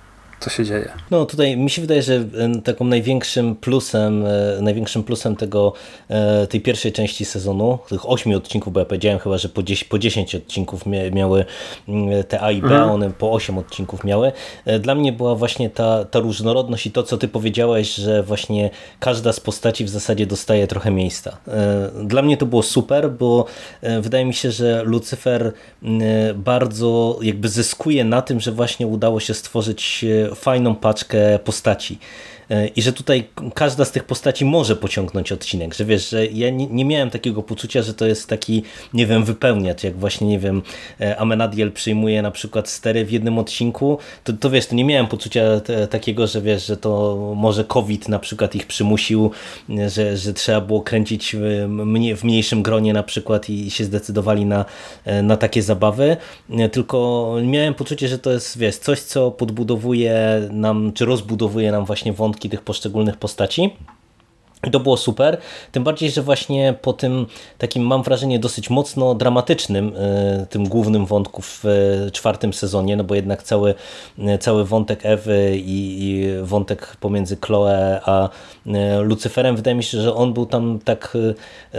co 0.42 0.50
się 0.50 0.66
dzieje. 0.66 0.92
No 1.12 1.26
tutaj 1.26 1.58
mi 1.58 1.70
się 1.70 1.82
wydaje, 1.82 2.02
że 2.02 2.26
taką 2.64 2.86
największym 2.86 3.56
plusem, 3.56 4.26
e, 4.26 4.62
największym 4.62 5.04
plusem 5.04 5.36
tego, 5.36 5.74
e, 6.10 6.48
tej 6.48 6.62
pierwszej 6.62 6.92
części 6.92 7.26
sezonu, 7.26 7.80
tych 7.90 8.10
ośmiu 8.10 8.38
odcinków, 8.38 8.74
bo 8.74 8.80
ja 8.80 8.86
powiedziałem 8.86 9.20
chyba, 9.20 9.38
że 9.38 9.50
po 9.50 9.64
10, 9.64 9.90
po 9.90 10.00
10 10.00 10.36
odcinków 10.36 10.86
miały 11.12 11.46
mm, 11.88 12.24
te 12.24 12.42
A 12.42 12.52
i 12.52 12.62
B, 12.62 12.68
mhm. 12.68 12.90
one 12.90 13.12
po 13.12 13.32
8 13.32 13.58
odcinków 13.58 14.04
miały. 14.04 14.32
E, 14.66 14.80
dla 14.80 14.96
mnie 14.96 15.14
była 15.14 15.36
właśnie 15.36 15.70
ta, 15.70 16.06
ta 16.06 16.20
różnorodność 16.20 16.86
i 16.86 16.92
to, 16.92 17.04
co 17.04 17.18
ty 17.18 17.28
powiedziałeś, 17.28 17.96
że 17.96 18.24
właśnie 18.24 18.70
każda 19.00 19.34
z 19.34 19.40
postaci 19.40 19.86
w 19.86 19.90
zasadzie 19.90 20.26
dostaje 20.26 20.68
trochę 20.68 20.92
miejsca. 20.92 21.38
Dla 22.04 22.22
mnie 22.22 22.38
to 22.38 22.46
było 22.46 22.64
super, 22.64 23.12
bo 23.12 23.46
wydaje 24.02 24.26
mi 24.26 24.34
się, 24.34 24.52
że 24.52 24.84
Lucyfer 24.84 25.54
bardzo 26.36 27.20
jakby 27.22 27.50
zyskuje 27.50 28.04
na 28.04 28.22
tym, 28.22 28.40
że 28.40 28.52
właśnie 28.52 28.88
udało 28.88 29.20
się 29.20 29.34
stworzyć 29.34 30.06
fajną 30.36 30.76
paczkę 30.76 31.40
postaci. 31.40 32.00
E, 32.52 32.68
i 32.68 32.82
że 32.82 32.94
tutaj 32.94 33.24
każda 33.56 33.86
z 33.86 33.92
tych 33.92 34.04
postaci 34.04 34.46
może 34.46 34.76
pociągnąć 34.76 35.32
odcinek, 35.32 35.74
że 35.74 35.86
wiesz, 35.86 36.10
że 36.10 36.26
ja 36.26 36.50
nie, 36.50 36.68
nie 36.68 36.86
miałem 36.86 37.10
takiego 37.10 37.44
poczucia, 37.44 37.82
że 37.82 37.94
to 37.94 38.06
jest 38.06 38.28
taki, 38.28 38.64
nie 38.94 39.08
wiem, 39.08 39.24
wypełniacz, 39.24 39.84
jak 39.84 39.98
właśnie, 39.98 40.28
nie 40.28 40.40
wiem, 40.40 40.62
e, 41.02 41.18
Amenadiel 41.20 41.72
przyjmuje 41.72 42.22
na 42.22 42.32
przykład 42.32 42.70
stery 42.70 43.06
w 43.06 43.12
jednym 43.12 43.40
odcinku, 43.40 43.98
to, 44.24 44.34
to 44.34 44.50
wiesz, 44.50 44.68
to 44.68 44.76
nie 44.76 44.86
miałem 44.86 45.08
poczucia 45.08 45.60
te, 45.60 45.88
takiego, 45.88 46.28
że 46.28 46.42
wiesz, 46.42 46.66
że 46.66 46.78
to 46.78 47.18
może 47.36 47.64
COVID 47.64 48.10
na 48.10 48.20
przykład 48.20 48.56
ich 48.56 48.68
przymusił, 48.68 49.32
że, 49.88 50.18
że 50.18 50.34
trzeba 50.34 50.62
było 50.62 50.82
kręcić 50.82 51.36
w, 51.40 51.68
w 52.18 52.24
mniejszym 52.24 52.64
gronie 52.64 52.94
na 52.94 53.04
przykład 53.04 53.50
i 53.50 53.72
się 53.72 53.84
zdecydowali 53.84 54.46
na, 54.46 54.66
e, 55.06 55.24
na 55.24 55.38
takie 55.38 55.64
zabawy, 55.64 56.18
tylko 56.72 57.28
miałem 57.46 57.74
poczucie, 57.74 58.08
że 58.08 58.20
to 58.20 58.32
jest, 58.32 58.58
wiesz, 58.58 58.78
coś, 58.78 59.00
co 59.00 59.32
podbudowuje 59.32 60.42
nam, 60.52 60.92
czy 60.94 61.06
rozbudowuje 61.06 61.72
nam 61.72 61.86
właśnie 61.86 62.14
wątki 62.14 62.41
tych 62.50 62.62
poszczególnych 62.62 63.18
postaci. 63.18 63.74
To 64.72 64.80
było 64.80 64.98
super, 64.98 65.38
tym 65.72 65.84
bardziej, 65.84 66.12
że 66.12 66.22
właśnie 66.22 66.74
po 66.82 66.94
tym 66.94 67.26
takim, 67.58 67.84
mam 67.84 68.04
wrażenie, 68.04 68.40
dosyć 68.40 68.70
mocno 68.70 69.16
dramatycznym 69.16 69.96
y, 69.96 70.46
tym 70.50 70.70
głównym 70.70 71.06
wątku 71.06 71.42
w 71.42 71.66
y, 71.66 72.12
czwartym 72.12 72.54
sezonie, 72.54 72.98
no 72.98 73.04
bo 73.04 73.16
jednak 73.16 73.44
cały, 73.44 73.76
y, 74.20 74.38
cały 74.38 74.66
wątek 74.66 75.00
Ewy 75.04 75.58
i, 75.58 76.04
i 76.04 76.28
wątek 76.44 76.96
pomiędzy 77.00 77.38
Chloe 77.46 78.02
a 78.06 78.30
Lucyferem, 79.04 79.56
wydaje 79.56 79.76
mi 79.76 79.84
się, 79.84 80.02
że 80.02 80.16
on 80.16 80.34
był 80.34 80.46
tam 80.46 80.80
tak 80.80 81.18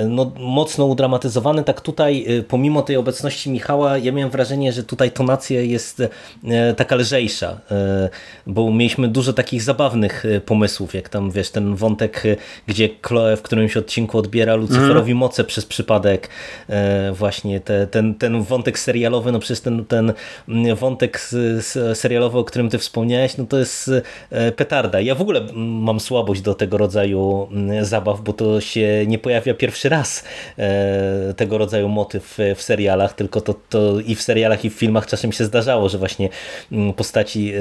no, 0.09 0.33
mocno 0.39 0.87
udramatyzowany, 0.87 1.64
tak 1.64 1.80
tutaj 1.80 2.26
pomimo 2.49 2.83
tej 2.83 2.97
obecności 2.97 3.51
Michała, 3.51 3.99
ja 3.99 4.12
miałem 4.12 4.30
wrażenie, 4.30 4.72
że 4.72 4.83
tutaj 4.83 5.11
tonacja 5.11 5.61
jest 5.61 6.03
taka 6.76 6.97
lżejsza, 6.97 7.61
bo 8.47 8.72
mieliśmy 8.72 9.09
dużo 9.09 9.33
takich 9.33 9.62
zabawnych 9.62 10.24
pomysłów, 10.47 10.95
jak 10.95 11.09
tam 11.09 11.30
wiesz, 11.30 11.51
ten 11.51 11.74
wątek 11.74 12.22
gdzie 12.73 12.89
Chloe 13.03 13.37
w 13.37 13.43
którymś 13.43 13.77
odcinku 13.77 14.18
odbiera 14.18 14.55
Lucyferowi 14.55 15.12
mm. 15.12 15.18
moce 15.18 15.45
przez 15.45 15.66
przypadek. 15.66 16.29
E, 16.68 17.12
właśnie 17.12 17.61
te, 17.61 17.87
ten, 17.87 18.14
ten 18.14 18.43
wątek 18.43 18.79
serialowy, 18.79 19.33
no 19.33 19.39
przez 19.39 19.62
ten, 19.62 19.85
ten 19.85 20.12
wątek 20.77 21.20
serialowy, 21.95 22.39
o 22.39 22.45
którym 22.45 22.68
ty 22.68 22.79
wspomniałeś, 22.79 23.37
no 23.37 23.47
to 23.47 23.59
jest 23.59 23.91
e, 24.31 24.53
petarda. 24.53 25.01
Ja 25.01 25.14
w 25.14 25.20
ogóle 25.20 25.41
mam 25.55 26.01
słabość 26.01 26.41
do 26.41 26.55
tego 26.55 26.79
rodzaju 26.79 27.49
zabaw, 27.81 28.20
bo 28.20 28.33
to 28.33 28.61
się 28.61 29.05
nie 29.07 29.18
pojawia 29.18 29.55
pierwszy 29.55 29.89
raz 29.89 30.25
e, 30.59 31.35
tego 31.37 31.59
rodzaju 31.59 31.89
motyw 31.89 32.39
w 32.57 32.62
serialach, 32.62 33.14
tylko 33.14 33.41
to, 33.41 33.55
to 33.68 34.01
i 34.01 34.14
w 34.14 34.23
serialach 34.23 34.64
i 34.64 34.70
w 34.70 34.75
filmach 34.75 35.07
czasem 35.07 35.33
się 35.33 35.45
zdarzało, 35.45 35.89
że 35.89 35.99
właśnie 35.99 36.29
postaci 36.97 37.53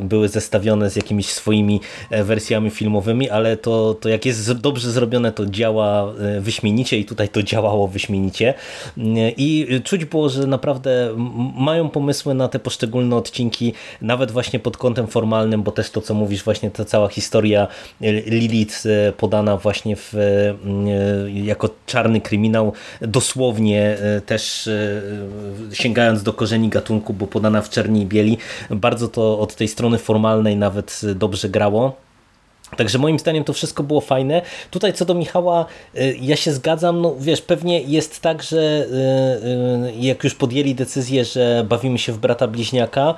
były 0.00 0.28
zestawione 0.28 0.90
z 0.90 0.96
jakimiś 0.96 1.26
swoimi 1.26 1.80
wersjami 2.10 2.70
filmowymi, 2.70 3.30
ale 3.30 3.56
to, 3.56 3.94
to 3.94 4.08
jak 4.08 4.26
jest 4.26 4.38
dobrze 4.60 4.90
zrobione, 4.90 5.32
to 5.32 5.46
działa 5.46 6.12
e, 6.12 6.40
wyśmienicie 6.40 6.98
i 6.98 7.04
tutaj 7.04 7.28
to 7.28 7.42
działało 7.42 7.88
wyśmienicie. 7.88 8.54
E, 8.98 9.02
I 9.36 9.80
czuć 9.84 10.04
było, 10.04 10.28
że 10.28 10.46
naprawdę 10.46 11.14
mają 11.56 11.88
pomysły 11.88 12.34
na 12.34 12.48
te 12.48 12.58
poszczególne 12.58 13.16
odcinki, 13.16 13.72
nawet 14.02 14.30
właśnie 14.30 14.58
pod 14.58 14.76
kątem 14.76 15.06
formalnym, 15.06 15.62
bo 15.62 15.72
też 15.72 15.90
to, 15.90 16.00
co 16.00 16.14
mówisz, 16.14 16.42
właśnie 16.42 16.70
ta 16.70 16.84
cała 16.84 17.08
historia 17.08 17.68
e, 18.00 18.12
Lilith 18.12 18.84
podana 19.16 19.56
właśnie 19.56 19.96
w, 19.96 20.14
jako 21.34 21.70
czarny 21.86 22.20
kryminał, 22.20 22.72
dosłownie 23.00 23.96
też 24.26 24.68
sięgając 25.72 26.22
do 26.22 26.32
korzeni 26.32 26.68
gatunku, 26.68 27.12
bo 27.12 27.26
podana 27.26 27.62
w 27.62 27.70
czerni 27.70 28.02
i 28.02 28.06
bieli, 28.06 28.38
bardzo 28.70 29.08
to 29.08 29.38
od 29.38 29.54
tej 29.54 29.68
strony 29.68 29.98
formalnej 29.98 30.56
nawet 30.56 31.00
dobrze 31.14 31.48
grało. 31.48 32.05
Także 32.76 32.98
moim 32.98 33.18
zdaniem 33.18 33.44
to 33.44 33.52
wszystko 33.52 33.82
było 33.82 34.00
fajne. 34.00 34.42
Tutaj 34.70 34.92
co 34.92 35.04
do 35.04 35.14
Michała, 35.14 35.66
y, 35.96 36.16
ja 36.20 36.36
się 36.36 36.52
zgadzam, 36.52 37.00
no 37.00 37.16
wiesz, 37.18 37.42
pewnie 37.42 37.80
jest 37.80 38.20
tak, 38.20 38.42
że 38.42 38.56
y, 38.56 39.88
y, 39.88 39.92
jak 40.00 40.24
już 40.24 40.34
podjęli 40.34 40.74
decyzję, 40.74 41.24
że 41.24 41.66
bawimy 41.68 41.98
się 41.98 42.12
w 42.12 42.18
brata 42.18 42.46
bliźniaka, 42.46 43.14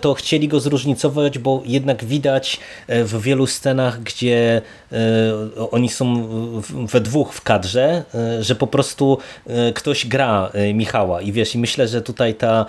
to 0.00 0.14
chcieli 0.14 0.48
go 0.48 0.60
zróżnicować, 0.60 1.38
bo 1.38 1.62
jednak 1.64 2.04
widać 2.04 2.60
w 2.88 3.22
wielu 3.22 3.46
scenach, 3.46 4.02
gdzie 4.02 4.62
oni 5.70 5.88
są 5.88 6.26
we 6.70 7.00
dwóch 7.00 7.32
w 7.32 7.42
kadrze, 7.42 8.04
że 8.40 8.54
po 8.54 8.66
prostu 8.66 9.18
ktoś 9.74 10.06
gra 10.06 10.50
Michała. 10.74 11.20
I 11.20 11.32
wiesz, 11.32 11.54
i 11.54 11.58
myślę, 11.58 11.88
że 11.88 12.02
tutaj 12.02 12.34
ta 12.34 12.66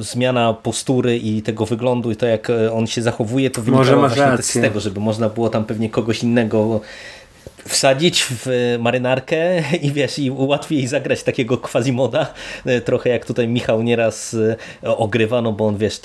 zmiana 0.00 0.54
postury 0.54 1.18
i 1.18 1.42
tego 1.42 1.66
wyglądu 1.66 2.10
i 2.10 2.16
to 2.16 2.26
jak 2.26 2.48
on 2.72 2.86
się 2.86 3.02
zachowuje, 3.02 3.50
to 3.50 3.62
wynikało 3.62 3.84
Może 3.84 3.96
właśnie 3.96 4.22
rację. 4.22 4.62
tego, 4.62 4.80
żeby 4.80 5.00
można 5.00 5.28
było 5.28 5.48
tam 5.48 5.64
pewnie 5.64 5.90
kogoś 5.90 6.22
innego 6.22 6.80
wsadzić 7.68 8.26
w 8.30 8.46
marynarkę 8.80 9.62
i 9.82 9.92
wiesz, 9.92 10.18
i 10.18 10.30
łatwiej 10.30 10.86
zagrać 10.86 11.22
takiego 11.22 11.56
quasi-moda, 11.58 12.26
e, 12.64 12.80
trochę 12.80 13.10
jak 13.10 13.26
tutaj 13.26 13.48
Michał 13.48 13.82
nieraz 13.82 14.36
e, 14.82 14.96
ogrywa, 14.96 15.42
no 15.42 15.52
bo 15.52 15.66
on 15.66 15.76
wiesz, 15.76 16.00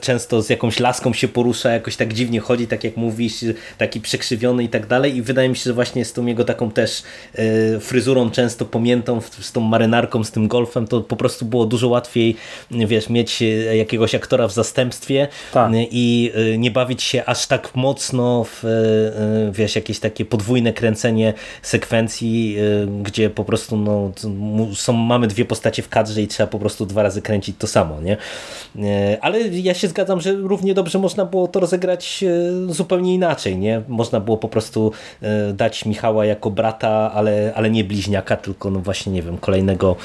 często 0.00 0.42
z 0.42 0.50
jakąś 0.50 0.80
laską 0.80 1.12
się 1.12 1.28
porusza, 1.28 1.70
jakoś 1.70 1.96
tak 1.96 2.12
dziwnie 2.12 2.40
chodzi, 2.40 2.66
tak 2.66 2.84
jak 2.84 2.96
mówisz, 2.96 3.44
taki 3.78 4.00
przekrzywiony 4.00 4.64
i 4.64 4.68
tak 4.68 4.86
dalej 4.86 5.16
i 5.16 5.22
wydaje 5.22 5.48
mi 5.48 5.56
się, 5.56 5.62
że 5.64 5.72
właśnie 5.72 6.04
z 6.04 6.12
tą 6.12 6.26
jego 6.26 6.44
taką 6.44 6.70
też 6.70 7.02
e, 7.34 7.80
fryzurą 7.80 8.30
często 8.30 8.64
pomiętą, 8.64 9.20
z 9.40 9.52
tą 9.52 9.60
marynarką, 9.60 10.24
z 10.24 10.30
tym 10.30 10.48
golfem, 10.48 10.86
to 10.86 11.00
po 11.00 11.16
prostu 11.16 11.44
było 11.44 11.66
dużo 11.66 11.88
łatwiej, 11.88 12.36
wiesz, 12.70 13.08
mieć 13.08 13.42
jakiegoś 13.74 14.14
aktora 14.14 14.48
w 14.48 14.52
zastępstwie 14.52 15.28
tak. 15.52 15.72
i 15.74 16.32
nie 16.58 16.70
bawić 16.70 17.02
się 17.02 17.24
aż 17.24 17.46
tak 17.46 17.74
mocno 17.74 18.44
w, 18.44 18.64
wiesz, 19.52 19.76
jakieś 19.76 20.00
takie 20.00 20.24
podwójne 20.24 20.47
kręcenie 20.74 21.34
sekwencji, 21.62 22.56
gdzie 23.02 23.30
po 23.30 23.44
prostu 23.44 23.76
no, 23.76 24.12
są, 24.74 24.92
mamy 24.92 25.26
dwie 25.26 25.44
postacie 25.44 25.82
w 25.82 25.88
kadrze 25.88 26.22
i 26.22 26.28
trzeba 26.28 26.46
po 26.46 26.58
prostu 26.58 26.86
dwa 26.86 27.02
razy 27.02 27.22
kręcić 27.22 27.56
to 27.58 27.66
samo, 27.66 28.00
nie? 28.00 28.16
Ale 29.20 29.40
ja 29.40 29.74
się 29.74 29.88
zgadzam, 29.88 30.20
że 30.20 30.32
równie 30.32 30.74
dobrze 30.74 30.98
można 30.98 31.24
było 31.24 31.48
to 31.48 31.60
rozegrać 31.60 32.24
zupełnie 32.68 33.14
inaczej, 33.14 33.58
nie? 33.58 33.82
Można 33.88 34.20
było 34.20 34.36
po 34.36 34.48
prostu 34.48 34.92
dać 35.54 35.84
Michała 35.84 36.24
jako 36.24 36.50
brata, 36.50 37.12
ale, 37.14 37.52
ale 37.54 37.70
nie 37.70 37.84
bliźniaka, 37.84 38.36
tylko 38.36 38.70
no 38.70 38.80
właśnie, 38.80 39.12
nie 39.12 39.22
wiem, 39.22 39.38
kolejnego 39.38 39.96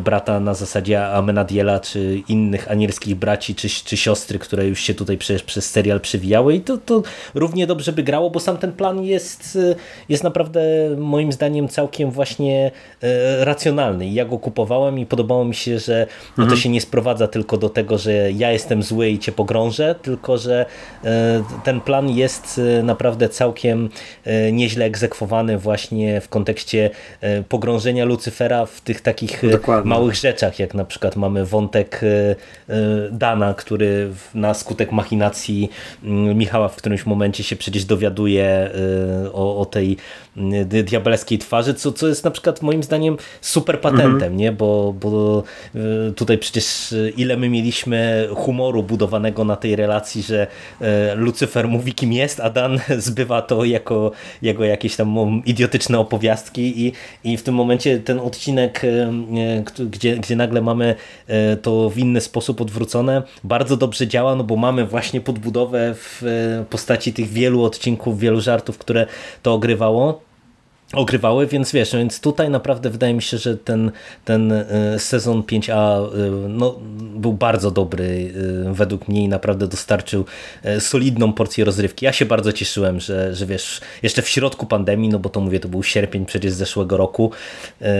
brata 0.00 0.40
na 0.40 0.54
zasadzie 0.54 1.06
Amenadiela, 1.06 1.80
czy 1.80 2.22
innych 2.28 2.70
anielskich 2.70 3.14
braci, 3.14 3.54
czy, 3.54 3.68
czy 3.68 3.96
siostry, 3.96 4.38
które 4.38 4.66
już 4.66 4.80
się 4.80 4.94
tutaj 4.94 5.18
przecież 5.18 5.42
przez 5.42 5.70
serial 5.70 6.00
przewijały 6.00 6.54
i 6.54 6.60
to, 6.60 6.78
to 6.78 7.02
równie 7.34 7.66
dobrze 7.66 7.92
by 7.92 8.02
grało, 8.02 8.30
bo 8.30 8.40
sam 8.40 8.56
ten 8.56 8.72
plan 8.72 9.04
jest, 9.04 9.58
jest 10.08 10.24
naprawdę 10.24 10.62
moim 10.98 11.32
zdaniem 11.32 11.68
całkiem 11.68 12.10
właśnie 12.10 12.70
e, 13.02 13.44
racjonalny. 13.44 14.08
Ja 14.08 14.24
go 14.24 14.38
kupowałem 14.38 14.98
i 14.98 15.06
podobało 15.06 15.44
mi 15.44 15.54
się, 15.54 15.78
że 15.78 16.06
mhm. 16.30 16.48
to 16.48 16.56
się 16.56 16.68
nie 16.68 16.80
sprowadza 16.80 17.28
tylko 17.28 17.56
do 17.56 17.68
tego, 17.68 17.98
że 17.98 18.12
ja 18.32 18.52
jestem 18.52 18.82
zły 18.82 19.08
i 19.08 19.18
cię 19.18 19.32
pogrążę, 19.32 19.94
tylko 20.02 20.38
że 20.38 20.66
e, 21.04 21.42
ten 21.64 21.80
plan 21.80 22.10
jest 22.10 22.60
e, 22.78 22.82
naprawdę 22.82 23.28
całkiem 23.28 23.88
nieźle 24.52 24.84
egzekwowany 24.84 25.58
właśnie 25.58 26.20
w 26.20 26.28
kontekście 26.28 26.90
pogrążenia 27.48 28.04
Lucyfera 28.04 28.66
w 28.66 28.80
tych 28.80 29.00
takich 29.00 29.50
Dokładnie. 29.50 29.88
małych 29.88 30.14
rzeczach, 30.14 30.58
jak 30.58 30.74
na 30.74 30.84
przykład 30.84 31.16
mamy 31.16 31.44
wątek 31.44 32.00
Dana, 33.10 33.54
który 33.54 34.10
na 34.34 34.54
skutek 34.54 34.92
machinacji 34.92 35.70
mm, 36.04 36.38
Michała 36.38 36.68
w 36.68 36.76
którymś 36.76 37.06
momencie 37.06 37.44
się 37.44 37.56
przecież 37.56 37.84
dowiaduje 37.84 38.70
o, 39.32 39.60
o 39.62 39.66
tej 39.66 39.96
diabelskiej 40.84 41.38
twarzy, 41.38 41.74
co, 41.74 41.92
co 41.92 42.08
jest 42.08 42.24
na 42.24 42.30
przykład 42.30 42.62
moim 42.62 42.82
zdaniem 42.82 43.16
super 43.40 43.80
patentem, 43.80 44.12
mhm. 44.14 44.36
nie? 44.36 44.52
Bo, 44.52 44.94
bo 45.00 45.42
e, 45.74 46.12
tutaj 46.12 46.38
przecież 46.38 46.92
e, 46.92 47.10
ile 47.10 47.36
my 47.36 47.48
mieliśmy 47.48 48.28
humoru 48.34 48.82
budowanego 48.82 49.44
na 49.44 49.56
tej 49.56 49.76
relacji, 49.76 50.22
że 50.22 50.46
e, 50.80 51.14
Lucyfer 51.14 51.68
mówi 51.68 51.94
kim 51.94 52.12
jest, 52.12 52.40
a 52.40 52.50
Dan 52.50 52.80
zbywa 52.98 53.42
to 53.42 53.64
jako, 53.64 54.12
jako 54.42 54.64
jakieś 54.64 54.96
tam 54.96 55.42
idiotyczne 55.46 55.98
opowiastki 55.98 56.86
i, 56.86 56.92
i 57.24 57.36
w 57.36 57.42
tym 57.42 57.54
momencie 57.54 57.98
ten 57.98 58.20
odcinek, 58.20 58.82
gdzie, 59.90 60.16
gdzie 60.16 60.36
nagle 60.36 60.62
mamy 60.62 60.94
to 61.62 61.90
w 61.90 61.98
inny 61.98 62.20
sposób 62.20 62.60
odwrócone, 62.60 63.22
bardzo 63.44 63.76
dobrze 63.76 64.06
działa, 64.06 64.34
no 64.34 64.44
bo 64.44 64.56
mamy 64.56 64.86
właśnie 64.86 65.20
podbudowę 65.20 65.94
w 65.94 66.22
postaci 66.70 67.12
tych 67.12 67.28
wielu 67.28 67.64
odcinków, 67.64 68.18
wielu 68.18 68.40
żartów, 68.40 68.78
które 68.78 69.06
to 69.52 69.56
ogrywało 69.56 70.20
ogrywały, 70.92 71.46
więc 71.46 71.72
wiesz, 71.72 71.92
więc 71.92 72.20
tutaj 72.20 72.50
naprawdę 72.50 72.90
wydaje 72.90 73.14
mi 73.14 73.22
się, 73.22 73.38
że 73.38 73.56
ten, 73.56 73.90
ten 74.24 74.52
e, 74.52 74.64
sezon 74.98 75.42
5A 75.42 75.72
e, 75.72 76.08
no, 76.48 76.78
był 76.98 77.32
bardzo 77.32 77.70
dobry 77.70 78.32
e, 78.68 78.72
według 78.72 79.08
mnie 79.08 79.24
i 79.24 79.28
naprawdę 79.28 79.66
dostarczył 79.68 80.24
solidną 80.78 81.32
porcję 81.32 81.64
rozrywki. 81.64 82.04
Ja 82.04 82.12
się 82.12 82.24
bardzo 82.24 82.52
cieszyłem, 82.52 83.00
że, 83.00 83.34
że 83.34 83.46
wiesz, 83.46 83.80
jeszcze 84.02 84.22
w 84.22 84.28
środku 84.28 84.66
pandemii, 84.66 85.08
no 85.08 85.18
bo 85.18 85.28
to 85.28 85.40
mówię, 85.40 85.60
to 85.60 85.68
był 85.68 85.82
sierpień 85.82 86.26
przecież 86.26 86.52
zeszłego 86.52 86.96
roku, 86.96 87.30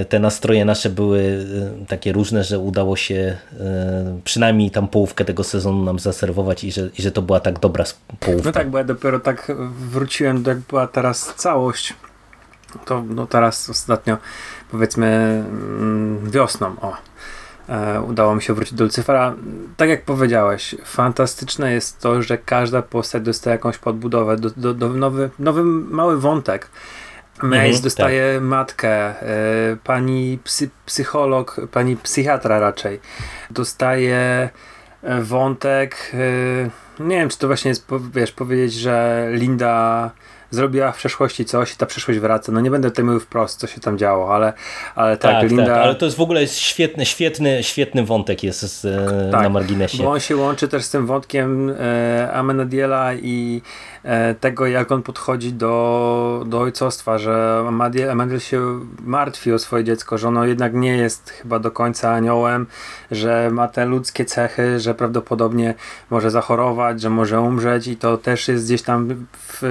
te 0.08 0.18
nastroje 0.18 0.64
nasze 0.64 0.90
były 0.90 1.46
takie 1.88 2.12
różne, 2.12 2.44
że 2.44 2.58
udało 2.58 2.96
się 2.96 3.36
przynajmniej 4.24 4.70
tam 4.70 4.88
połówkę 4.88 5.24
tego 5.24 5.44
sezonu 5.44 5.84
nam 5.84 5.98
zaserwować 5.98 6.64
i 6.64 6.72
że, 6.72 6.88
i 6.98 7.02
że 7.02 7.12
to 7.12 7.22
była 7.22 7.40
tak 7.40 7.58
dobra 7.58 7.84
połówka. 8.20 8.48
No 8.48 8.52
tak, 8.52 8.70
bo 8.70 8.78
ja 8.78 8.84
dopiero 8.84 9.20
tak 9.20 9.52
wróciłem, 9.90 10.44
jak 10.46 10.58
była 10.58 10.86
teraz 10.86 11.34
całość 11.36 11.94
to 12.84 13.02
no 13.08 13.26
teraz 13.26 13.70
ostatnio, 13.70 14.18
powiedzmy 14.70 15.06
mm, 15.48 16.30
wiosną, 16.30 16.76
o, 16.80 16.96
e, 17.68 18.00
udało 18.00 18.34
mi 18.34 18.42
się 18.42 18.54
wrócić 18.54 18.74
do 18.74 18.84
Lucyfera. 18.84 19.34
Tak 19.76 19.88
jak 19.88 20.04
powiedziałeś, 20.04 20.74
fantastyczne 20.84 21.72
jest 21.72 22.00
to, 22.00 22.22
że 22.22 22.38
każda 22.38 22.82
postać 22.82 23.22
dostaje 23.22 23.52
jakąś 23.52 23.78
podbudowę, 23.78 24.36
do, 24.36 24.50
do, 24.50 24.74
do 24.74 24.88
nowy, 24.88 25.30
nowy 25.38 25.64
mały 25.64 26.20
wątek. 26.20 26.70
Mace 27.42 27.64
mhm, 27.64 27.82
dostaje 27.82 28.34
tak. 28.34 28.42
matkę, 28.42 28.90
e, 28.90 29.76
pani 29.84 30.38
psy, 30.44 30.70
psycholog, 30.86 31.60
pani 31.72 31.96
psychiatra 31.96 32.58
raczej, 32.58 33.00
dostaje 33.50 34.48
e, 35.02 35.20
wątek, 35.20 36.12
nie 37.00 37.16
wiem 37.16 37.28
czy 37.28 37.38
to 37.38 37.46
właśnie 37.46 37.68
jest, 37.68 37.86
wiesz, 38.14 38.32
powiedzieć, 38.32 38.74
że 38.74 39.28
Linda 39.32 40.10
zrobiła 40.52 40.92
w 40.92 40.96
przeszłości 40.96 41.44
coś 41.44 41.72
i 41.72 41.76
ta 41.76 41.86
przeszłość 41.86 42.20
wraca. 42.20 42.52
No 42.52 42.60
nie 42.60 42.70
będę 42.70 42.90
tutaj 42.90 43.04
mówił 43.04 43.20
wprost, 43.20 43.60
co 43.60 43.66
się 43.66 43.80
tam 43.80 43.98
działo, 43.98 44.34
ale, 44.34 44.52
ale 44.94 45.16
tak, 45.16 45.40
tak 45.40 45.50
Linda... 45.50 45.66
Tak, 45.66 45.76
ale 45.76 45.94
to 45.94 46.04
jest 46.04 46.16
w 46.16 46.20
ogóle 46.20 46.40
jest 46.40 46.58
świetny, 46.58 47.06
świetny, 47.06 47.62
świetny 47.62 48.04
wątek 48.04 48.42
jest 48.42 48.60
z, 48.60 48.82
tak, 49.32 49.42
na 49.42 49.48
marginesie. 49.48 50.02
Bo 50.02 50.10
on 50.10 50.20
się 50.20 50.36
łączy 50.36 50.68
też 50.68 50.84
z 50.84 50.90
tym 50.90 51.06
wątkiem 51.06 51.70
e, 51.70 52.32
Amenadiela 52.32 53.14
i 53.14 53.62
tego, 54.40 54.66
jak 54.66 54.92
on 54.92 55.02
podchodzi 55.02 55.52
do, 55.52 56.44
do 56.46 56.60
ojcostwa, 56.60 57.18
że 57.18 57.64
Amadiel 57.68 58.40
się 58.40 58.80
martwi 59.00 59.52
o 59.52 59.58
swoje 59.58 59.84
dziecko, 59.84 60.18
że 60.18 60.28
ono 60.28 60.44
jednak 60.44 60.74
nie 60.74 60.96
jest 60.96 61.30
chyba 61.30 61.58
do 61.58 61.70
końca 61.70 62.12
aniołem, 62.12 62.66
że 63.10 63.50
ma 63.50 63.68
te 63.68 63.86
ludzkie 63.86 64.24
cechy, 64.24 64.80
że 64.80 64.94
prawdopodobnie 64.94 65.74
może 66.10 66.30
zachorować, 66.30 67.00
że 67.00 67.10
może 67.10 67.40
umrzeć 67.40 67.86
i 67.86 67.96
to 67.96 68.16
też 68.16 68.48
jest 68.48 68.64
gdzieś 68.64 68.82
tam 68.82 69.26
w, 69.32 69.62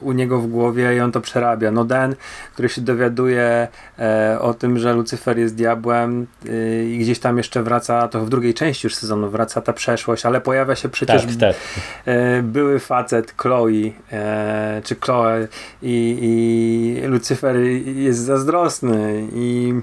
u 0.00 0.12
niego 0.12 0.38
w 0.38 0.46
głowie 0.46 0.96
i 0.96 1.00
on 1.00 1.12
to 1.12 1.20
przerabia. 1.20 1.70
No 1.70 1.84
Den, 1.84 2.14
który 2.52 2.68
się 2.68 2.80
dowiaduje 2.80 3.68
e, 3.98 4.38
o 4.40 4.54
tym, 4.54 4.78
że 4.78 4.94
Lucyfer 4.94 5.38
jest 5.38 5.54
diabłem 5.54 6.26
e, 6.48 6.84
i 6.84 6.98
gdzieś 6.98 7.18
tam 7.18 7.36
jeszcze 7.36 7.62
wraca, 7.62 8.08
to 8.08 8.20
w 8.20 8.28
drugiej 8.28 8.54
części 8.54 8.86
już 8.86 8.94
sezonu 8.94 9.30
wraca 9.30 9.60
ta 9.60 9.72
przeszłość, 9.72 10.26
ale 10.26 10.40
pojawia 10.40 10.74
się 10.74 10.88
przecież 10.88 11.22
tak, 11.24 11.34
tak. 11.34 11.56
E, 12.04 12.42
były 12.42 12.78
facet 12.78 13.34
Chloe, 13.36 13.67
e, 14.12 14.82
czy 14.84 14.96
Chloe 14.96 15.48
i, 15.82 16.18
i 16.22 17.06
Lucyfer 17.06 17.56
jest 17.84 18.20
zazdrosny 18.20 19.28
i 19.32 19.74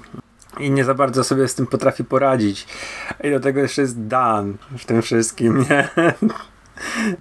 i 0.59 0.71
nie 0.71 0.83
za 0.83 0.93
bardzo 0.93 1.23
sobie 1.23 1.47
z 1.47 1.55
tym 1.55 1.67
potrafi 1.67 2.03
poradzić. 2.03 2.67
I 3.23 3.31
do 3.31 3.39
tego 3.39 3.59
jeszcze 3.59 3.81
jest 3.81 4.07
Dan 4.07 4.57
w 4.77 4.85
tym 4.85 5.01
wszystkim, 5.01 5.65
nie? 5.69 5.89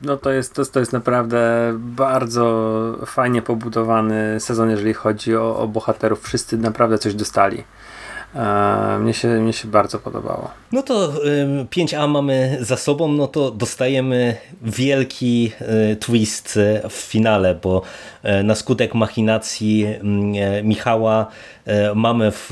No 0.02 0.16
to 0.16 0.30
jest, 0.30 0.54
to, 0.54 0.64
to 0.64 0.80
jest 0.80 0.92
naprawdę 0.92 1.72
bardzo 1.78 2.98
fajnie 3.06 3.42
pobudowany 3.42 4.40
sezon, 4.40 4.70
jeżeli 4.70 4.94
chodzi 4.94 5.36
o, 5.36 5.58
o 5.58 5.68
bohaterów. 5.68 6.22
Wszyscy 6.22 6.58
naprawdę 6.58 6.98
coś 6.98 7.14
dostali. 7.14 7.64
E, 8.36 8.98
mnie 8.98 9.14
się, 9.14 9.28
mnie 9.28 9.52
się 9.52 9.68
bardzo 9.68 9.98
podobało. 9.98 10.50
No 10.72 10.82
to 10.82 11.12
5A 11.70 12.08
mamy 12.08 12.58
za 12.60 12.76
sobą, 12.76 13.08
no 13.08 13.26
to 13.26 13.50
dostajemy 13.50 14.36
wielki 14.62 15.52
e, 15.60 15.96
twist 15.96 16.58
w 16.90 16.92
finale, 16.92 17.54
bo 17.54 17.82
e, 18.22 18.42
na 18.42 18.54
skutek 18.54 18.94
machinacji 18.94 19.86
Michała 20.62 21.26
mamy 21.94 22.30
w, 22.30 22.50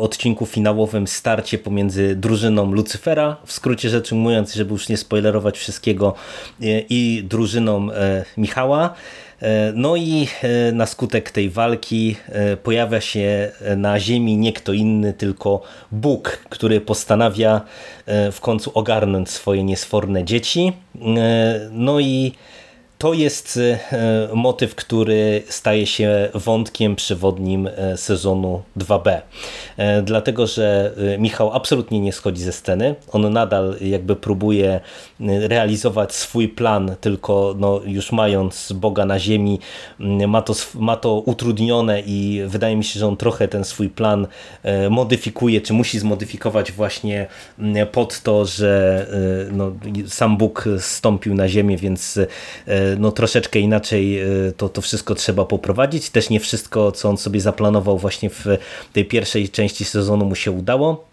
odcinku 0.00 0.46
finałowym 0.46 1.06
starcie 1.06 1.58
pomiędzy 1.58 2.16
drużyną 2.16 2.72
Lucyfera, 2.72 3.36
w 3.44 3.52
skrócie 3.52 3.88
rzecz 3.88 4.12
ujmując, 4.12 4.54
żeby 4.54 4.72
już 4.72 4.88
nie 4.88 4.96
spoilerować 4.96 5.58
wszystkiego, 5.58 6.14
i 6.60 7.24
drużyną 7.28 7.88
Michała. 8.36 8.94
E, 9.42 9.72
no 9.74 9.96
i 9.96 10.28
e, 10.42 10.72
na 10.72 10.86
skutek 10.86 11.30
tej 11.30 11.50
walki 11.50 12.16
e, 12.28 12.56
pojawia 12.56 13.00
się 13.00 13.52
na 13.76 14.00
ziemi 14.00 14.36
nie 14.36 14.52
kto 14.52 14.72
inny, 14.72 15.12
tylko 15.12 15.62
Bóg, 15.92 16.38
który 16.48 16.80
postanawia 16.80 17.60
w 18.32 18.40
końcu 18.40 18.70
ogarnąć 18.74 19.30
swoje 19.30 19.64
niesforne 19.64 20.24
dzieci. 20.24 20.72
No 21.70 22.00
i 22.00 22.32
to 22.98 23.12
jest 23.12 23.58
e, 23.92 24.28
motyw, 24.34 24.74
który 24.74 25.42
staje 25.48 25.86
się 25.86 26.28
wątkiem 26.34 26.96
przewodnim 26.96 27.66
e, 27.66 27.96
sezonu 27.96 28.62
2B. 28.78 29.20
E, 29.76 30.02
dlatego, 30.02 30.46
że 30.46 30.92
Michał 31.18 31.52
absolutnie 31.52 32.00
nie 32.00 32.12
schodzi 32.12 32.42
ze 32.42 32.52
sceny. 32.52 32.94
On 33.12 33.32
nadal 33.32 33.76
jakby 33.80 34.16
próbuje 34.16 34.80
realizować 35.20 36.14
swój 36.14 36.48
plan, 36.48 36.96
tylko 37.00 37.54
no, 37.58 37.80
już 37.86 38.12
mając 38.12 38.72
Boga 38.72 39.04
na 39.04 39.18
ziemi, 39.18 39.60
ma 40.28 40.42
to, 40.42 40.54
ma 40.74 40.96
to 40.96 41.14
utrudnione 41.14 42.02
i 42.06 42.42
wydaje 42.46 42.76
mi 42.76 42.84
się, 42.84 43.00
że 43.00 43.06
on 43.06 43.16
trochę 43.16 43.48
ten 43.48 43.64
swój 43.64 43.88
plan 43.88 44.26
modyfikuje, 44.90 45.60
czy 45.60 45.72
musi 45.72 45.98
zmodyfikować 45.98 46.72
właśnie 46.72 47.26
pod 47.92 48.20
to, 48.20 48.44
że 48.44 49.06
no, 49.52 49.72
sam 50.06 50.36
Bóg 50.36 50.64
stąpił 50.78 51.34
na 51.34 51.48
ziemię, 51.48 51.76
więc 51.76 52.18
no, 52.98 53.12
troszeczkę 53.12 53.58
inaczej 53.58 54.20
e, 54.20 54.26
to, 54.56 54.68
to 54.68 54.80
wszystko 54.80 55.14
trzeba 55.14 55.44
poprowadzić. 55.44 56.10
Też 56.10 56.30
nie 56.30 56.40
wszystko, 56.40 56.92
co 56.92 57.08
on 57.08 57.16
sobie 57.16 57.40
zaplanował 57.40 57.98
właśnie 57.98 58.30
w 58.30 58.44
tej 58.92 59.04
pierwszej 59.04 59.48
części 59.48 59.84
sezonu 59.84 60.24
mu 60.24 60.34
się 60.34 60.50
udało. 60.50 61.04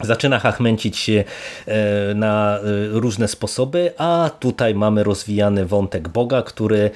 Zaczyna 0.00 0.38
hachmęcić 0.38 0.96
się 0.96 1.24
e, 1.66 2.14
na 2.14 2.58
e, 2.58 2.62
różne 2.90 3.28
sposoby, 3.28 3.92
a 3.98 4.30
tutaj 4.40 4.74
mamy 4.74 5.04
rozwijany 5.04 5.66
wątek 5.66 6.08
Boga, 6.08 6.42
który 6.42 6.90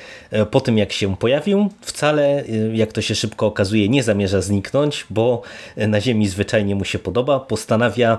po 0.51 0.61
tym 0.61 0.79
jak 0.79 0.93
się 0.93 1.17
pojawił, 1.17 1.71
wcale, 1.81 2.45
jak 2.73 2.93
to 2.93 3.03
się 3.03 3.15
szybko 3.15 3.47
okazuje, 3.47 3.89
nie 3.89 4.03
zamierza 4.03 4.41
zniknąć, 4.41 5.07
bo 5.11 5.43
na 5.77 6.01
ziemi 6.01 6.29
zwyczajnie 6.29 6.75
mu 6.75 6.85
się 6.85 6.99
podoba, 6.99 7.41
postanawia 7.41 8.19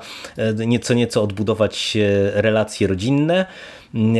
nieco 0.68 0.94
nieco 0.94 1.24
odbudować 1.24 1.98
relacje 2.34 2.88
rodzinne, 2.88 3.46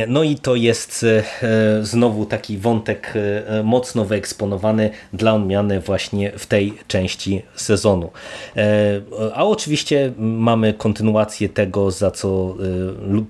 no 0.08 0.22
i 0.22 0.36
to 0.36 0.56
jest 0.56 1.06
e, 1.42 1.84
znowu 1.84 2.26
taki 2.26 2.58
wątek 2.58 3.14
e, 3.16 3.62
mocno 3.62 4.04
wyeksponowany 4.04 4.90
dla 5.12 5.34
odmiany 5.34 5.80
właśnie 5.80 6.32
w 6.38 6.46
tej 6.46 6.74
części 6.88 7.42
sezonu. 7.54 8.10
E, 8.56 8.62
a 9.34 9.44
oczywiście 9.44 10.12
mamy 10.18 10.74
kontynuację 10.74 11.48
tego, 11.48 11.90
za 11.90 12.10
co 12.10 12.56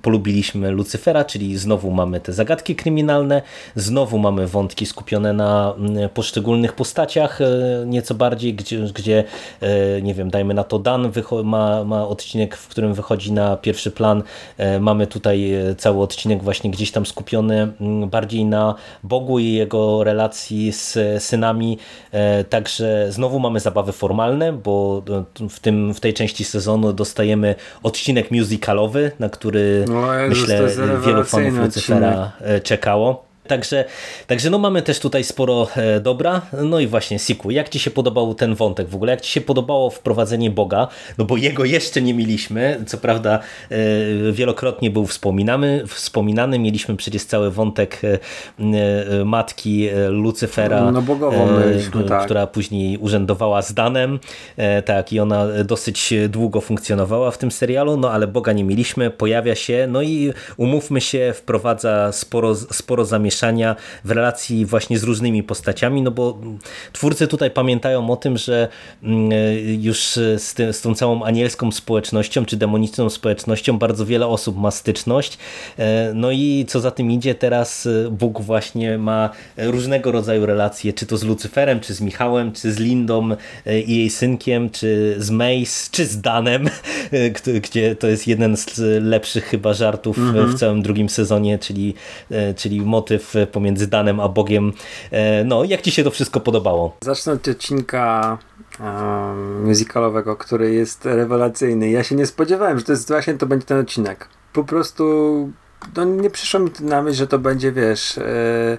polubiliśmy 0.03 0.70
Lucyfera, 0.70 1.24
czyli 1.24 1.59
znowu 1.59 1.90
mamy 1.90 2.20
te 2.20 2.32
zagadki 2.32 2.76
kryminalne, 2.76 3.43
znowu 3.76 4.18
mamy 4.18 4.47
wątki 4.47 4.86
skupione 4.86 5.32
na 5.32 5.74
poszczególnych 6.14 6.72
postaciach 6.72 7.38
nieco 7.86 8.14
bardziej, 8.14 8.55
gdzie, 8.55 8.78
gdzie 8.78 9.24
nie 10.03 10.14
wiem, 10.14 10.30
dajmy 10.30 10.55
na 10.55 10.64
to 10.64 10.78
Dan 10.78 11.12
ma, 11.45 11.84
ma 11.84 12.09
odcinek, 12.09 12.57
w 12.57 12.68
którym 12.68 12.95
wychodzi 12.95 13.32
na 13.32 13.57
pierwszy 13.57 13.90
plan. 13.90 14.22
Mamy 14.80 15.07
tutaj 15.07 15.53
cały 15.78 16.03
odcinek 16.03 16.31
odcinek 16.32 16.42
właśnie 16.42 16.70
gdzieś 16.70 16.90
tam 16.90 17.06
skupiony 17.06 17.72
mm, 17.80 18.08
bardziej 18.10 18.44
na 18.44 18.74
Bogu 19.02 19.38
i 19.38 19.52
jego 19.52 20.04
relacji 20.04 20.72
z 20.72 20.98
synami. 21.22 21.78
E, 22.12 22.44
także 22.44 23.06
znowu 23.10 23.38
mamy 23.38 23.60
zabawy 23.60 23.92
formalne, 23.92 24.52
bo 24.52 25.02
e, 25.42 25.48
w, 25.48 25.60
tym, 25.60 25.94
w 25.94 26.00
tej 26.00 26.14
części 26.14 26.44
sezonu 26.44 26.92
dostajemy 26.92 27.54
odcinek 27.82 28.30
musicalowy, 28.30 29.12
na 29.18 29.28
który 29.28 29.84
no, 29.88 30.02
myślę 30.28 30.68
wielu 31.06 31.24
fanów 31.24 31.58
Lucifera 31.58 32.32
e, 32.40 32.60
czekało. 32.60 33.31
Także, 33.47 33.84
także 34.26 34.51
no 34.51 34.59
mamy 34.59 34.82
też 34.82 35.01
tutaj 35.01 35.24
sporo 35.24 35.68
e, 35.76 36.01
dobra. 36.01 36.43
No 36.62 36.80
i 36.80 36.86
właśnie, 36.86 37.18
Siku, 37.18 37.51
jak 37.51 37.68
Ci 37.68 37.78
się 37.78 37.90
podobał 37.90 38.34
ten 38.34 38.55
wątek 38.55 38.88
w 38.88 38.95
ogóle? 38.95 39.12
Jak 39.12 39.20
Ci 39.20 39.32
się 39.32 39.40
podobało 39.40 39.90
wprowadzenie 39.90 40.51
Boga? 40.51 40.88
No 41.18 41.24
bo 41.24 41.36
jego 41.36 41.64
jeszcze 41.64 42.03
nie 42.03 42.14
mieliśmy. 42.14 42.84
Co 42.86 42.99
prawda 42.99 43.38
e, 43.70 43.76
wielokrotnie 44.32 44.90
był 44.90 45.07
wspominany, 45.07 45.82
wspominany. 45.86 46.59
Mieliśmy 46.59 46.97
przecież 46.97 47.24
cały 47.24 47.51
wątek 47.51 48.01
e, 48.05 49.24
matki 49.24 49.88
Lucyfera, 50.09 50.90
no, 50.90 51.03
bogową 51.03 51.49
tak. 52.09 52.24
która 52.24 52.47
później 52.47 52.99
urzędowała 52.99 53.62
z 53.62 53.74
Danem. 53.74 54.18
Tak, 54.84 55.12
i 55.12 55.20
ona 55.20 55.47
dosyć 55.64 56.14
długo 56.28 56.61
funkcjonowała 56.61 57.30
w 57.30 57.38
tym 57.38 57.51
serialu, 57.51 57.97
no 57.97 58.11
ale 58.11 58.26
Boga 58.26 58.53
nie 58.53 58.64
mieliśmy. 58.64 59.11
Pojawia 59.11 59.55
się, 59.55 59.86
no 59.90 60.03
i 60.03 60.32
umówmy 60.57 61.01
się, 61.01 61.32
wprowadza 61.36 62.12
sporo, 62.12 62.55
sporo 62.55 63.05
zamieszania 63.05 63.31
zamieszania 63.32 63.76
w 64.04 64.10
relacji 64.10 64.66
właśnie 64.66 64.98
z 64.98 65.02
różnymi 65.02 65.42
postaciami, 65.42 66.02
no 66.02 66.10
bo 66.10 66.38
twórcy 66.92 67.28
tutaj 67.28 67.50
pamiętają 67.50 68.10
o 68.10 68.16
tym, 68.16 68.38
że 68.38 68.68
mm, 69.02 69.30
już 69.82 69.98
z, 70.36 70.54
ty, 70.54 70.72
z 70.72 70.80
tą 70.80 70.94
całą 70.94 71.24
anielską 71.24 71.72
społecznością, 71.72 72.44
czy 72.44 72.56
demoniczną 72.56 73.10
społecznością 73.10 73.78
bardzo 73.78 74.06
wiele 74.06 74.26
osób 74.26 74.56
ma 74.56 74.70
styczność, 74.70 75.38
e, 75.78 76.12
no 76.14 76.30
i 76.30 76.64
co 76.68 76.80
za 76.80 76.90
tym 76.90 77.10
idzie, 77.10 77.34
teraz 77.34 77.86
e, 77.86 78.10
Bóg 78.10 78.40
właśnie 78.40 78.98
ma 78.98 79.30
różnego 79.56 80.12
rodzaju 80.12 80.46
relacje, 80.46 80.92
czy 80.92 81.06
to 81.06 81.16
z 81.16 81.24
Lucyferem, 81.24 81.80
czy 81.80 81.94
z 81.94 82.00
Michałem, 82.00 82.52
czy 82.52 82.72
z 82.72 82.78
Lindą 82.78 83.30
e, 83.66 83.80
i 83.80 83.96
jej 83.96 84.10
synkiem, 84.10 84.70
czy 84.70 85.14
z 85.18 85.30
Mace, 85.30 85.90
czy 85.90 86.06
z 86.06 86.20
Danem, 86.20 86.68
gdzie 87.62 87.96
to 87.96 88.06
jest 88.06 88.26
jeden 88.26 88.56
z 88.56 88.80
lepszych 89.02 89.44
chyba 89.44 89.74
żartów 89.74 90.18
mhm. 90.18 90.48
w 90.48 90.58
całym 90.58 90.82
drugim 90.82 91.08
sezonie, 91.08 91.58
czyli, 91.58 91.94
czyli 92.56 92.80
motyw 92.80 93.21
pomiędzy 93.52 93.86
Danem 93.86 94.20
a 94.20 94.28
Bogiem. 94.28 94.72
E, 95.10 95.44
no, 95.44 95.64
jak 95.64 95.82
Ci 95.82 95.90
się 95.90 96.04
to 96.04 96.10
wszystko 96.10 96.40
podobało? 96.40 96.96
Zacznę 97.04 97.32
od 97.32 97.48
odcinka 97.48 98.38
um, 98.80 100.36
który 100.38 100.74
jest 100.74 101.04
rewelacyjny. 101.04 101.90
Ja 101.90 102.04
się 102.04 102.14
nie 102.14 102.26
spodziewałem, 102.26 102.78
że 102.78 102.84
to 102.84 102.92
jest 102.92 103.08
właśnie 103.08 103.34
to 103.34 103.46
będzie 103.46 103.66
ten 103.66 103.78
odcinek. 103.78 104.28
Po 104.52 104.64
prostu 104.64 105.04
no, 105.96 106.04
nie 106.04 106.30
przyszło 106.30 106.60
mi 106.60 106.70
na 106.80 107.02
myśl, 107.02 107.16
że 107.16 107.26
to 107.26 107.38
będzie, 107.38 107.72
wiesz... 107.72 108.16
Yy, 108.16 108.78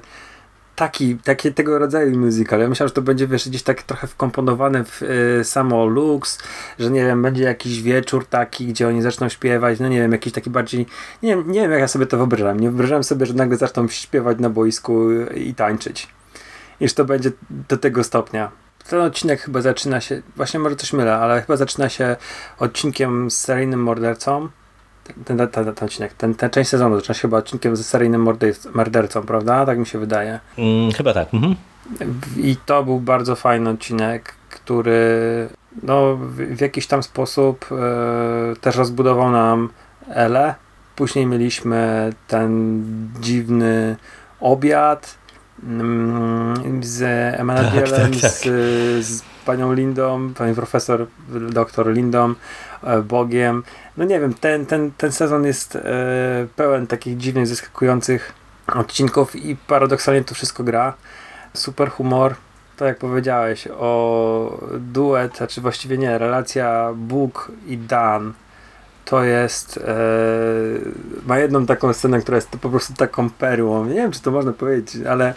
taki, 0.76 1.18
taki 1.18 1.54
tego 1.54 1.80
rodzaju 1.80 2.20
musical. 2.20 2.60
Ja 2.60 2.70
myślałem, 2.70 2.88
że 2.88 2.94
to 2.94 3.02
będzie 3.02 3.28
wiesz, 3.28 3.50
gdzieś 3.50 3.64
tak 3.64 3.84
trochę 3.84 4.08
wkomponowane 4.08 4.84
w 4.84 5.02
y, 5.02 5.44
samo 5.44 5.86
Lux, 5.86 6.40
że 6.80 6.92
nie 6.92 7.06
wiem, 7.06 7.22
będzie 7.22 7.44
jakiś 7.44 7.82
wieczór 7.82 8.26
taki, 8.26 8.68
gdzie 8.68 8.88
oni 8.88 9.02
zaczną 9.02 9.30
śpiewać, 9.30 9.80
no 9.80 9.88
nie 9.88 10.00
wiem, 10.00 10.12
jakiś 10.12 10.34
taki 10.34 10.50
bardziej, 10.50 10.86
nie 11.24 11.36
wiem, 11.36 11.52
nie 11.52 11.62
wiem 11.62 11.72
jak 11.72 11.80
ja 11.80 11.88
sobie 11.88 12.06
to 12.06 12.18
wyobrażam. 12.18 12.60
Nie 12.60 12.70
wyobrażam 12.70 13.04
sobie, 13.04 13.26
że 13.26 13.34
nagle 13.34 13.58
zaczną 13.58 13.88
śpiewać 13.88 14.40
na 14.40 14.50
boisku 14.50 15.12
i 15.36 15.56
tańczyć. 15.56 16.08
I 16.80 16.88
że 16.88 16.94
to 16.94 17.06
będzie 17.06 17.32
do 17.50 17.78
tego 17.78 18.04
stopnia. 18.04 18.52
Ten 18.90 19.02
odcinek 19.02 19.42
chyba 19.42 19.62
zaczyna 19.62 20.02
się, 20.02 20.22
właśnie 20.36 20.60
może 20.60 20.76
coś 20.76 20.94
mylę, 20.94 21.16
ale 21.16 21.42
chyba 21.42 21.58
zaczyna 21.58 21.90
się 21.90 22.16
odcinkiem 22.60 23.32
z 23.32 23.38
seryjnym 23.38 23.84
mordercą, 23.84 24.50
ten, 25.04 25.38
ten, 25.38 25.48
ten, 25.48 25.74
ten 25.74 25.88
odcinek, 25.88 26.14
ten, 26.14 26.36
ten 26.36 26.50
część 26.50 26.70
sezonu 26.70 26.96
zaczyna 26.96 27.14
się 27.14 27.22
chyba 27.22 27.38
odcinkiem 27.38 27.76
ze 27.76 27.84
seryjnym 27.84 28.28
mordercą, 28.74 29.24
prawda? 29.24 29.66
Tak 29.66 29.80
mi 29.80 29.86
się 29.86 30.00
wydaje. 30.00 30.40
Mm, 30.58 30.92
chyba 30.92 31.14
tak. 31.14 31.34
Mhm. 31.34 31.56
I 32.38 32.58
to 32.66 32.84
był 32.84 33.00
bardzo 33.00 33.36
fajny 33.36 33.70
odcinek, 33.70 34.34
który 34.50 35.50
no, 35.84 36.16
w, 36.16 36.36
w 36.36 36.62
jakiś 36.62 36.88
tam 36.88 37.04
sposób 37.04 37.66
e, 37.72 38.56
też 38.56 38.76
rozbudował 38.76 39.32
nam 39.32 39.70
Ele. 40.10 40.56
Później 40.96 41.26
mieliśmy 41.26 42.10
ten 42.28 42.84
dziwny 43.20 43.96
obiad 44.40 45.18
mm, 45.64 46.84
z 46.84 47.02
Emanuelem, 47.40 48.12
tak, 48.12 48.12
tak, 48.12 48.22
tak. 48.22 48.32
Z, 48.32 48.44
z 49.06 49.22
panią 49.46 49.74
Lindą, 49.74 50.34
panią 50.34 50.56
profesor, 50.56 51.08
doktor 51.50 51.94
Lindą, 51.94 52.34
Bogiem. 53.04 53.64
No 53.98 54.06
nie 54.06 54.20
wiem, 54.20 54.34
ten, 54.34 54.66
ten, 54.66 54.92
ten 54.98 55.12
sezon 55.12 55.46
jest 55.46 55.76
e, 55.76 55.82
pełen 56.56 56.88
takich 56.88 57.18
dziwnych, 57.18 57.48
zaskakujących 57.48 58.34
odcinków 58.76 59.36
i 59.36 59.56
paradoksalnie 59.56 60.24
to 60.24 60.36
wszystko 60.36 60.64
gra. 60.64 60.94
Super 61.54 61.90
humor, 61.90 62.36
tak 62.78 62.88
jak 62.88 62.98
powiedziałeś, 62.98 63.68
o 63.68 64.60
duet, 64.80 65.40
czy 65.50 65.62
właściwie 65.62 65.98
nie, 65.98 66.18
relacja 66.18 66.94
Bóg 66.96 67.52
i 67.68 67.78
Dan 67.78 68.34
to 69.06 69.24
jest 69.24 69.78
e, 69.78 69.96
ma 71.28 71.40
jedną 71.40 71.66
taką 71.66 71.94
scenę, 71.94 72.22
która 72.22 72.36
jest 72.36 72.50
po 72.50 72.70
prostu 72.70 72.94
taką 72.94 73.30
perłą. 73.30 73.86
Nie 73.86 73.96
wiem, 73.96 74.12
czy 74.12 74.22
to 74.22 74.32
można 74.32 74.54
powiedzieć, 74.54 75.06
ale 75.10 75.34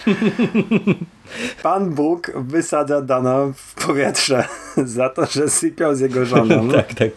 Pan 1.62 1.90
Bóg 1.90 2.32
wysadza 2.34 3.02
Dana 3.02 3.38
w 3.54 3.86
powietrze 3.86 4.44
za 4.96 5.08
to, 5.08 5.26
że 5.26 5.48
sypiał 5.48 5.94
z 5.94 6.00
jego 6.00 6.24
żoną. 6.24 6.68
tak, 6.72 6.94
tak. 6.94 7.10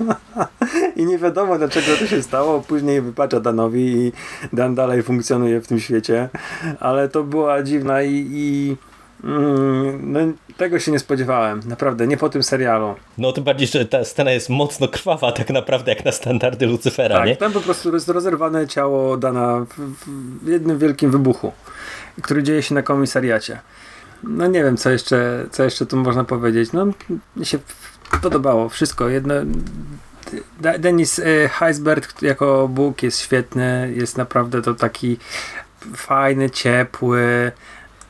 I 0.95 1.05
nie 1.05 1.17
wiadomo 1.17 1.57
dlaczego 1.57 1.87
to 1.99 2.07
się 2.07 2.23
stało. 2.23 2.61
Później 2.61 3.01
wypacza 3.01 3.39
Danowi 3.39 3.85
i 3.85 4.11
Dan 4.53 4.75
dalej 4.75 5.03
funkcjonuje 5.03 5.61
w 5.61 5.67
tym 5.67 5.79
świecie. 5.79 6.29
Ale 6.79 7.09
to 7.09 7.23
była 7.23 7.63
dziwna 7.63 8.01
i, 8.01 8.27
i 8.31 8.75
Mm, 9.23 10.11
no, 10.11 10.19
tego 10.57 10.79
się 10.79 10.91
nie 10.91 10.99
spodziewałem, 10.99 11.59
naprawdę, 11.65 12.07
nie 12.07 12.17
po 12.17 12.29
tym 12.29 12.43
serialu. 12.43 12.95
No 13.17 13.31
tym 13.31 13.43
bardziej, 13.43 13.67
że 13.67 13.85
ta 13.85 14.05
scena 14.05 14.31
jest 14.31 14.49
mocno 14.49 14.87
krwawa 14.87 15.31
tak 15.31 15.49
naprawdę 15.49 15.91
jak 15.91 16.05
na 16.05 16.11
standardy 16.11 16.65
Lucyfera, 16.65 17.15
tak, 17.15 17.27
nie? 17.27 17.35
tam 17.35 17.51
po 17.51 17.61
prostu 17.61 17.93
jest 17.93 18.09
rozerwane 18.09 18.67
ciało 18.67 19.17
Dana 19.17 19.65
w, 19.77 20.05
w 20.43 20.47
jednym 20.47 20.79
wielkim 20.79 21.11
wybuchu, 21.11 21.51
który 22.21 22.43
dzieje 22.43 22.63
się 22.63 22.75
na 22.75 22.81
komisariacie. 22.81 23.59
No 24.23 24.47
nie 24.47 24.63
wiem, 24.63 24.77
co 24.77 24.89
jeszcze, 24.89 25.45
co 25.51 25.63
jeszcze 25.63 25.85
tu 25.85 25.97
można 25.97 26.23
powiedzieć. 26.23 26.73
No, 26.73 26.85
mi 27.35 27.45
się 27.45 27.59
podobało 28.21 28.69
wszystko. 28.69 29.09
Jedno, 29.09 29.33
Denis 30.79 31.19
e, 31.19 31.49
Heisberg 31.49 32.21
jako 32.21 32.67
Bóg 32.67 33.03
jest 33.03 33.19
świetny, 33.19 33.93
jest 33.95 34.17
naprawdę 34.17 34.61
to 34.61 34.73
taki 34.73 35.17
fajny, 35.95 36.49
ciepły. 36.49 37.51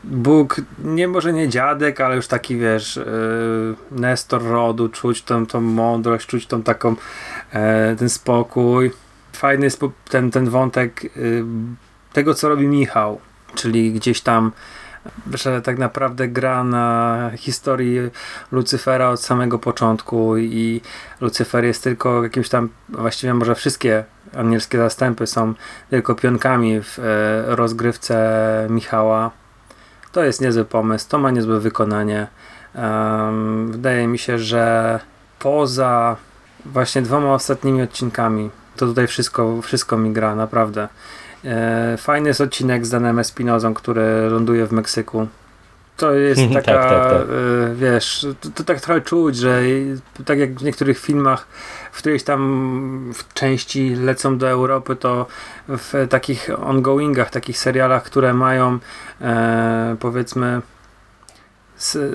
Bóg, 0.03 0.61
nie 0.83 1.07
może 1.07 1.33
nie 1.33 1.49
dziadek, 1.49 2.01
ale 2.01 2.15
już 2.15 2.27
taki 2.27 2.57
wiesz, 2.57 2.95
yy, 2.95 3.75
Nestor 3.91 4.43
rodu, 4.43 4.89
czuć 4.89 5.23
tą, 5.23 5.45
tą 5.45 5.61
mądrość, 5.61 6.27
czuć 6.27 6.47
tą 6.47 6.63
taką, 6.63 6.89
yy, 6.89 7.59
ten 7.99 8.09
spokój. 8.09 8.91
Fajny 9.33 9.65
jest 9.65 9.81
ten, 10.09 10.31
ten 10.31 10.49
wątek 10.49 11.03
yy, 11.03 11.43
tego, 12.13 12.33
co 12.33 12.49
robi 12.49 12.67
Michał, 12.67 13.19
czyli 13.55 13.93
gdzieś 13.93 14.21
tam 14.21 14.51
że 15.33 15.61
tak 15.61 15.77
naprawdę 15.77 16.27
gra 16.27 16.63
na 16.63 17.31
historii 17.37 17.99
Lucyfera 18.51 19.09
od 19.09 19.21
samego 19.21 19.59
początku 19.59 20.37
i 20.37 20.81
Lucyfer 21.21 21.63
jest 21.63 21.83
tylko 21.83 22.23
jakimś 22.23 22.49
tam, 22.49 22.69
właściwie 22.89 23.33
może 23.33 23.55
wszystkie 23.55 24.03
anielskie 24.35 24.77
zastępy 24.77 25.27
są 25.27 25.53
tylko 25.89 26.15
pionkami 26.15 26.81
w 26.81 26.99
rozgrywce 27.47 28.67
Michała. 28.69 29.38
To 30.11 30.23
jest 30.23 30.41
niezły 30.41 30.65
pomysł, 30.65 31.09
to 31.09 31.19
ma 31.19 31.31
niezłe 31.31 31.59
wykonanie. 31.59 32.27
wydaje 33.69 34.07
mi 34.07 34.17
się, 34.17 34.39
że 34.39 34.99
poza 35.39 36.15
właśnie 36.65 37.01
dwoma 37.01 37.33
ostatnimi 37.33 37.81
odcinkami 37.81 38.49
to 38.79 38.85
tutaj 38.85 39.07
wszystko, 39.07 39.61
wszystko 39.61 39.97
mi 39.97 40.11
gra, 40.11 40.35
naprawdę. 40.35 40.87
E, 41.45 41.97
fajny 41.97 42.27
jest 42.27 42.41
odcinek 42.41 42.85
z 42.85 42.89
Danem 42.89 43.19
Espinozą, 43.19 43.73
który 43.73 44.29
ląduje 44.29 44.65
w 44.65 44.71
Meksyku. 44.71 45.27
To 45.99 46.13
jest 46.13 46.41
taka, 46.53 46.61
tak, 46.61 46.89
tak, 46.89 47.11
tak. 47.11 47.21
E, 47.21 47.75
wiesz, 47.75 48.27
to, 48.41 48.49
to, 48.49 48.63
tak 48.63 48.81
trochę 48.81 49.01
czuć, 49.01 49.35
że 49.35 49.61
tak 50.25 50.39
jak 50.39 50.53
w 50.53 50.63
niektórych 50.63 50.99
filmach, 50.99 51.47
w 51.91 51.97
których 51.97 52.23
tam 52.23 53.11
w 53.13 53.33
części 53.33 53.95
lecą 53.95 54.37
do 54.37 54.49
Europy, 54.49 54.95
to 54.95 55.25
w 55.67 56.07
takich 56.09 56.49
ongoingach, 56.65 57.29
takich 57.29 57.57
serialach, 57.57 58.03
które 58.03 58.33
mają 58.33 58.79
e, 59.21 59.95
powiedzmy 59.99 60.61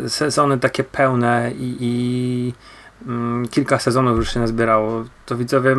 sezony 0.09 0.59
takie 0.59 0.85
pełne 0.85 1.53
i, 1.59 1.76
i 1.80 2.55
kilka 3.50 3.78
sezonów 3.78 4.16
już 4.16 4.34
się 4.34 4.40
nazbierało, 4.40 5.05
to 5.26 5.36
widzowie 5.36 5.76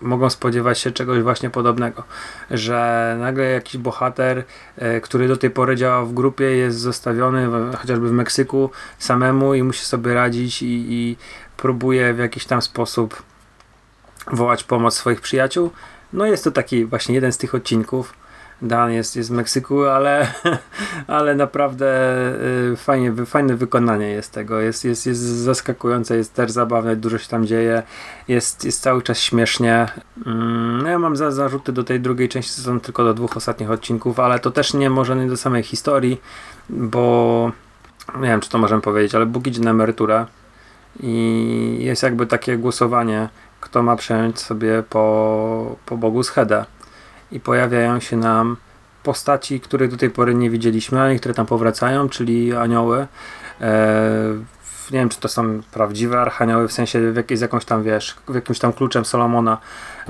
mogą 0.00 0.30
spodziewać 0.30 0.78
się 0.78 0.90
czegoś 0.90 1.22
właśnie 1.22 1.50
podobnego, 1.50 2.02
że 2.50 3.16
nagle 3.20 3.44
jakiś 3.44 3.76
bohater, 3.76 4.44
e, 4.76 5.00
który 5.00 5.28
do 5.28 5.36
tej 5.36 5.50
pory 5.50 5.76
działał 5.76 6.06
w 6.06 6.14
grupie, 6.14 6.44
jest 6.44 6.78
zostawiony 6.78 7.48
chociażby 7.76 8.08
w 8.08 8.12
Meksyku 8.12 8.70
samemu 8.98 9.54
i 9.54 9.62
musi 9.62 9.84
sobie 9.84 10.14
radzić 10.14 10.62
i, 10.62 10.86
i 10.88 11.16
próbuje 11.56 12.14
w 12.14 12.18
jakiś 12.18 12.44
tam 12.44 12.62
sposób 12.62 13.22
wołać 14.32 14.64
pomoc 14.64 14.94
swoich 14.94 15.20
przyjaciół. 15.20 15.70
No 16.12 16.26
jest 16.26 16.44
to 16.44 16.50
taki 16.50 16.84
właśnie 16.84 17.14
jeden 17.14 17.32
z 17.32 17.38
tych 17.38 17.54
odcinków 17.54 18.14
Dan 18.62 18.92
jest, 18.92 19.16
jest 19.16 19.28
z 19.28 19.32
Meksyku, 19.32 19.84
ale, 19.84 20.32
ale 21.06 21.34
naprawdę 21.34 21.86
y, 22.72 22.76
fajnie, 22.76 23.12
fajne 23.26 23.56
wykonanie 23.56 24.08
jest 24.08 24.32
tego. 24.32 24.60
Jest, 24.60 24.84
jest, 24.84 25.06
jest 25.06 25.20
zaskakujące, 25.20 26.16
jest 26.16 26.34
też 26.34 26.50
zabawne, 26.50 26.96
dużo 26.96 27.18
się 27.18 27.28
tam 27.28 27.46
dzieje, 27.46 27.82
jest, 28.28 28.64
jest 28.64 28.82
cały 28.82 29.02
czas 29.02 29.18
śmiesznie. 29.18 29.86
Mm, 30.26 30.82
no 30.82 30.88
ja 30.88 30.98
mam 30.98 31.16
za, 31.16 31.30
zarzuty 31.30 31.72
do 31.72 31.84
tej 31.84 32.00
drugiej 32.00 32.28
części 32.28 32.52
sezonu 32.52 32.80
tylko 32.80 33.04
do 33.04 33.14
dwóch 33.14 33.36
ostatnich 33.36 33.70
odcinków, 33.70 34.20
ale 34.20 34.38
to 34.38 34.50
też 34.50 34.74
nie 34.74 34.90
może 34.90 35.16
nie 35.16 35.26
do 35.26 35.36
samej 35.36 35.62
historii, 35.62 36.20
bo 36.70 37.52
nie 38.14 38.28
wiem, 38.28 38.40
czy 38.40 38.50
to 38.50 38.58
możemy 38.58 38.82
powiedzieć, 38.82 39.14
ale 39.14 39.26
Bóg 39.26 39.46
idzie 39.46 39.60
na 39.60 39.70
emeryturę 39.70 40.26
i 41.00 41.78
jest 41.80 42.02
jakby 42.02 42.26
takie 42.26 42.58
głosowanie, 42.58 43.28
kto 43.60 43.82
ma 43.82 43.96
przejąć 43.96 44.40
sobie 44.40 44.82
po, 44.90 45.76
po 45.86 45.96
Bogu 45.96 46.22
z 46.22 46.28
Heda 46.28 46.66
i 47.32 47.40
pojawiają 47.40 48.00
się 48.00 48.16
nam 48.16 48.56
postaci, 49.02 49.60
których 49.60 49.90
do 49.90 49.96
tej 49.96 50.10
pory 50.10 50.34
nie 50.34 50.50
widzieliśmy, 50.50 51.00
a 51.00 51.08
niektóre 51.08 51.34
tam 51.34 51.46
powracają, 51.46 52.08
czyli 52.08 52.54
anioły. 52.54 53.06
E, 53.60 54.56
nie 54.90 54.98
wiem, 54.98 55.08
czy 55.08 55.20
to 55.20 55.28
są 55.28 55.60
prawdziwe 55.72 56.20
archanioły, 56.20 56.68
w 56.68 56.72
sensie 56.72 57.12
w 57.12 57.16
jakiej, 57.16 57.36
z 57.36 57.40
jakąś 57.40 57.64
tam, 57.64 57.82
wiesz, 57.82 58.16
w 58.28 58.34
jakimś 58.34 58.58
tam 58.58 58.72
kluczem 58.72 59.04
Solomona 59.04 59.58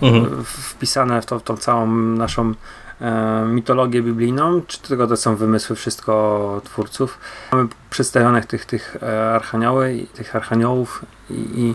mhm. 0.03 0.45
wpisane 0.45 1.23
w, 1.23 1.27
to, 1.27 1.39
w 1.39 1.43
tą 1.43 1.57
całą 1.57 1.87
naszą 1.97 2.55
e, 3.01 3.45
mitologię 3.47 4.03
biblijną, 4.03 4.63
czy 4.67 4.83
tylko 4.83 5.07
to 5.07 5.17
są 5.17 5.37
wymysły 5.37 5.77
wszystko 5.77 6.61
twórców. 6.65 7.19
Mamy 7.53 7.69
przedstawionych 7.91 8.47
tych, 8.47 8.65
tych 8.65 8.97
e, 9.03 9.35
archanioły 9.35 10.07
tych 10.15 10.37
archaniołów 10.37 11.05
i, 11.31 11.35
i 11.35 11.75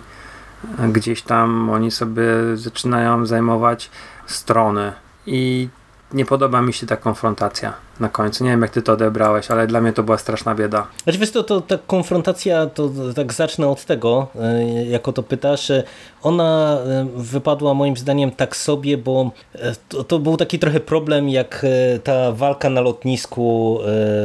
gdzieś 0.91 1.21
tam 1.21 1.69
oni 1.69 1.91
sobie 1.91 2.23
zaczynają 2.55 3.25
zajmować 3.25 3.91
strony 4.25 4.93
i 5.27 5.69
nie 6.13 6.25
podoba 6.25 6.61
mi 6.61 6.73
się 6.73 6.87
ta 6.87 6.97
konfrontacja 6.97 7.73
na 7.99 8.09
końcu. 8.09 8.43
Nie 8.43 8.49
wiem, 8.49 8.61
jak 8.61 8.71
ty 8.71 8.81
to 8.81 8.93
odebrałeś, 8.93 9.51
ale 9.51 9.67
dla 9.67 9.81
mnie 9.81 9.93
to 9.93 10.03
była 10.03 10.17
straszna 10.17 10.55
bieda. 10.55 10.87
Znaczy, 11.03 11.19
wiesz, 11.19 11.31
to, 11.31 11.43
to 11.43 11.61
ta 11.61 11.77
konfrontacja, 11.87 12.65
to 12.65 12.89
tak 13.15 13.33
zacznę 13.33 13.67
od 13.67 13.85
tego, 13.85 14.27
e, 14.41 14.85
jako 14.85 15.13
to 15.13 15.23
pytasz. 15.23 15.71
Ona 16.23 16.77
e, 16.85 17.07
wypadła 17.15 17.73
moim 17.73 17.97
zdaniem 17.97 18.31
tak 18.31 18.55
sobie, 18.55 18.97
bo 18.97 19.31
e, 19.55 19.75
to, 19.89 20.03
to 20.03 20.19
był 20.19 20.37
taki 20.37 20.59
trochę 20.59 20.79
problem, 20.79 21.29
jak 21.29 21.65
ta 22.03 22.31
walka 22.31 22.69
na 22.69 22.81
lotnisku 22.81 23.79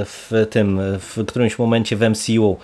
w 0.04 0.46
tym, 0.50 0.80
w 1.00 1.24
którymś 1.26 1.58
momencie 1.58 1.96
w 1.96 2.10
MCU 2.10 2.56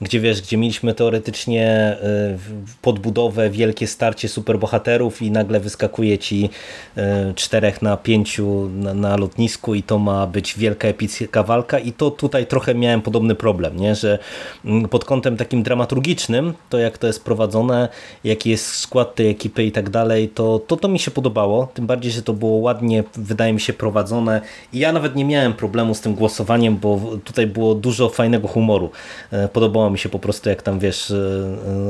gdzie 0.00 0.20
wiesz, 0.20 0.42
gdzie 0.42 0.56
mieliśmy 0.56 0.94
teoretycznie 0.94 1.96
y, 2.02 2.76
podbudowę, 2.82 3.50
wielkie 3.50 3.86
starcie 3.86 4.28
superbohaterów 4.28 5.22
i 5.22 5.30
nagle 5.30 5.60
wyskakuje 5.60 6.18
ci 6.18 6.50
y, 6.98 7.34
czterech 7.34 7.82
na 7.82 7.96
pięciu 7.96 8.68
na, 8.68 8.94
na 8.94 9.16
lotnisku 9.16 9.74
i 9.74 9.82
to 9.82 9.98
ma 9.98 10.26
być 10.26 10.58
wielka 10.58 10.88
epicka 10.88 11.42
walka 11.42 11.78
i 11.78 11.92
to 11.92 12.10
tutaj 12.10 12.46
trochę 12.46 12.74
miałem 12.74 13.02
podobny 13.02 13.34
problem, 13.34 13.76
nie? 13.76 13.94
że 13.94 14.18
mm, 14.64 14.88
pod 14.88 15.04
kątem 15.04 15.36
takim 15.36 15.62
dramaturgicznym, 15.62 16.54
to 16.68 16.78
jak 16.78 16.98
to 16.98 17.06
jest 17.06 17.24
prowadzone, 17.24 17.88
jaki 18.24 18.50
jest 18.50 18.66
skład 18.66 19.14
tej 19.14 19.28
ekipy 19.28 19.64
i 19.64 19.72
tak 19.72 19.90
dalej, 19.90 20.28
to, 20.28 20.58
to 20.66 20.76
to 20.76 20.88
mi 20.88 20.98
się 20.98 21.10
podobało, 21.10 21.68
tym 21.74 21.86
bardziej, 21.86 22.12
że 22.12 22.22
to 22.22 22.32
było 22.32 22.56
ładnie, 22.56 23.04
wydaje 23.14 23.52
mi 23.52 23.60
się, 23.60 23.72
prowadzone 23.72 24.40
i 24.72 24.78
ja 24.78 24.92
nawet 24.92 25.16
nie 25.16 25.24
miałem 25.24 25.52
problemu 25.52 25.94
z 25.94 26.00
tym 26.00 26.14
głosowaniem, 26.14 26.76
bo 26.76 27.00
tutaj 27.24 27.46
było 27.46 27.74
dużo 27.74 28.08
fajnego 28.08 28.48
humoru. 28.48 28.90
E, 29.32 29.48
podobało 29.90 29.92
mi 29.92 29.98
się 29.98 30.08
po 30.08 30.18
prostu, 30.18 30.48
jak 30.48 30.62
tam 30.62 30.78
wiesz, 30.78 31.10
e, 31.10 31.14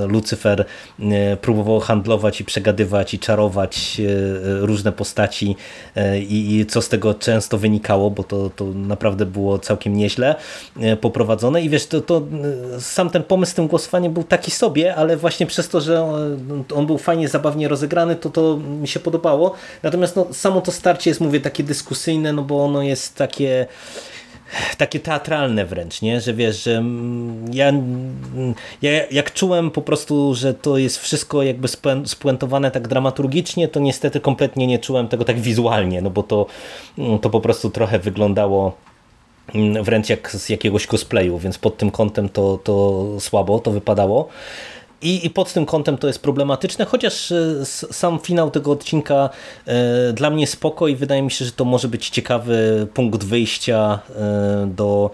e, 0.05 0.07
Lucyfer 0.07 0.64
e, 1.01 1.36
próbował 1.36 1.80
handlować 1.80 2.40
i 2.40 2.44
przegadywać 2.44 3.14
i 3.14 3.18
czarować 3.18 4.01
różne 4.61 4.92
postaci 4.92 5.57
i, 6.28 6.66
co 6.68 6.82
z 6.82 6.88
tego 6.88 7.14
często 7.14 7.59
wynikało, 7.59 8.11
bo 8.11 8.22
to, 8.22 8.51
to 8.51 8.64
naprawdę 8.64 9.26
było 9.26 9.59
całkiem 9.59 9.96
nieźle 9.96 10.34
poprowadzone 11.01 11.62
i 11.62 11.68
wiesz, 11.68 11.86
to, 11.86 12.01
to 12.01 12.22
sam 12.78 13.11
ten 13.11 13.22
pomysł 13.22 13.53
z 13.53 13.55
tym 13.55 13.66
głosowaniem 13.66 14.12
był 14.12 14.24
taki 14.24 14.51
sobie, 14.51 14.94
ale 14.94 15.16
właśnie 15.16 15.46
przez 15.46 15.68
to, 15.68 15.80
że 15.80 16.03
on 16.74 16.86
był 16.86 16.98
fajnie, 16.98 17.28
zabawnie 17.28 17.68
rozegrany, 17.68 18.16
to 18.16 18.30
to 18.30 18.57
mi 18.57 18.88
się 18.88 19.01
podobało. 19.01 19.55
Natomiast 19.82 20.16
no, 20.16 20.26
samo 20.32 20.61
to 20.61 20.72
starcie 20.72 21.11
jest, 21.11 21.20
mówię, 21.20 21.40
takie 21.40 21.64
dyskusyjne, 21.64 22.32
no 22.32 22.42
bo 22.42 22.64
ono 22.64 22.82
jest 22.82 23.16
takie 23.16 23.66
takie 24.78 25.01
teatralne 25.01 25.64
wręcz, 25.64 26.03
nie? 26.03 26.20
że 26.20 26.34
wiesz, 26.34 26.64
że 26.64 26.76
mm, 26.76 27.55
ja, 27.55 27.68
mm, 27.68 28.55
ja 28.82 28.90
jak 29.11 29.32
czułem 29.32 29.70
po 29.70 29.82
prostu, 29.82 30.34
że 30.34 30.55
to 30.55 30.78
jest 30.78 30.98
wszystko 30.98 31.42
jakby 31.42 31.68
spuentowane 32.05 32.70
tak 32.70 32.88
dramaturgicznie, 32.88 33.68
to 33.68 33.80
niestety 33.80 34.20
kompletnie 34.20 34.66
nie 34.66 34.78
czułem 34.78 35.09
tego 35.09 35.24
tak 35.24 35.40
wizualnie, 35.40 36.03
no 36.03 36.11
bo 36.11 36.22
to, 36.22 36.46
mm, 36.98 37.18
to 37.18 37.30
po 37.30 37.40
prostu 37.40 37.70
trochę 37.70 37.98
wyglądało 37.98 38.76
wręcz 39.82 40.09
jak 40.09 40.30
z 40.30 40.48
jakiegoś 40.48 40.86
cosplayu, 40.86 41.38
więc 41.38 41.59
pod 41.59 41.76
tym 41.76 41.90
kątem 41.90 42.28
to, 42.28 42.59
to 42.64 43.07
słabo 43.20 43.59
to 43.59 43.70
wypadało. 43.70 44.28
I, 45.03 45.26
I, 45.26 45.30
pod 45.30 45.53
tym 45.53 45.66
kątem 45.66 45.98
to 45.98 46.07
jest 46.07 46.22
problematyczne, 46.22 46.84
chociaż 46.84 47.32
e, 47.32 47.64
sam 47.92 48.18
finał 48.18 48.51
tego 48.51 48.72
odcinka 48.72 49.30
e, 49.66 50.12
dla 50.12 50.30
mnie 50.30 50.46
spoko 50.46 50.88
i 50.88 50.96
wydaje 50.96 51.22
mi 51.22 51.30
się, 51.30 51.44
że 51.44 51.53
to 51.53 51.64
może 51.64 51.88
być 51.88 52.11
ciekawy 52.11 52.86
punkt 52.94 53.24
wyjścia 53.24 53.98
e, 54.16 54.66
do 54.76 55.11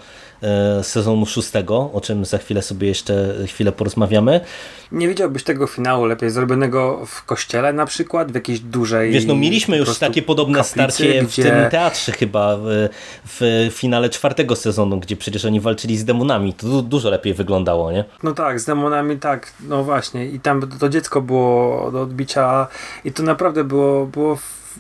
sezonu 0.83 1.27
szóstego, 1.27 1.91
o 1.93 2.01
czym 2.01 2.25
za 2.25 2.39
chwilę 2.39 2.63
sobie 2.63 2.89
jeszcze 2.89 3.35
chwilę 3.47 3.73
porozmawiamy. 3.73 4.41
Nie 4.93 5.09
widziałbyś 5.09 5.45
tego 5.45 5.67
finału 5.67 6.05
lepiej 6.05 6.31
zrobionego 6.31 7.07
w 7.07 7.25
kościele 7.25 7.73
na 7.73 7.87
przykład, 7.87 8.33
w 8.33 8.35
jakiejś 8.35 8.61
dużej... 8.61 9.13
Wiesz, 9.13 9.25
no 9.25 9.35
mieliśmy 9.35 9.77
już 9.77 9.99
takie 9.99 10.23
podobne 10.23 10.59
kaplicy, 10.59 10.73
starcie 10.73 11.25
gdzie... 11.25 11.43
w 11.43 11.47
tym 11.47 11.71
teatrze 11.71 12.13
chyba 12.13 12.57
w, 12.57 12.89
w 13.25 13.69
finale 13.73 14.11
czwartego 14.11 14.57
sezonu, 14.57 15.01
gdzie 15.01 15.17
przecież 15.17 15.45
oni 15.45 15.61
walczyli 15.61 15.99
z 15.99 16.05
demonami. 16.05 16.55
To 16.55 16.83
dużo 16.83 17.11
lepiej 17.11 17.35
wyglądało, 17.35 17.93
nie? 17.93 18.05
No 18.23 18.33
tak, 18.33 18.61
z 18.61 18.65
demonami 18.65 19.17
tak, 19.17 19.53
no 19.61 19.85
właśnie. 19.85 20.27
I 20.27 20.41
tam 20.41 20.69
to 20.81 20.89
dziecko 20.89 21.21
było 21.21 21.91
do 21.91 22.03
odbicia 22.03 22.67
i 23.05 23.13
to 23.13 23.23
naprawdę 23.23 23.65
było, 23.65 24.07
było 24.07 24.39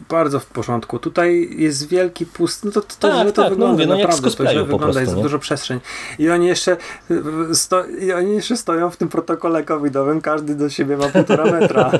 bardzo 0.09 0.40
w 0.40 0.47
porządku. 0.47 0.99
Tutaj 0.99 1.49
jest 1.51 1.88
wielki 1.88 2.26
pust, 2.26 2.64
no 2.64 2.70
to, 2.70 2.80
to, 2.80 2.86
to 2.99 3.09
tak, 3.09 3.26
to 3.26 3.42
tak, 3.42 3.51
wygląda 3.51 3.66
no 3.66 3.72
mówię, 3.72 3.86
no 3.86 3.97
naprawdę, 3.97 4.30
to 4.30 4.47
źle 4.47 4.62
wygląda, 4.62 4.78
prostu, 4.78 5.01
jest 5.01 5.16
nie? 5.16 5.22
dużo 5.22 5.38
przestrzeń. 5.38 5.80
I 6.18 6.30
oni 6.30 6.47
jeszcze 6.47 6.76
sto, 7.53 7.84
i 7.86 8.12
oni 8.12 8.34
jeszcze 8.34 8.57
stoją 8.57 8.90
w 8.90 8.97
tym 8.97 9.09
protokole 9.09 9.64
covidowym, 9.64 10.20
każdy 10.20 10.55
do 10.55 10.70
siebie 10.70 10.97
ma 10.97 11.09
półtora 11.09 11.44
metra. 11.61 11.90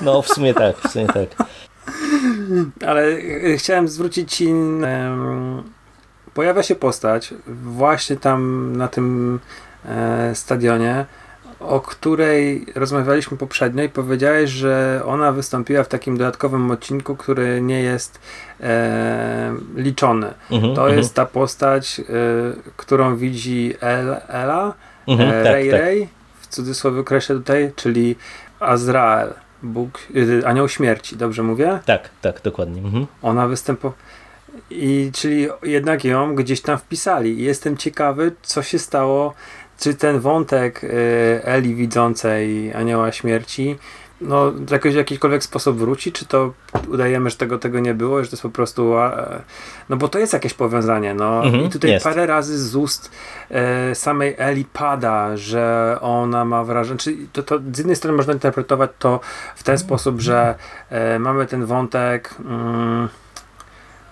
No 0.00 0.22
w 0.22 0.28
sumie 0.28 0.54
tak, 0.54 0.76
w 0.76 0.92
sumie 0.92 1.06
tak. 1.06 1.48
Ale 2.86 3.02
e, 3.02 3.56
chciałem 3.56 3.88
zwrócić 3.88 4.34
ci. 4.34 4.48
em, 4.48 5.62
pojawia 6.34 6.62
się 6.62 6.74
postać 6.74 7.34
właśnie 7.46 8.16
tam 8.16 8.72
na 8.76 8.88
tym 8.88 9.40
e, 9.84 10.34
stadionie, 10.34 11.06
o 11.60 11.80
której 11.80 12.66
rozmawialiśmy 12.74 13.36
poprzednio 13.36 13.82
i 13.82 13.88
powiedziałeś, 13.88 14.50
że 14.50 15.02
ona 15.06 15.32
wystąpiła 15.32 15.84
w 15.84 15.88
takim 15.88 16.16
dodatkowym 16.16 16.70
odcinku, 16.70 17.16
który 17.16 17.62
nie 17.62 17.80
jest 17.80 18.20
e, 18.60 19.54
liczony. 19.76 20.34
Mhm, 20.50 20.74
To 20.74 20.82
mhm, 20.82 20.98
jest 20.98 21.14
ta 21.14 21.26
postać, 21.26 22.00
e, 22.00 22.04
którą 22.76 23.16
widzi 23.16 23.74
El, 23.80 24.16
Ela, 24.28 24.74
mhm, 25.08 25.30
e, 25.30 25.44
tak, 25.44 25.52
Ray 25.52 25.70
tak. 25.70 25.80
Ray, 25.80 26.08
w 26.40 26.46
cudzysłowie 26.46 27.04
kreślę 27.04 27.36
tutaj, 27.36 27.72
czyli 27.76 28.16
Azrael, 28.60 29.34
Bóg, 29.62 29.98
e, 30.42 30.46
anioł 30.48 30.68
śmierci, 30.68 31.16
dobrze 31.16 31.42
mówię? 31.42 31.78
Tak, 31.84 32.08
tak, 32.20 32.40
dokładnie. 32.42 32.80
Mhm. 32.82 33.06
Ona 33.22 33.48
występowała. 33.48 33.94
I 34.70 35.10
czyli 35.14 35.48
jednak 35.62 36.04
ją 36.04 36.34
gdzieś 36.34 36.60
tam 36.60 36.78
wpisali. 36.78 37.40
I 37.40 37.42
jestem 37.42 37.76
ciekawy, 37.76 38.32
co 38.42 38.62
się 38.62 38.78
stało. 38.78 39.34
Czy 39.78 39.94
ten 39.94 40.20
wątek 40.20 40.84
y, 40.84 40.88
Eli 41.44 41.74
widzącej 41.74 42.74
anioła 42.74 43.12
śmierci 43.12 43.78
no, 44.20 44.50
w 44.52 44.70
jakiś, 44.70 44.94
jakikolwiek 44.94 45.44
sposób 45.44 45.78
wróci, 45.78 46.12
czy 46.12 46.26
to 46.26 46.52
udajemy, 46.88 47.30
że 47.30 47.36
tego, 47.36 47.58
tego 47.58 47.80
nie 47.80 47.94
było, 47.94 48.24
że 48.24 48.30
to 48.30 48.34
jest 48.34 48.42
po 48.42 48.50
prostu. 48.50 48.94
No 49.88 49.96
bo 49.96 50.08
to 50.08 50.18
jest 50.18 50.32
jakieś 50.32 50.54
powiązanie. 50.54 51.14
No. 51.14 51.44
Mhm, 51.44 51.64
I 51.64 51.68
tutaj 51.68 51.90
jest. 51.90 52.04
parę 52.04 52.26
razy 52.26 52.58
z 52.58 52.76
ust 52.76 53.10
e, 53.50 53.94
samej 53.94 54.34
Eli 54.38 54.64
pada, 54.64 55.36
że 55.36 55.96
ona 56.00 56.44
ma 56.44 56.64
wrażenie. 56.64 56.98
Czy 56.98 57.16
to, 57.32 57.42
to 57.42 57.58
z 57.72 57.78
jednej 57.78 57.96
strony 57.96 58.16
można 58.16 58.32
interpretować 58.32 58.90
to 58.98 59.20
w 59.56 59.62
ten 59.62 59.78
sposób, 59.78 60.20
że 60.20 60.54
e, 60.90 61.18
mamy 61.18 61.46
ten 61.46 61.66
wątek. 61.66 62.34
Mm, 62.44 63.08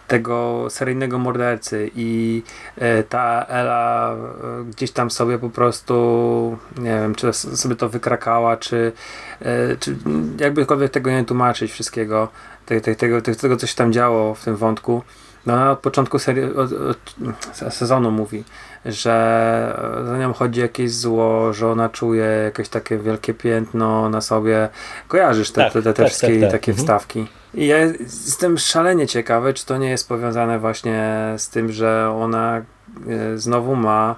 tego 0.06 0.66
seryjnego 0.70 1.18
mordercy 1.18 1.90
i 1.94 2.42
e, 2.76 3.02
ta 3.02 3.46
Ela 3.48 4.14
e, 4.14 4.64
gdzieś 4.64 4.90
tam 4.90 5.10
sobie 5.10 5.38
po 5.38 5.50
prostu 5.50 6.58
nie 6.78 6.90
wiem, 6.90 7.14
czy 7.14 7.32
sobie 7.32 7.76
to 7.76 7.88
wykrakała, 7.88 8.56
czy, 8.56 8.92
e, 9.40 9.76
czy 9.76 9.96
jakbykolwiek 10.38 10.92
tego 10.92 11.10
nie 11.10 11.24
tłumaczyć 11.24 11.72
wszystkiego, 11.72 12.28
te, 12.66 12.80
te, 12.80 12.94
tego, 12.94 13.22
te, 13.22 13.34
tego 13.34 13.56
co 13.56 13.66
się 13.66 13.74
tam 13.74 13.92
działo 13.92 14.34
w 14.34 14.44
tym 14.44 14.56
wątku. 14.56 15.02
No 15.46 15.54
ona 15.54 15.70
od 15.70 15.78
początku 15.78 16.18
serii, 16.18 16.44
od, 16.44 16.70
od 16.72 17.74
sezonu 17.74 18.10
mówi, 18.10 18.44
że 18.84 19.78
za 20.06 20.18
nią 20.18 20.32
chodzi 20.32 20.60
jakieś 20.60 20.92
zło, 20.94 21.52
że 21.52 21.68
ona 21.70 21.88
czuje 21.88 22.24
jakieś 22.24 22.68
takie 22.68 22.98
wielkie 22.98 23.34
piętno 23.34 24.08
na 24.08 24.20
sobie. 24.20 24.68
Kojarzysz 25.08 25.50
te, 25.50 25.62
Tak, 25.64 25.72
te, 25.72 25.82
te, 25.82 25.92
te 25.92 26.02
tak, 26.02 26.06
wszystkie 26.06 26.28
tak, 26.32 26.40
tak. 26.40 26.50
takie 26.60 26.72
Mhm. 26.72 26.84
wstawki. 26.86 27.26
I 27.54 27.66
ja 27.66 27.78
jestem 27.78 28.58
szalenie 28.58 29.06
ciekawy, 29.06 29.54
czy 29.54 29.66
to 29.66 29.78
nie 29.78 29.90
jest 29.90 30.08
powiązane 30.08 30.58
właśnie 30.58 31.14
z 31.36 31.48
tym, 31.50 31.72
że 31.72 32.10
ona 32.22 32.56
e, 32.56 32.62
znowu 33.38 33.76
ma 33.76 34.16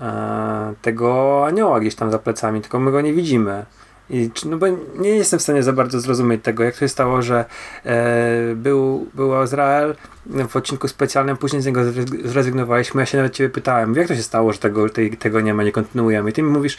e, 0.00 0.74
tego 0.82 1.42
anioła 1.46 1.80
gdzieś 1.80 1.94
tam 1.94 2.10
za 2.12 2.18
plecami, 2.18 2.60
tylko 2.60 2.78
my 2.78 2.90
go 2.90 3.00
nie 3.00 3.12
widzimy. 3.12 3.64
I, 4.10 4.30
no 4.46 4.56
bo 4.56 4.66
nie 4.98 5.10
jestem 5.10 5.38
w 5.38 5.42
stanie 5.42 5.62
za 5.62 5.72
bardzo 5.72 6.00
zrozumieć 6.00 6.44
tego, 6.44 6.64
jak 6.64 6.74
to 6.74 6.80
się 6.80 6.88
stało, 6.88 7.22
że 7.22 7.44
e, 7.84 8.54
był, 8.54 9.06
był 9.14 9.42
Izrael 9.42 9.94
w 10.48 10.56
odcinku 10.56 10.88
specjalnym, 10.88 11.36
później 11.36 11.62
z 11.62 11.66
niego 11.66 11.80
zre- 11.80 12.26
zrezygnowaliśmy. 12.28 13.02
Ja 13.02 13.06
się 13.06 13.18
nawet 13.18 13.32
ciebie 13.32 13.50
pytałem, 13.50 13.94
jak 13.94 14.08
to 14.08 14.16
się 14.16 14.22
stało, 14.22 14.52
że 14.52 14.58
tego, 14.58 14.88
tej, 14.88 15.16
tego 15.16 15.40
nie 15.40 15.54
ma, 15.54 15.62
nie 15.62 15.72
kontynuujemy. 15.72 16.30
I 16.30 16.32
ty 16.32 16.42
mi 16.42 16.50
mówisz, 16.50 16.78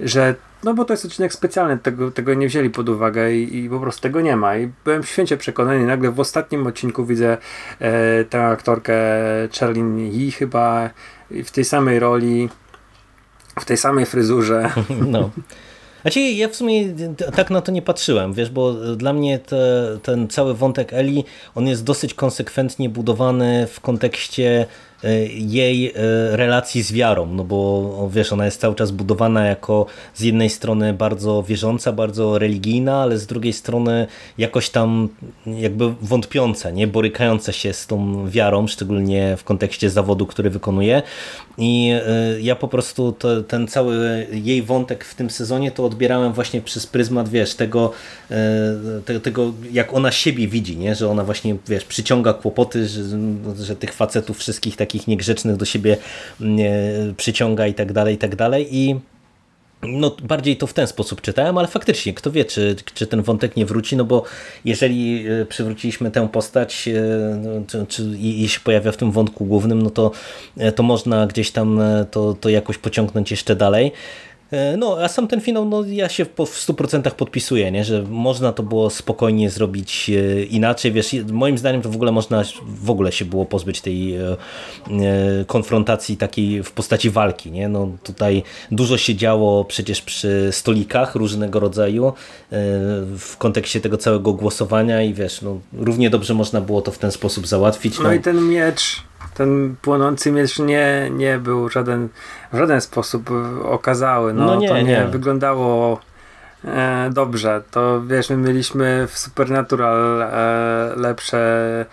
że 0.00 0.34
no 0.64 0.74
bo 0.74 0.84
to 0.84 0.92
jest 0.92 1.04
odcinek 1.04 1.32
specjalny, 1.32 1.78
tego, 1.78 2.10
tego 2.10 2.34
nie 2.34 2.48
wzięli 2.48 2.70
pod 2.70 2.88
uwagę 2.88 3.32
i, 3.32 3.64
i 3.64 3.70
po 3.70 3.80
prostu 3.80 4.02
tego 4.02 4.20
nie 4.20 4.36
ma. 4.36 4.56
I 4.56 4.70
byłem 4.84 5.02
święcie 5.02 5.36
przekonany. 5.36 5.86
Nagle 5.86 6.10
w 6.10 6.20
ostatnim 6.20 6.66
odcinku 6.66 7.06
widzę 7.06 7.36
e, 7.78 8.24
tę 8.24 8.46
aktorkę 8.46 8.94
Charlene 9.60 10.00
Yee 10.00 10.30
chyba 10.30 10.90
w 11.30 11.50
tej 11.50 11.64
samej 11.64 11.98
roli, 11.98 12.48
w 13.60 13.64
tej 13.64 13.76
samej 13.76 14.06
fryzurze. 14.06 14.70
No. 15.06 15.30
Znaczy, 16.08 16.20
ja 16.20 16.48
w 16.48 16.56
sumie 16.56 16.84
tak 17.36 17.50
na 17.50 17.60
to 17.60 17.72
nie 17.72 17.82
patrzyłem, 17.82 18.34
wiesz, 18.34 18.50
bo 18.50 18.72
dla 18.72 19.12
mnie 19.12 19.38
te, 19.38 19.98
ten 20.02 20.28
cały 20.28 20.54
wątek 20.54 20.92
Eli, 20.92 21.24
on 21.54 21.66
jest 21.66 21.84
dosyć 21.84 22.14
konsekwentnie 22.14 22.88
budowany 22.88 23.66
w 23.66 23.80
kontekście 23.80 24.66
jej 25.30 25.86
e, 25.86 25.92
relacji 26.36 26.82
z 26.82 26.92
wiarą, 26.92 27.26
no 27.26 27.44
bo 27.44 28.10
wiesz, 28.12 28.32
ona 28.32 28.44
jest 28.44 28.60
cały 28.60 28.74
czas 28.74 28.90
budowana 28.90 29.46
jako 29.46 29.86
z 30.14 30.20
jednej 30.20 30.50
strony 30.50 30.92
bardzo 30.92 31.42
wierząca, 31.42 31.92
bardzo 31.92 32.38
religijna, 32.38 33.02
ale 33.02 33.18
z 33.18 33.26
drugiej 33.26 33.52
strony 33.52 34.06
jakoś 34.38 34.70
tam 34.70 35.08
jakby 35.46 35.94
wątpiąca, 36.02 36.70
nie 36.70 36.86
borykająca 36.86 37.52
się 37.52 37.72
z 37.72 37.86
tą 37.86 38.28
wiarą, 38.30 38.66
szczególnie 38.66 39.36
w 39.36 39.44
kontekście 39.44 39.90
zawodu, 39.90 40.26
który 40.26 40.50
wykonuje 40.50 41.02
i 41.58 41.90
e, 41.92 42.40
ja 42.40 42.56
po 42.56 42.68
prostu 42.68 43.12
to, 43.12 43.42
ten 43.42 43.68
cały 43.68 44.26
jej 44.32 44.62
wątek 44.62 45.04
w 45.04 45.14
tym 45.14 45.30
sezonie 45.30 45.70
to 45.70 45.84
odbierałem 45.84 46.32
właśnie 46.32 46.60
przez 46.60 46.86
pryzmat, 46.86 47.28
wiesz, 47.28 47.54
tego, 47.54 47.92
te, 49.04 49.20
tego 49.20 49.52
jak 49.72 49.94
ona 49.94 50.12
siebie 50.12 50.48
widzi, 50.48 50.76
nie? 50.76 50.94
że 50.94 51.08
ona 51.08 51.24
właśnie, 51.24 51.56
wiesz, 51.68 51.84
przyciąga 51.84 52.32
kłopoty, 52.32 52.88
że, 52.88 53.02
że 53.60 53.76
tych 53.76 53.92
facetów 53.92 54.38
wszystkich 54.38 54.76
takich 54.88 55.08
niegrzecznych 55.08 55.56
do 55.56 55.64
siebie 55.64 55.96
mm, 56.40 57.14
przyciąga 57.14 57.66
i 57.66 57.74
tak 57.74 57.92
dalej, 57.92 58.14
i 58.14 58.18
tak 58.18 58.36
dalej 58.36 58.76
i 58.76 59.00
no, 59.82 60.16
bardziej 60.22 60.56
to 60.56 60.66
w 60.66 60.72
ten 60.72 60.86
sposób 60.86 61.20
czytałem, 61.20 61.58
ale 61.58 61.68
faktycznie, 61.68 62.14
kto 62.14 62.30
wie, 62.30 62.44
czy, 62.44 62.76
czy 62.94 63.06
ten 63.06 63.22
wątek 63.22 63.56
nie 63.56 63.66
wróci, 63.66 63.96
no 63.96 64.04
bo 64.04 64.22
jeżeli 64.64 65.28
e, 65.28 65.46
przywróciliśmy 65.46 66.10
tę 66.10 66.28
postać, 66.28 66.88
e, 66.88 67.00
no, 67.36 67.50
czy, 67.66 67.86
czy, 67.88 68.02
i, 68.02 68.44
i 68.44 68.48
się 68.48 68.60
pojawia 68.60 68.92
w 68.92 68.96
tym 68.96 69.12
wątku 69.12 69.44
głównym, 69.44 69.82
no 69.82 69.90
to, 69.90 70.10
e, 70.56 70.72
to 70.72 70.82
można 70.82 71.26
gdzieś 71.26 71.50
tam 71.50 71.80
to, 72.10 72.34
to 72.34 72.48
jakoś 72.48 72.78
pociągnąć 72.78 73.30
jeszcze 73.30 73.56
dalej. 73.56 73.92
E, 74.50 74.76
No, 74.76 74.96
a 75.02 75.08
sam 75.08 75.28
ten 75.28 75.40
finał, 75.40 75.64
no 75.64 75.84
ja 75.84 76.08
się 76.08 76.24
w 76.24 76.34
100% 76.36 77.10
podpisuję, 77.10 77.70
nie? 77.70 77.84
że 77.84 78.02
można 78.02 78.52
to 78.52 78.62
było 78.62 78.90
spokojnie 78.90 79.50
zrobić 79.50 80.10
e, 80.10 80.42
inaczej, 80.42 80.92
wiesz, 80.92 81.16
moim 81.32 81.58
zdaniem 81.58 81.82
to 81.82 81.90
w 81.90 81.94
ogóle 81.94 82.12
można 82.12 82.42
w 82.66 82.90
ogóle 82.90 83.12
się 83.12 83.24
było 83.24 83.44
pozbyć 83.44 83.80
tej 83.80 84.16
e, 84.16 84.36
konfrontacji 85.46 86.16
takiej 86.16 86.62
w 86.62 86.72
postaci 86.72 87.10
walki, 87.10 87.50
nie? 87.50 87.68
No 87.68 87.88
tutaj 88.02 88.42
dużo 88.70 88.98
się 88.98 89.14
działo 89.14 89.64
przecież 89.64 90.02
przy 90.02 90.48
stolikach 90.52 91.14
różnego 91.14 91.60
rodzaju 91.60 92.12
w 93.18 93.36
kontekście 93.38 93.80
tego 93.80 93.96
całego 93.96 94.32
głosowania 94.32 95.02
i 95.02 95.14
wiesz, 95.14 95.42
no 95.42 95.60
równie 95.72 96.10
dobrze 96.10 96.34
można 96.34 96.60
było 96.60 96.82
to 96.82 96.90
w 96.90 96.98
ten 96.98 97.12
sposób 97.12 97.46
załatwić. 97.46 97.98
No 97.98 98.12
i 98.12 98.20
ten 98.20 98.48
miecz, 98.48 99.02
ten 99.38 99.76
płonący 99.82 100.32
miecz 100.32 100.58
nie, 100.58 101.10
nie 101.10 101.38
był 101.38 101.68
żaden, 101.68 102.08
w 102.52 102.58
żaden 102.58 102.80
sposób 102.80 103.30
okazały. 103.62 104.32
No, 104.32 104.46
No 104.46 104.56
nie, 104.56 104.68
to 104.68 104.76
nie, 104.76 104.82
nie. 104.82 105.04
wyglądało 105.04 106.00
e, 106.64 107.10
dobrze. 107.12 107.62
To 107.70 108.02
wiesz, 108.06 108.30
my 108.30 108.36
mieliśmy 108.36 109.06
w 109.06 109.18
Supernatural 109.18 110.22
e, 110.22 110.92
lepsze 110.96 111.86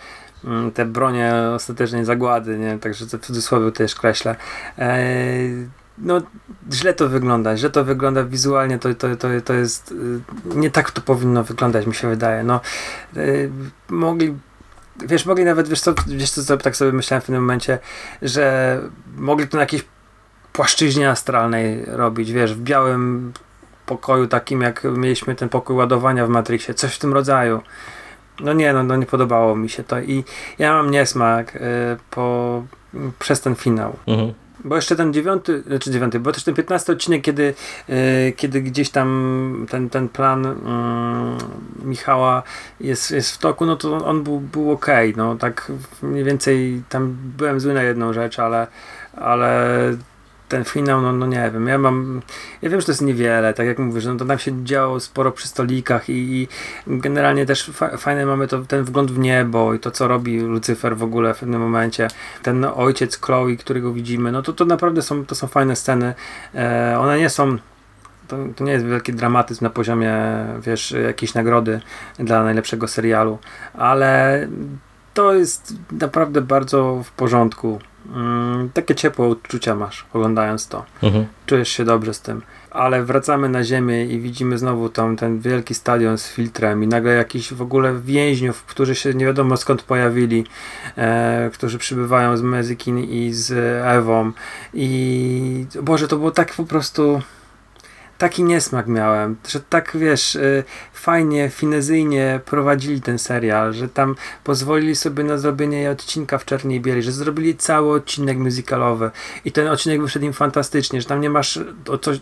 mm, 0.44 0.72
te 0.72 0.84
bronie 0.84 1.34
ostatecznej 1.54 2.04
zagłady, 2.04 2.58
nie? 2.58 2.78
Także 2.78 3.06
to 3.06 3.18
w 3.18 3.20
cudzysłowie 3.20 3.72
też 3.72 3.94
kreślę. 3.94 4.36
E, 4.78 4.98
no, 5.98 6.20
źle 6.72 6.94
to 6.94 7.08
wygląda, 7.08 7.56
źle 7.56 7.70
to 7.70 7.84
wygląda 7.84 8.24
wizualnie, 8.24 8.78
to, 8.78 8.94
to, 8.94 9.16
to, 9.16 9.28
to 9.44 9.52
jest, 9.54 9.92
y, 9.92 10.20
nie 10.58 10.70
tak 10.70 10.90
to 10.90 11.00
powinno 11.00 11.44
wyglądać, 11.44 11.86
mi 11.86 11.94
się 11.94 12.08
wydaje, 12.08 12.44
no, 12.44 12.60
y, 13.16 13.50
mogli, 13.88 14.34
wiesz, 15.06 15.26
mogli 15.26 15.44
nawet, 15.44 15.68
wiesz 15.68 15.80
co, 15.80 15.94
wiesz 16.06 16.30
co, 16.30 16.56
tak 16.56 16.76
sobie 16.76 16.92
myślałem 16.92 17.22
w 17.22 17.26
tym 17.26 17.34
momencie, 17.34 17.78
że 18.22 18.80
mogli 19.16 19.48
to 19.48 19.56
na 19.56 19.62
jakiejś 19.62 19.84
płaszczyźnie 20.52 21.10
astralnej 21.10 21.84
robić, 21.86 22.32
wiesz, 22.32 22.54
w 22.54 22.60
białym 22.60 23.32
pokoju, 23.86 24.26
takim 24.26 24.62
jak 24.62 24.84
mieliśmy 24.84 25.34
ten 25.34 25.48
pokój 25.48 25.76
ładowania 25.76 26.26
w 26.26 26.28
Matrixie, 26.28 26.74
coś 26.74 26.94
w 26.94 26.98
tym 26.98 27.14
rodzaju. 27.14 27.60
No 28.40 28.52
nie, 28.52 28.72
no, 28.72 28.82
no 28.82 28.96
nie 28.96 29.06
podobało 29.06 29.56
mi 29.56 29.68
się 29.68 29.84
to 29.84 30.00
i 30.00 30.24
ja 30.58 30.72
mam 30.72 30.90
niesmak 30.90 31.56
y, 31.56 31.60
po, 32.10 32.62
przez 33.18 33.40
ten 33.40 33.54
finał. 33.54 33.96
Mhm. 34.06 34.45
Bo 34.66 34.76
jeszcze 34.76 34.96
ten 34.96 35.12
dziewiąty, 35.12 35.62
znaczy 35.66 35.90
dziewiąty, 35.90 36.20
bo 36.20 36.32
też 36.32 36.44
ten 36.44 36.54
piętnasty 36.54 36.92
odcinek, 36.92 37.22
kiedy, 37.22 37.54
yy, 37.88 37.96
kiedy 38.36 38.62
gdzieś 38.62 38.90
tam 38.90 39.66
ten, 39.70 39.90
ten 39.90 40.08
plan 40.08 40.44
yy, 40.44 41.86
Michała 41.88 42.42
jest, 42.80 43.10
jest 43.10 43.34
w 43.34 43.38
toku, 43.38 43.66
no 43.66 43.76
to 43.76 44.06
on 44.06 44.24
był, 44.24 44.40
był 44.40 44.70
ok. 44.70 44.86
No 45.16 45.36
tak 45.36 45.72
mniej 46.02 46.24
więcej 46.24 46.82
tam 46.88 47.16
byłem 47.36 47.60
zły 47.60 47.74
na 47.74 47.82
jedną 47.82 48.12
rzecz, 48.12 48.38
ale, 48.38 48.66
ale 49.16 49.96
ten 50.48 50.64
finał, 50.64 51.00
no, 51.00 51.12
no 51.12 51.26
nie 51.26 51.50
wiem, 51.54 51.68
ja 51.68 51.78
mam, 51.78 52.22
ja 52.62 52.70
wiem, 52.70 52.80
że 52.80 52.86
to 52.86 52.92
jest 52.92 53.02
niewiele, 53.02 53.54
tak 53.54 53.66
jak 53.66 53.78
mówisz, 53.78 54.04
no 54.04 54.16
to 54.16 54.24
tam 54.24 54.38
się 54.38 54.64
działo 54.64 55.00
sporo 55.00 55.32
przy 55.32 55.48
stolikach 55.48 56.08
i, 56.08 56.12
i 56.12 56.48
generalnie 56.86 57.46
też 57.46 57.70
fa 57.70 57.96
fajne 57.96 58.26
mamy 58.26 58.48
to, 58.48 58.58
ten 58.58 58.84
wgląd 58.84 59.10
w 59.10 59.18
niebo 59.18 59.74
i 59.74 59.78
to, 59.78 59.90
co 59.90 60.08
robi 60.08 60.40
Lucyfer 60.40 60.96
w 60.96 61.02
ogóle 61.02 61.34
w 61.34 61.38
pewnym 61.38 61.60
momencie, 61.60 62.08
ten 62.42 62.64
ojciec 62.64 63.20
Chloe, 63.20 63.56
którego 63.56 63.92
widzimy, 63.92 64.32
no 64.32 64.42
to 64.42 64.52
to 64.52 64.64
naprawdę 64.64 65.02
są, 65.02 65.26
to 65.26 65.34
są 65.34 65.46
fajne 65.46 65.76
sceny, 65.76 66.14
e, 66.54 66.96
one 66.98 67.18
nie 67.18 67.30
są 67.30 67.58
to, 68.28 68.36
to 68.56 68.64
nie 68.64 68.72
jest 68.72 68.86
wielki 68.86 69.12
dramatyzm 69.12 69.64
na 69.64 69.70
poziomie, 69.70 70.14
wiesz, 70.60 70.90
jakiejś 71.06 71.34
nagrody 71.34 71.80
dla 72.18 72.44
najlepszego 72.44 72.88
serialu, 72.88 73.38
ale 73.74 74.48
to 75.14 75.34
jest 75.34 75.74
naprawdę 76.00 76.40
bardzo 76.40 77.02
w 77.04 77.10
porządku. 77.10 77.78
Mm, 78.14 78.70
takie 78.74 78.94
ciepłe 78.94 79.26
uczucia 79.26 79.74
masz 79.74 80.06
oglądając 80.12 80.68
to. 80.68 80.84
Mhm. 81.02 81.26
Czujesz 81.46 81.68
się 81.68 81.84
dobrze 81.84 82.14
z 82.14 82.20
tym. 82.20 82.42
Ale 82.70 83.04
wracamy 83.04 83.48
na 83.48 83.64
ziemię 83.64 84.04
i 84.04 84.20
widzimy 84.20 84.58
znowu 84.58 84.88
tam 84.88 85.16
ten 85.16 85.40
wielki 85.40 85.74
stadion 85.74 86.18
z 86.18 86.28
filtrem 86.28 86.84
i 86.84 86.86
nagle 86.86 87.12
jakiś 87.12 87.54
w 87.54 87.62
ogóle 87.62 88.00
więźniów, 88.00 88.64
którzy 88.64 88.94
się 88.94 89.14
nie 89.14 89.24
wiadomo 89.24 89.56
skąd 89.56 89.82
pojawili, 89.82 90.44
e, 90.96 91.50
którzy 91.52 91.78
przybywają 91.78 92.36
z 92.36 92.42
Mezikin 92.42 92.98
i 92.98 93.32
z 93.32 93.52
Ewą 93.86 94.32
i 94.74 95.66
Boże, 95.82 96.08
to 96.08 96.16
było 96.16 96.30
tak 96.30 96.54
po 96.54 96.64
prostu 96.64 97.22
taki 98.18 98.44
niesmak 98.44 98.86
miałem, 98.86 99.36
że 99.48 99.60
tak 99.60 99.96
wiesz, 99.96 100.34
y, 100.34 100.64
fajnie, 100.92 101.50
finezyjnie 101.50 102.40
prowadzili 102.44 103.00
ten 103.00 103.18
serial, 103.18 103.72
że 103.72 103.88
tam 103.88 104.14
pozwolili 104.44 104.96
sobie 104.96 105.24
na 105.24 105.38
zrobienie 105.38 105.90
odcinka 105.90 106.38
w 106.38 106.44
czerni 106.44 106.76
i 106.76 106.80
bieli, 106.80 107.02
że 107.02 107.12
zrobili 107.12 107.56
cały 107.56 107.96
odcinek 107.96 108.38
muzykalowy 108.38 109.10
i 109.44 109.52
ten 109.52 109.68
odcinek 109.68 110.02
wyszedł 110.02 110.24
im 110.24 110.32
fantastycznie, 110.32 111.00
że 111.00 111.08
tam 111.08 111.20
nie 111.20 111.30
masz 111.30 111.58
o 111.88 111.98
coś 111.98 112.20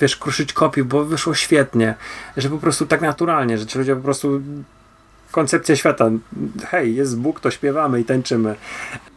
wiesz, 0.00 0.16
kruszyć 0.16 0.52
kopii, 0.52 0.84
bo 0.84 1.04
wyszło 1.04 1.34
świetnie, 1.34 1.94
że 2.36 2.50
po 2.50 2.58
prostu 2.58 2.86
tak 2.86 3.00
naturalnie, 3.00 3.58
że 3.58 3.66
ci 3.66 3.78
ludzie 3.78 3.96
po 3.96 4.02
prostu 4.02 4.40
koncepcja 5.30 5.76
świata, 5.76 6.10
hej, 6.68 6.94
jest 6.94 7.18
Bóg, 7.18 7.40
to 7.40 7.50
śpiewamy 7.50 8.00
i 8.00 8.04
tańczymy. 8.04 8.54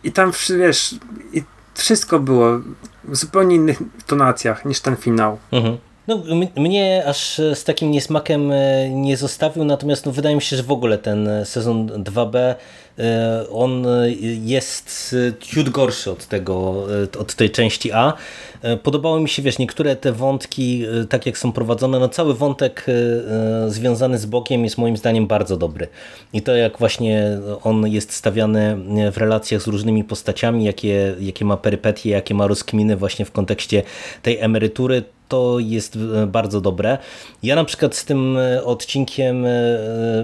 I 0.04 0.12
tam, 0.12 0.32
wiesz, 0.58 0.96
i 1.34 1.44
wszystko 1.74 2.20
było 2.20 2.60
w 3.08 3.16
zupełnie 3.16 3.56
innych 3.56 3.82
tonacjach 4.08 4.66
niż 4.66 4.82
ten 4.82 4.96
finał. 4.96 5.38
Mhm. 5.52 5.78
No, 6.08 6.20
mnie 6.56 7.04
aż 7.06 7.42
z 7.54 7.64
takim 7.64 7.92
niesmakiem 7.92 8.52
e, 8.52 8.90
nie 8.90 9.18
zostawił, 9.18 9.64
natomiast 9.64 10.06
no, 10.06 10.12
wydaje 10.12 10.36
mi 10.36 10.42
się, 10.42 10.58
że 10.58 10.64
w 10.64 10.72
ogóle 10.72 10.98
ten 10.98 11.30
sezon 11.46 11.88
2B 11.88 12.56
e, 13.00 13.46
on 13.52 13.86
jest 14.42 15.16
ciut 15.40 15.70
gorszy 15.70 16.12
od 16.12 16.26
tego, 16.26 16.86
e, 17.16 17.20
od 17.20 17.36
tej 17.36 17.50
części 17.52 17.92
A. 17.92 18.14
Podobało 18.84 19.20
mi 19.20 19.30
się, 19.30 19.42
wiesz, 19.42 19.60
niektóre 19.60 19.96
te 19.96 20.12
wątki, 20.12 20.86
tak 21.10 21.26
jak 21.26 21.38
są 21.38 21.52
prowadzone, 21.52 22.00
no 22.00 22.10
cały 22.10 22.34
wątek 22.34 22.86
związany 23.68 24.18
z 24.18 24.26
Bokiem 24.26 24.64
jest 24.64 24.78
moim 24.78 24.98
zdaniem 24.98 25.28
bardzo 25.28 25.58
dobry. 25.58 25.88
I 26.34 26.42
to 26.42 26.56
jak 26.56 26.80
właśnie 26.80 27.40
on 27.64 27.88
jest 27.88 28.14
stawiany 28.14 28.78
w 29.12 29.18
relacjach 29.18 29.62
z 29.62 29.68
różnymi 29.68 30.04
postaciami, 30.04 30.64
jakie, 30.64 31.16
jakie 31.20 31.46
ma 31.46 31.58
perypetie, 31.58 32.10
jakie 32.10 32.34
ma 32.34 32.48
rozkminy 32.48 32.98
właśnie 32.98 33.26
w 33.26 33.32
kontekście 33.32 33.84
tej 34.22 34.40
emerytury, 34.40 35.04
to 35.28 35.58
jest 35.60 35.98
e, 36.16 36.28
bardzo 36.28 36.62
dobre. 36.62 36.98
Ja 37.44 37.56
na 37.56 37.66
przykład 37.66 37.96
z 37.96 38.06
tym 38.06 38.38
e, 38.38 38.64
odcinkiem 38.64 39.46
e, 39.46 39.50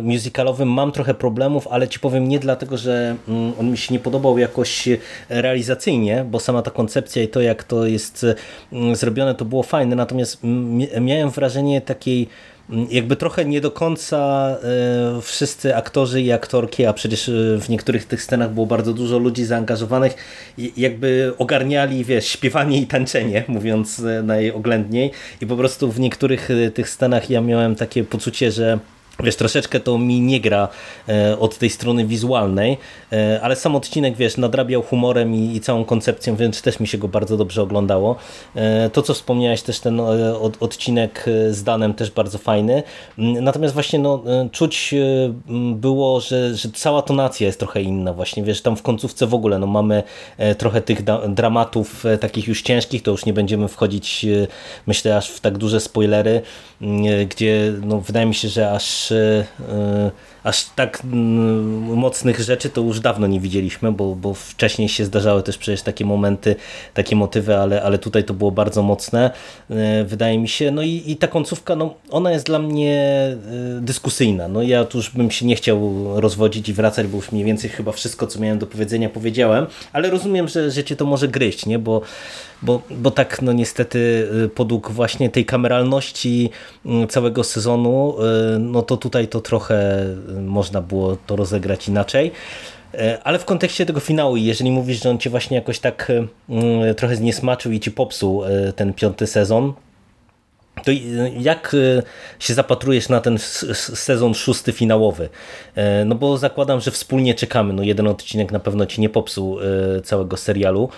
musicalowym 0.04 0.70
mam 0.70 0.91
trochę 0.91 1.14
problemów, 1.14 1.68
ale 1.68 1.88
ci 1.88 1.99
powiem 1.99 2.28
nie 2.28 2.39
dlatego, 2.39 2.78
że 2.78 3.16
mm, 3.28 3.54
on 3.60 3.72
mi 3.72 3.78
się 3.78 3.93
nie 3.93 3.99
podobał 3.99 4.38
jakoś 4.38 4.89
realizacyjnie, 5.30 6.26
bo 6.32 6.39
sama 6.39 6.62
ta 6.62 6.72
koncepcja 6.72 7.24
i 7.24 7.28
to 7.28 7.41
jak 7.41 7.64
to 7.64 7.86
jest 7.86 8.26
zrobione 8.93 9.36
to 9.36 9.45
było 9.45 9.64
fajne, 9.64 9.95
natomiast 9.95 10.38
miałem 11.02 11.30
wrażenie 11.30 11.82
takiej 11.82 12.28
jakby 12.90 13.16
trochę 13.16 13.46
nie 13.46 13.62
do 13.62 13.72
końca 13.72 14.48
e, 15.18 15.22
wszyscy 15.22 15.76
aktorzy 15.76 16.22
i 16.22 16.32
aktorki, 16.32 16.86
a 16.86 16.94
przecież 16.94 17.30
e, 17.30 17.32
w 17.62 17.70
niektórych 17.70 18.06
tych 18.06 18.24
scenach 18.24 18.54
było 18.54 18.66
bardzo 18.66 18.94
dużo 18.94 19.18
ludzi 19.18 19.46
zaangażowanych, 19.46 20.16
jakby 20.78 21.34
ogarniali, 21.38 22.06
wiesz, 22.06 22.28
śpiewanie 22.28 22.82
i 22.82 22.88
tańczenie, 22.88 23.44
mówiąc 23.48 24.00
e, 24.00 24.24
najoględniej. 24.24 25.12
I 25.42 25.48
po 25.48 25.58
prostu 25.58 25.92
w 25.92 26.00
niektórych 26.00 26.50
tych 26.74 26.90
scenach 26.90 27.30
ja 27.30 27.42
miałem 27.42 27.76
takie 27.76 28.04
poczucie, 28.04 28.52
że 28.52 28.80
Wiesz, 29.20 29.36
troszeczkę 29.36 29.80
to 29.80 29.97
mi 29.97 30.22
nie 30.22 30.41
gra 30.41 30.68
e, 31.09 31.39
od 31.39 31.57
tej 31.57 31.70
strony 31.70 32.05
wizualnej, 32.05 32.78
e, 33.12 33.39
ale 33.43 33.55
sam 33.55 33.76
odcinek, 33.76 34.16
wiesz, 34.16 34.38
nadrabiał 34.38 34.82
humorem 34.82 35.36
i, 35.36 35.55
i, 35.55 35.62
całą 35.62 35.86
koncepcją, 35.86 36.36
więc 36.36 36.62
też 36.62 36.80
mi 36.80 36.88
się 36.88 36.97
go 36.97 37.07
bardzo 37.07 37.38
dobrze 37.38 37.62
oglądało. 37.62 38.16
E, 38.55 38.89
to, 38.89 39.01
co 39.01 39.14
wspomniałeś, 39.14 39.62
też 39.62 39.80
ten 39.80 39.99
od, 40.41 40.64
odcinek 40.64 41.26
z 41.49 41.64
Danem 41.64 41.93
też 41.93 42.12
bardzo 42.12 42.38
fajny. 42.38 42.84
Mm, 43.18 43.43
natomiast 43.43 43.74
właśnie 43.74 43.99
no, 43.99 44.24
czuć 44.51 44.95
było, 45.76 46.20
że, 46.20 46.55
że 46.55 46.70
cała 46.70 47.01
tonacja 47.01 47.47
jest 47.47 47.59
trochę 47.59 47.82
inna 47.82 48.14
właśnie, 48.14 48.43
wiesz, 48.43 48.62
tam 48.62 48.76
w 48.76 48.82
końcówce 48.82 49.28
w 49.28 49.34
ogóle 49.34 49.59
no, 49.59 49.68
mamy 49.68 50.03
trochę 50.57 50.82
tych 50.82 51.01
dramatów 51.30 52.03
takich 52.22 52.47
już 52.47 52.62
ciężkich, 52.62 53.03
to 53.03 53.12
już 53.12 53.26
nie 53.26 53.34
będziemy 53.34 53.68
wchodzić, 53.68 54.26
myślę, 54.88 55.18
aż 55.18 55.30
w 55.30 55.39
tak 55.39 55.57
duże 55.57 55.80
spoilery, 55.80 56.41
mm, 56.82 57.28
gdzie 57.28 57.74
no, 57.86 57.99
wydaje 57.99 58.26
mi 58.26 58.36
się, 58.36 58.47
że 58.47 58.72
aż 58.72 59.01
E, 59.12 60.12
aż 60.43 60.66
tak 60.76 61.04
mocnych 61.95 62.39
rzeczy 62.39 62.70
to 62.70 62.82
już 62.82 62.99
dawno 62.99 63.28
nie 63.28 63.39
widzieliśmy, 63.39 63.91
bo, 63.91 64.16
bo 64.16 64.34
wcześniej 64.34 64.89
się 64.89 65.06
zdarzały 65.06 65.43
też 65.43 65.58
przecież 65.58 65.82
takie 65.82 66.06
momenty, 66.06 66.56
takie 66.93 67.16
motywy, 67.16 67.58
ale, 67.58 67.84
ale 67.84 67.97
tutaj 67.97 68.24
to 68.24 68.34
było 68.34 68.52
bardzo 68.52 68.84
mocne, 68.84 69.32
e, 69.70 70.04
wydaje 70.04 70.38
mi 70.38 70.47
się. 70.47 70.72
No 70.72 70.82
i, 70.82 71.04
i 71.06 71.18
ta 71.18 71.28
końcówka, 71.28 71.76
no, 71.76 71.93
ona 72.10 72.32
jest 72.32 72.45
dla 72.45 72.60
mnie 72.60 72.97
e, 72.97 73.38
dyskusyjna. 73.82 74.47
No 74.47 74.62
ja 74.62 74.86
tu 74.86 74.97
już 74.97 75.10
bym 75.10 75.32
się 75.32 75.45
nie 75.45 75.56
chciał 75.56 76.06
rozwodzić 76.22 76.70
i 76.70 76.74
wracać, 76.74 77.08
bo 77.08 77.18
już 77.18 77.32
mniej 77.32 77.45
więcej 77.45 77.70
chyba 77.70 77.91
wszystko, 77.91 78.28
co 78.28 78.39
miałem 78.39 78.60
do 78.60 78.68
powiedzenia 78.68 79.10
powiedziałem, 79.10 79.68
ale 79.93 80.10
rozumiem, 80.10 80.47
że, 80.47 80.72
że 80.72 80.84
cię 80.84 80.95
to 80.95 81.06
może 81.06 81.28
gryźć, 81.28 81.66
nie? 81.66 81.80
Bo 81.80 82.02
bo, 82.64 82.82
bo 82.89 83.12
tak 83.12 83.41
no 83.41 83.54
niestety 83.54 84.28
podług 84.56 84.91
właśnie 84.91 85.30
tej 85.30 85.45
kameralności 85.45 86.49
całego 87.10 87.43
sezonu, 87.43 88.16
no 88.60 88.82
to 88.82 88.91
tutaj 88.98 89.28
to 89.28 89.42
trochę 89.42 90.06
można 90.42 90.82
było 90.82 91.18
to 91.28 91.36
rozegrać 91.36 91.88
inaczej. 91.88 92.32
Ale 93.24 93.39
w 93.39 93.46
kontekście 93.46 93.86
tego 93.86 94.00
finału, 94.00 94.38
jeżeli 94.38 94.72
mówisz, 94.72 95.04
że 95.04 95.10
on 95.10 95.18
cię 95.18 95.30
właśnie 95.30 95.56
jakoś 95.58 95.80
tak 95.80 96.12
trochę 96.98 97.16
zniesmaczył 97.16 97.72
i 97.72 97.80
ci 97.80 97.92
popsuł 97.92 98.44
ten 98.76 98.94
piąty 98.94 99.28
sezon, 99.28 99.74
to 100.86 100.92
jak 101.39 101.76
się 102.39 102.54
zapatrujesz 102.54 103.10
na 103.10 103.22
ten 103.22 103.38
sezon 103.74 104.34
szósty 104.34 104.72
finałowy? 104.72 105.30
No 106.06 106.16
bo 106.16 106.38
zakładam, 106.38 106.82
że 106.82 106.92
wspólnie 106.92 107.34
czekamy. 107.34 107.74
No 107.74 107.84
jeden 107.84 108.08
odcinek 108.08 108.52
na 108.52 108.60
pewno 108.60 108.86
ci 108.86 109.02
nie 109.02 109.10
popsuł 109.10 109.58
całego 110.04 110.38
serialu. 110.38 110.89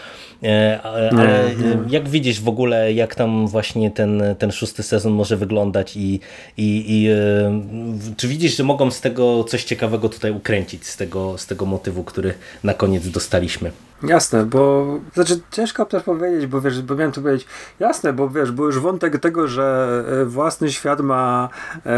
E, 0.43 0.81
ale 0.81 1.51
jak 1.87 2.09
widzisz 2.09 2.41
w 2.41 2.47
ogóle, 2.47 2.93
jak 2.93 3.15
tam 3.15 3.47
właśnie 3.47 3.91
ten, 3.91 4.23
ten 4.39 4.51
szósty 4.51 4.83
sezon 4.83 5.13
może 5.13 5.37
wyglądać 5.37 5.97
i, 5.97 6.19
i, 6.57 6.85
i 6.87 7.09
e, 7.09 8.15
czy 8.17 8.27
widzisz, 8.27 8.57
że 8.57 8.63
mogą 8.63 8.91
z 8.91 9.01
tego 9.01 9.43
coś 9.43 9.63
ciekawego 9.63 10.09
tutaj 10.09 10.31
ukręcić, 10.31 10.87
z 10.87 10.97
tego, 10.97 11.37
z 11.37 11.47
tego 11.47 11.65
motywu, 11.65 12.03
który 12.03 12.33
na 12.63 12.73
koniec 12.73 13.07
dostaliśmy? 13.07 13.71
Jasne, 14.03 14.45
bo 14.45 14.87
znaczy 15.13 15.39
ciężko 15.51 15.85
też 15.85 16.03
powiedzieć, 16.03 16.47
bo 16.47 16.61
wiesz, 16.61 16.81
bo 16.81 16.95
miałem 16.95 17.11
tu 17.11 17.21
powiedzieć, 17.21 17.47
jasne, 17.79 18.13
bo 18.13 18.29
wiesz, 18.29 18.51
bo 18.51 18.65
już 18.65 18.79
wątek 18.79 19.19
tego, 19.19 19.47
że 19.47 19.87
e, 20.21 20.25
własny 20.25 20.71
świat 20.71 20.99
ma 20.99 21.49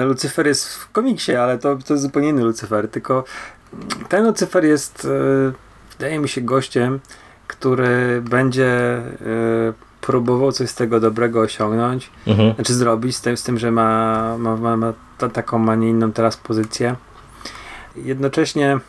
Lucyfer 0.06 0.48
jest 0.48 0.74
w 0.74 0.92
komiksie, 0.92 1.36
ale 1.36 1.58
to, 1.58 1.78
to 1.86 1.94
jest 1.94 2.04
zupełnie 2.04 2.30
inny 2.30 2.44
Lucyfer, 2.44 2.90
tylko 2.90 3.24
ten 4.10 4.26
Lucyfer 4.26 4.66
jest 4.66 5.08
wydaje 5.98 6.20
mi 6.20 6.30
się 6.30 6.42
gościem, 6.42 7.00
który 7.60 8.22
będzie 8.22 9.02
y, 9.22 9.74
próbował 10.02 10.52
coś 10.52 10.70
z 10.70 10.76
tego 10.76 11.00
dobrego 11.00 11.40
osiągnąć, 11.40 12.12
mhm. 12.28 12.56
znaczy 12.56 12.74
zrobić, 12.74 13.16
z 13.16 13.22
tym, 13.22 13.38
z 13.38 13.44
tym 13.44 13.58
że 13.58 13.72
ma, 13.72 14.36
ma, 14.38 14.56
ma, 14.56 14.78
ma 14.78 14.94
ta, 15.18 15.30
taką, 15.30 15.70
a 15.70 15.76
nie 15.76 15.90
inną 15.90 16.12
teraz 16.12 16.38
pozycję. 16.38 16.96
Jednocześnie 17.96 18.80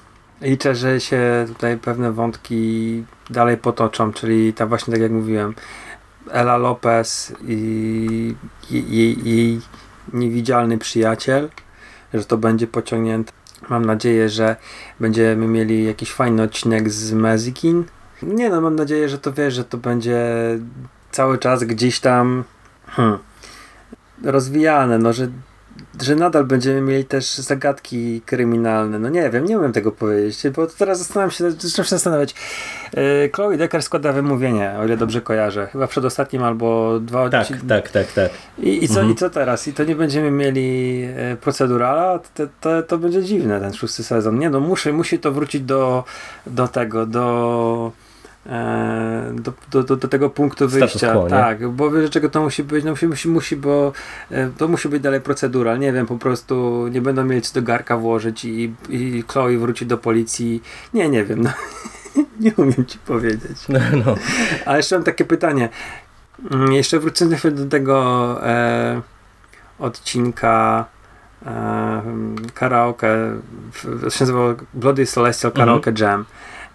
liczę, 0.40 0.74
że 0.74 1.00
się 1.00 1.44
tutaj 1.48 1.78
pewne 1.78 2.12
wątki 2.12 3.04
dalej 3.30 3.56
potoczą, 3.56 4.12
czyli 4.12 4.52
ta 4.52 4.66
właśnie, 4.66 4.92
tak 4.92 5.02
jak 5.02 5.12
mówiłem, 5.12 5.54
Ela 6.30 6.56
Lopez 6.56 7.34
i 7.48 8.34
jej, 8.70 9.28
jej 9.28 9.60
niewidzialny 10.12 10.78
przyjaciel, 10.78 11.48
że 12.14 12.24
to 12.24 12.38
będzie 12.38 12.66
pociągnięte. 12.66 13.32
Mam 13.68 13.84
nadzieję, 13.84 14.28
że 14.28 14.56
będziemy 15.00 15.48
mieli 15.48 15.84
jakiś 15.84 16.12
fajny 16.12 16.42
odcinek 16.42 16.90
z 16.90 17.12
Mezikin, 17.12 17.84
nie 18.22 18.50
no, 18.50 18.60
mam 18.60 18.76
nadzieję, 18.76 19.08
że 19.08 19.18
to 19.18 19.32
wiesz, 19.32 19.54
że 19.54 19.64
to 19.64 19.78
będzie 19.78 20.24
cały 21.10 21.38
czas 21.38 21.64
gdzieś 21.64 22.00
tam 22.00 22.44
hmm, 22.86 23.18
rozwijane, 24.24 24.98
no, 24.98 25.12
że, 25.12 25.28
że 26.02 26.16
nadal 26.16 26.44
będziemy 26.44 26.80
mieli 26.80 27.04
też 27.04 27.34
zagadki 27.34 28.20
kryminalne. 28.26 28.98
No 28.98 29.08
nie 29.08 29.30
wiem, 29.30 29.44
nie 29.44 29.58
umiem 29.58 29.72
tego 29.72 29.92
powiedzieć, 29.92 30.42
bo 30.56 30.66
teraz 30.66 30.98
zastanawiam 30.98 31.30
się, 31.30 31.50
zaczynam 31.50 31.84
się 31.84 31.90
zastanawiać. 31.90 32.34
Yy, 32.96 33.30
Chloe 33.34 33.56
Decker 33.56 33.82
składa 33.82 34.12
wymówienie, 34.12 34.74
o 34.80 34.84
ile 34.84 34.96
dobrze 34.96 35.20
kojarzę. 35.20 35.66
Chyba 35.66 35.86
przedostatnim 35.86 36.42
albo 36.42 37.00
dwa 37.00 37.30
Tak, 37.30 37.48
tak, 37.68 37.88
tak, 37.88 38.12
tak. 38.12 38.30
I, 38.58 38.84
i, 38.84 38.88
co, 38.88 38.94
mhm. 38.94 39.12
I 39.12 39.14
co 39.14 39.30
teraz? 39.30 39.68
I 39.68 39.72
to 39.72 39.84
nie 39.84 39.96
będziemy 39.96 40.30
mieli 40.30 41.02
e, 41.16 41.36
procedurala? 41.36 42.18
To, 42.34 42.46
to, 42.60 42.82
to 42.82 42.98
będzie 42.98 43.22
dziwne, 43.22 43.60
ten 43.60 43.74
szósty 43.74 44.04
sezon. 44.04 44.38
Nie 44.38 44.50
no, 44.50 44.60
musi, 44.60 44.92
musi 44.92 45.18
to 45.18 45.32
wrócić 45.32 45.62
do, 45.62 46.04
do 46.46 46.68
tego, 46.68 47.06
do 47.06 47.92
do, 49.34 49.52
do, 49.70 49.82
do, 49.82 49.96
do 49.96 50.08
tego 50.08 50.30
punktu 50.30 50.68
Status 50.68 50.90
wyjścia. 50.92 51.12
quo, 51.12 51.26
tak, 51.28 51.68
bo 51.68 51.90
wiesz, 51.90 52.10
czego 52.10 52.28
to 52.30 52.42
musi 52.42 52.64
być? 52.64 52.84
No 52.84 52.90
musi, 52.90 53.06
musi, 53.06 53.28
musi 53.28 53.56
bo 53.56 53.92
e, 54.30 54.50
to 54.58 54.68
musi 54.68 54.88
być 54.88 55.02
dalej 55.02 55.20
procedura. 55.20 55.76
Nie 55.76 55.92
wiem, 55.92 56.06
po 56.06 56.18
prostu 56.18 56.86
nie 56.90 57.00
będą 57.00 57.24
mieli 57.24 57.42
co 57.42 57.54
do 57.60 57.66
garka 57.66 57.96
włożyć 57.96 58.44
i, 58.44 58.74
i 58.88 59.24
Chloe 59.28 59.58
wróci 59.58 59.86
do 59.86 59.98
policji. 59.98 60.62
Nie, 60.94 61.08
nie 61.08 61.24
wiem. 61.24 61.42
No. 61.42 61.50
nie 62.40 62.52
umiem 62.56 62.86
ci 62.86 62.98
powiedzieć. 62.98 63.68
No, 63.68 63.78
no. 64.06 64.14
Ale 64.66 64.76
jeszcze 64.76 64.96
mam 64.96 65.04
takie 65.04 65.24
pytanie. 65.24 65.68
Mm, 66.50 66.72
Jeszcze 66.72 66.98
wrócimy 66.98 67.36
do 67.50 67.66
tego 67.66 68.38
e, 68.46 69.00
odcinka 69.78 70.84
e, 71.46 72.02
karaoke, 72.54 73.08
w- 73.72 74.10
się 74.12 74.24
nazywało 74.24 74.54
Bloody 74.74 75.06
Celestial 75.06 75.52
Karaoke 75.52 75.92
Jam, 76.00 76.24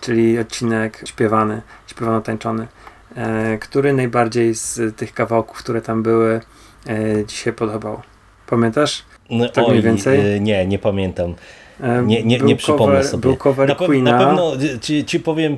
czyli 0.01 0.39
odcinek 0.39 1.01
śpiewany, 1.05 1.61
śpiewano-tańczony, 1.87 2.67
e, 3.15 3.57
który 3.57 3.93
najbardziej 3.93 4.55
z 4.55 4.95
tych 4.97 5.13
kawałków, 5.13 5.57
które 5.57 5.81
tam 5.81 6.03
były, 6.03 6.41
e, 6.87 7.25
ci 7.25 7.37
się 7.37 7.53
podobał. 7.53 8.01
Pamiętasz? 8.47 9.03
No, 9.29 9.49
Tak 9.49 9.67
mniej 9.67 9.81
więcej? 9.81 10.35
y, 10.35 10.39
Nie, 10.39 10.65
nie 10.67 10.79
pamiętam. 10.79 11.35
E, 11.81 12.01
Nie, 12.03 12.23
nie, 12.23 12.37
był 12.37 12.47
nie 12.47 12.55
przypomnę 12.55 12.85
cover, 12.85 13.05
sobie. 13.07 13.21
Był 13.21 13.35
cover 13.37 13.67
na, 13.69 14.11
na 14.11 14.17
pewno 14.25 14.51
ci, 14.81 15.05
ci 15.05 15.19
powiem, 15.19 15.57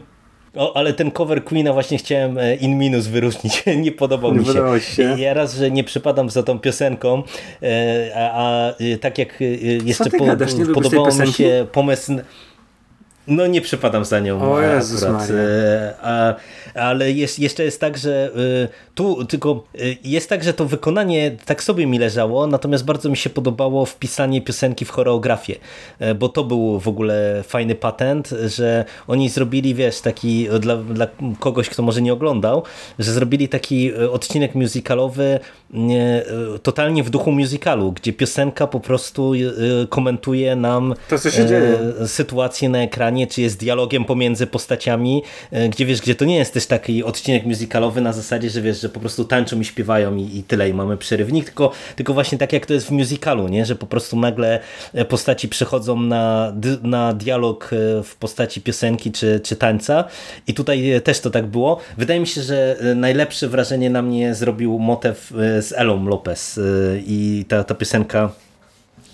o, 0.56 0.78
ale 0.78 0.94
ten 0.94 1.12
cover 1.12 1.44
Queena 1.44 1.74
właśnie 1.74 1.98
chciałem 1.98 2.38
e, 2.38 2.56
in 2.56 2.78
minus 2.78 3.08
wyróżnić. 3.08 3.64
nie 3.78 3.92
podobał 3.92 4.34
Nie 4.34 4.40
mi 4.40 4.46
się. 4.46 4.80
się? 4.80 5.16
Ja 5.18 5.34
raz, 5.34 5.56
że 5.56 5.72
nie 5.72 5.84
przypadam 5.84 6.30
za 6.30 6.44
tą 6.44 6.60
piosenką, 6.60 7.24
e, 7.64 8.12
a, 8.16 8.32
a 8.68 8.74
tak 9.02 9.18
jak 9.18 9.40
jeszcze 9.84 10.06
ty 10.10 10.18
gadasz? 10.18 10.54
Nie 10.54 10.66
lubisz 10.66 10.90
tej 10.90 11.00
podobał 11.00 11.28
mi 11.28 11.34
się 11.34 11.68
pomysł. 11.72 12.14
No 13.28 13.48
nie 13.48 13.62
przypadam 13.62 14.06
za 14.06 14.20
nią 14.20 14.52
O 14.52 14.64
e, 14.64 14.76
Jezus 14.76 15.04
akurat. 15.04 15.30
E, 15.30 15.94
a, 16.02 16.36
ale 16.74 17.12
jest, 17.12 17.40
jeszcze 17.40 17.64
jest 17.64 17.80
tak, 17.80 17.98
że 17.98 18.32
y, 18.36 18.68
tu 18.96 19.26
tylko 19.26 19.64
y, 19.76 19.98
jest 20.04 20.30
tak, 20.30 20.44
że 20.44 20.54
to 20.54 20.66
wykonanie 20.66 21.32
tak 21.46 21.64
sobie 21.64 21.88
mi 21.88 22.00
leżało, 22.00 22.48
natomiast 22.48 22.86
bardzo 22.86 23.10
mi 23.10 23.18
się 23.18 23.30
podobało 23.30 23.86
wpisanie 23.86 24.42
piosenki 24.42 24.86
w 24.86 24.90
choreografię, 24.90 25.56
e, 26.00 26.16
bo 26.16 26.30
to 26.30 26.44
był 26.44 26.80
w 26.80 26.88
ogóle 26.88 27.44
fajny 27.48 27.76
patent, 27.76 28.30
że 28.46 28.86
oni 29.08 29.30
zrobili, 29.30 29.76
wiesz, 29.76 30.02
taki 30.02 30.48
dla, 30.60 30.78
dla 30.78 31.08
kogoś, 31.40 31.70
kto 31.70 31.84
może 31.84 32.02
nie 32.02 32.14
oglądał, 32.14 32.64
że 33.00 33.12
zrobili 33.12 33.50
taki 33.50 33.92
e, 33.94 34.12
odcinek 34.12 34.56
musicalowy 34.56 35.40
nie, 35.74 36.26
e, 36.56 36.60
totalnie 36.60 37.04
w 37.04 37.10
duchu 37.10 37.32
musicalu, 37.32 37.92
gdzie 37.92 38.14
piosenka 38.14 38.68
po 38.68 38.80
prostu 38.80 39.34
e, 39.34 39.88
komentuje 39.88 40.56
nam 40.56 40.96
To, 41.10 41.18
sytuację 42.08 42.70
na 42.70 42.80
ekranie, 42.80 43.13
czy 43.28 43.42
jest 43.42 43.60
dialogiem 43.60 44.06
pomiędzy 44.06 44.48
postaciami, 44.48 45.24
e, 45.52 45.70
gdzie 45.70 45.86
wiesz, 45.86 46.02
gdzie 46.02 46.16
to 46.16 46.26
nie 46.26 46.36
jest 46.36 46.54
też 46.54 46.66
taki 46.66 47.04
odcinek 47.04 47.46
musicalowy 47.46 48.02
na 48.02 48.14
zasadzie, 48.14 48.50
że 48.50 48.62
wiesz, 48.62 48.82
że 48.82 48.90
po 48.90 49.00
prostu 49.00 49.26
tańczą 49.26 49.60
i 49.60 49.66
śpiewają 49.66 50.16
i, 50.16 50.38
i 50.38 50.44
tyle 50.44 50.70
i 50.70 50.74
mamy 50.74 50.98
przerywnik, 50.98 51.46
tylko, 51.46 51.72
tylko 51.96 52.14
właśnie 52.14 52.38
tak 52.38 52.54
jak 52.54 52.66
to 52.66 52.74
jest 52.74 52.88
w 52.88 52.92
musicalu, 52.92 53.48
nie? 53.48 53.66
że 53.66 53.76
po 53.76 53.88
prostu 53.88 54.20
nagle 54.20 54.60
e, 54.94 55.06
postaci 55.06 55.50
przechodzą 55.50 56.00
na, 56.02 56.54
na 56.84 57.14
dialog 57.14 57.70
e, 57.74 58.04
w 58.04 58.16
postaci 58.16 58.62
piosenki 58.62 59.12
czy, 59.12 59.40
czy 59.44 59.56
tańca 59.56 60.04
i 60.48 60.54
tutaj 60.54 61.02
też 61.04 61.20
to 61.20 61.30
tak 61.30 61.46
było. 61.46 61.80
Wydaje 61.98 62.20
mi 62.20 62.28
się, 62.28 62.42
że 62.42 62.78
najlepsze 62.96 63.48
wrażenie 63.48 63.90
na 63.90 64.02
mnie 64.02 64.36
zrobił 64.36 64.80
motyw 64.80 65.34
z 65.60 65.74
Elą 65.76 66.08
Lopez 66.08 66.60
i 67.08 67.46
ta, 67.48 67.64
ta 67.64 67.76
piosenka 67.76 68.30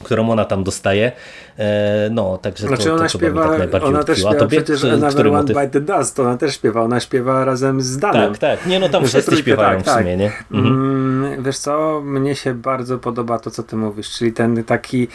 którą 0.03 0.29
ona 0.29 0.45
tam 0.45 0.63
dostaje. 0.63 1.11
E, 1.59 2.09
No, 2.11 2.37
także 2.37 2.67
Znaczy 2.67 2.83
to, 2.83 2.89
ona 2.93 2.97
to, 3.03 3.09
to 3.11 3.17
śpiewa, 3.17 3.49
tak 3.49 3.59
najbardziej 3.59 3.89
ona 3.89 4.03
też 4.03 4.17
utkwiło. 4.17 4.29
A 4.29 4.33
śpiewa 4.33 4.45
tobie, 4.45 4.61
przecież 4.61 4.83
Another 4.83 5.27
One? 5.27 5.43
Bite 5.43 5.69
the 5.69 5.81
Dust, 5.81 6.19
ona 6.19 6.37
też 6.37 6.55
śpiewa, 6.55 6.81
ona 6.81 6.99
śpiewa 6.99 7.45
razem 7.45 7.81
z 7.81 7.97
Danem. 7.97 8.31
Tak, 8.31 8.37
tak. 8.37 8.65
Nie, 8.65 8.79
no 8.79 8.89
tam 8.89 9.05
wszyscy 9.05 9.31
trójkę, 9.31 9.41
śpiewają 9.43 9.81
tak, 9.81 9.95
w 9.95 9.99
sumie, 9.99 10.17
nie? 10.17 10.31
Mhm. 10.51 10.73
Mm, 10.73 11.43
wiesz 11.43 11.57
co, 11.57 12.01
mnie 12.05 12.35
się 12.35 12.53
bardzo 12.53 12.97
podoba 12.97 13.39
to, 13.39 13.51
co 13.51 13.63
ty 13.63 13.75
mówisz, 13.75 14.09
czyli 14.09 14.33
ten 14.33 14.63
taki 14.63 15.07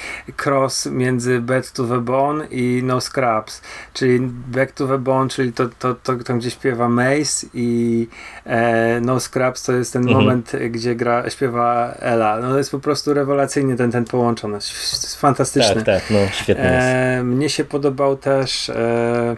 cross 0.45 0.87
między 0.87 1.41
Back 1.41 1.71
to 1.71 1.85
the 1.85 2.01
Bone 2.01 2.47
i 2.51 2.81
No 2.85 3.01
Scraps, 3.01 3.63
czyli 3.93 4.21
Back 4.49 4.73
to 4.73 4.87
the 4.87 4.99
Bone, 4.99 5.29
czyli 5.29 5.53
to, 5.53 5.65
to, 5.79 5.95
to 5.95 6.17
tam, 6.17 6.39
gdzie 6.39 6.51
śpiewa 6.51 6.89
Mace 6.89 7.47
i 7.55 8.09
e, 8.47 9.01
No 9.01 9.21
Scraps 9.21 9.63
to 9.63 9.73
jest 9.73 9.93
ten 9.93 10.03
Mhm. 10.03 10.21
moment, 10.25 10.53
gdzie 10.71 10.95
gra, 10.97 11.31
śpiewa 11.31 11.95
Ella. 11.99 12.41
No 12.41 12.51
to 12.51 12.59
jest 12.59 12.71
po 12.71 12.79
prostu 12.79 13.15
rewelacyjnie 13.15 13.77
ten, 13.77 13.91
ten 13.91 14.05
połączony, 14.05 14.53
to 14.59 14.65
jest 14.65 15.17
fantastyczny. 15.21 15.75
Tak, 15.75 15.85
tak, 15.85 16.03
no 16.11 16.19
świetnie 16.35 16.65
jest. 16.65 16.87
E, 16.87 17.23
mnie 17.25 17.49
się 17.49 17.65
podobał 17.65 18.17
też, 18.17 18.71
e, 18.71 19.37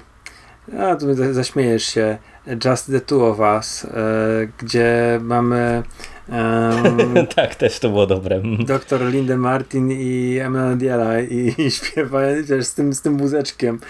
a 0.80 0.96
tu 0.96 1.14
za- 1.14 1.32
zaśmiejesz 1.32 1.84
się, 1.84 2.18
Just 2.64 2.90
the 2.90 3.00
Two 3.00 3.28
of 3.28 3.38
Us, 3.38 3.84
e, 3.84 3.88
gdzie 4.58 5.18
mamy 5.22 5.82
em, 6.28 7.26
tak, 7.36 7.54
też 7.54 7.78
to 7.78 7.88
było 7.88 8.06
dobre. 8.06 8.42
Doktor 8.58 9.02
Lindę 9.04 9.36
Martin 9.36 9.90
i 9.92 10.38
Emma 10.38 10.76
Diela 10.76 11.20
i, 11.20 11.54
i 11.58 11.70
śpiewa 11.76 12.20
wiesz, 12.48 12.66
z, 12.66 12.74
tym, 12.74 12.92
z 12.92 13.02
tym 13.02 13.18
wózeczkiem. 13.18 13.80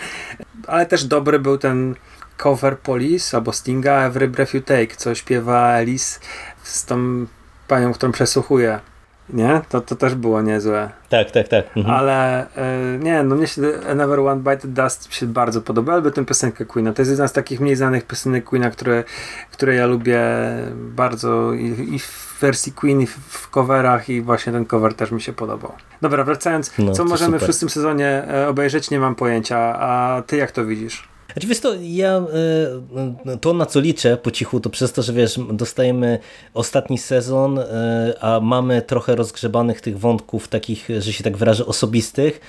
Ale 0.67 0.87
też 0.87 1.05
dobry 1.05 1.39
był 1.39 1.59
ten 1.59 1.95
cover 2.37 2.79
Police 2.79 3.37
albo 3.37 3.53
Stinga 3.53 4.07
Every 4.07 4.29
Breath 4.29 4.55
You 4.55 4.61
Take, 4.61 4.97
co 4.97 5.15
śpiewa 5.15 5.61
Alice 5.61 6.21
z 6.63 6.85
tą 6.85 7.27
panią, 7.69 7.93
którą 7.93 8.13
przesłuchuje. 8.13 8.81
Nie? 9.31 9.61
To, 9.69 9.81
to 9.81 9.97
też 9.97 10.15
było 10.15 10.43
niezłe. 10.43 10.91
Tak, 11.09 11.31
tak, 11.31 11.49
tak. 11.49 11.65
Mhm. 11.77 11.97
Ale 11.97 12.47
e, 12.57 12.99
nie, 12.99 13.23
no 13.23 13.37
mnie 13.37 13.47
się 13.47 13.63
Another 13.91 14.21
One 14.21 14.41
Bite 14.41 14.69
Dust 14.69 15.15
się 15.15 15.27
bardzo 15.27 15.63
podoba, 15.63 15.93
albo 15.93 16.11
tę 16.11 16.25
piosenkę 16.25 16.65
Queena. 16.65 16.93
To 16.93 17.03
jest 17.03 17.11
jedna 17.11 17.29
z 17.29 17.33
takich 17.33 17.61
mniej 17.61 17.77
znanych 17.77 18.07
piosenek 18.07 18.45
Queena, 18.45 18.71
które, 18.71 19.05
które 19.53 19.75
ja 19.75 19.87
lubię 19.87 20.21
bardzo 20.75 21.53
i, 21.53 21.95
i 21.95 21.99
w 21.99 22.39
wersji 22.41 22.73
Queen, 22.73 23.01
i 23.01 23.07
w, 23.07 23.11
w 23.29 23.51
coverach 23.51 24.09
i 24.09 24.21
właśnie 24.23 24.53
ten 24.53 24.65
cover 24.65 24.95
też 24.95 25.11
mi 25.11 25.21
się 25.21 25.33
podobał. 25.33 25.73
Dobra, 26.03 26.25
wracając, 26.25 26.73
No, 26.79 26.93
co 26.93 27.05
możemy 27.05 27.37
w 27.37 27.41
super. 27.41 27.47
szóstym 27.47 27.69
sezonie 27.69 28.25
e, 28.29 28.49
obejrzeć, 28.49 28.91
nie 28.91 29.01
mam 29.01 29.15
pojęcia, 29.15 29.59
a 29.59 30.23
ty 30.27 30.37
jak 30.37 30.51
to 30.53 30.65
widzisz? 30.67 31.09
Znaczy, 31.37 31.49
wiesz 31.49 31.61
to, 31.61 31.75
ja 31.83 32.23
y, 33.35 33.39
to 33.39 33.53
na 33.53 33.67
co 33.67 33.81
liczę 33.81 34.17
po 34.17 34.31
cichu, 34.31 34.61
to 34.61 34.71
przez 34.71 34.93
to, 34.93 35.03
że 35.03 35.13
wiesz, 35.13 35.39
dostajemy 35.53 36.19
ostatni 36.55 36.99
sezon, 36.99 37.59
y, 37.59 37.65
a 38.21 38.41
mamy 38.41 38.83
trochę 38.83 39.17
rozgrzebanych 39.17 39.81
tych 39.81 39.99
wątków 39.99 40.49
takich, 40.49 40.89
że 40.99 41.13
się 41.13 41.25
tak 41.25 41.37
wyrażę, 41.37 41.67
osobistych, 41.67 42.41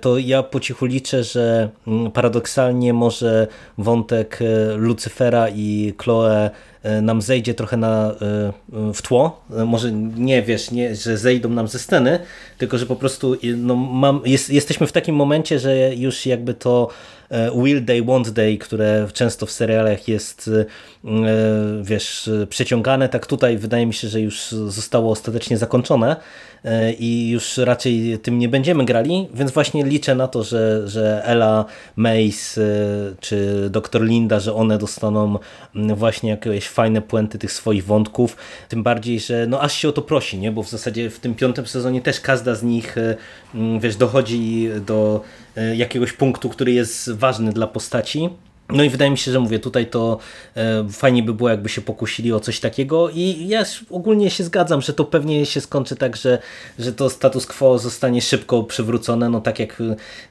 to 0.00 0.18
ja 0.18 0.42
po 0.42 0.60
cichu 0.60 0.86
liczę, 0.86 1.24
że 1.24 1.68
mm, 1.86 2.10
paradoksalnie 2.10 2.92
może 2.92 3.46
wątek 3.78 4.38
y, 4.42 4.76
Lucyfera 4.76 5.48
i 5.48 5.94
Chloe 5.98 6.50
y, 6.84 7.02
nam 7.02 7.22
zejdzie 7.22 7.54
trochę 7.54 7.76
na, 7.76 8.14
w 8.94 9.02
tło. 9.02 9.44
Może 9.66 9.92
nie 9.92 10.42
wiesz, 10.42 10.70
nie, 10.70 10.94
że 10.94 11.18
zejdą 11.18 11.48
nam 11.48 11.68
ze 11.68 11.78
sceny, 11.78 12.18
tylko 12.58 12.78
że 12.78 12.86
po 12.86 12.96
prostu 12.96 13.36
no, 13.56 13.76
mam, 13.76 14.20
jest, 14.24 14.50
jesteśmy 14.50 14.86
w 14.86 14.92
takim 14.92 15.14
momencie, 15.14 15.58
że 15.58 15.94
już 15.94 16.26
jakby 16.26 16.54
to 16.54 16.88
e, 17.30 17.50
Will 17.62 17.84
Day, 17.84 18.02
Want 18.02 18.30
Day, 18.30 18.58
które 18.58 19.08
często 19.12 19.46
w 19.46 19.50
serialach 19.50 20.08
jest 20.08 20.50
e, 20.58 20.64
wiesz, 21.82 22.28
e, 22.28 22.46
przeciągane, 22.46 23.08
tak 23.08 23.26
tutaj 23.26 23.58
wydaje 23.58 23.86
mi 23.86 23.94
się, 23.94 24.08
że 24.08 24.20
już 24.20 24.48
zostało 24.68 25.10
ostatecznie 25.10 25.58
zakończone 25.58 26.16
e, 26.16 26.18
i 26.98 27.30
już 27.30 27.56
raczej 27.56 28.18
tym 28.22 28.38
nie 28.38 28.48
będziemy 28.48 28.84
grali, 28.84 29.28
więc 29.34 29.50
właśnie 29.50 29.84
liczę 29.84 30.14
na 30.14 30.28
to, 30.28 30.42
że, 30.42 30.88
że 30.88 31.22
Ella, 31.24 31.64
Mace 31.96 32.62
e, 32.62 32.64
czy 33.20 33.68
Dr. 33.70 34.02
Linda, 34.02 34.40
że 34.40 34.54
one 34.54 34.78
dostaną 34.78 35.38
mm, 35.76 35.96
właśnie 35.96 36.30
jakieś 36.30 36.68
fajne 36.68 37.02
puenty 37.02 37.38
tych 37.38 37.52
swoich 37.52 37.84
wątków, 37.84 38.36
tym 38.68 38.82
bardziej, 38.82 39.20
że 39.20 39.46
no 39.46 39.60
aż 39.60 39.74
się 39.74 39.88
o 39.88 39.92
to 39.92 40.02
prosi, 40.02 40.38
nie? 40.38 40.52
bo 40.52 40.62
w 40.62 40.70
zasadzie 40.70 41.10
w 41.10 41.18
tym 41.18 41.34
piątym 41.34 41.66
sezonie 41.66 42.00
też 42.00 42.20
każda 42.20 42.54
z 42.54 42.62
nich 42.62 42.98
e, 42.98 43.16
mm, 43.54 43.80
wiesz, 43.80 43.96
dochodzi 43.96 44.68
do 44.86 45.20
e, 45.56 45.76
jakiegoś 45.76 46.12
punktu, 46.12 46.48
który 46.48 46.72
jest 46.72 47.12
ważny 47.12 47.52
dla 47.52 47.66
postaci. 47.66 48.30
No 48.68 48.82
i 48.82 48.90
wydaje 48.90 49.10
mi 49.10 49.18
się, 49.18 49.32
że 49.32 49.40
mówię, 49.40 49.58
tutaj 49.58 49.86
to 49.86 50.18
e, 50.56 50.88
fajnie 50.90 51.22
by 51.22 51.34
było, 51.34 51.48
jakby 51.48 51.68
się 51.68 51.80
pokusili 51.80 52.32
o 52.32 52.40
coś 52.40 52.60
takiego. 52.60 53.10
I 53.10 53.48
ja 53.48 53.64
ogólnie 53.90 54.30
się 54.30 54.44
zgadzam, 54.44 54.80
że 54.80 54.92
to 54.92 55.04
pewnie 55.04 55.46
się 55.46 55.60
skończy 55.60 55.96
tak, 55.96 56.16
że, 56.16 56.38
że 56.78 56.92
to 56.92 57.10
status 57.10 57.46
quo 57.46 57.78
zostanie 57.78 58.22
szybko 58.22 58.62
przywrócone, 58.62 59.28
no 59.28 59.40
tak 59.40 59.58
jak 59.58 59.82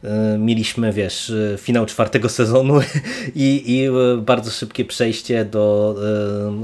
e, 0.03 0.37
mieliśmy, 0.37 0.93
wiesz, 0.93 1.29
e, 1.29 1.57
finał 1.57 1.85
czwartego 1.85 2.29
sezonu 2.29 2.79
i, 3.35 3.63
i 3.65 3.87
bardzo 4.17 4.51
szybkie 4.51 4.85
przejście 4.85 5.45
do 5.45 5.95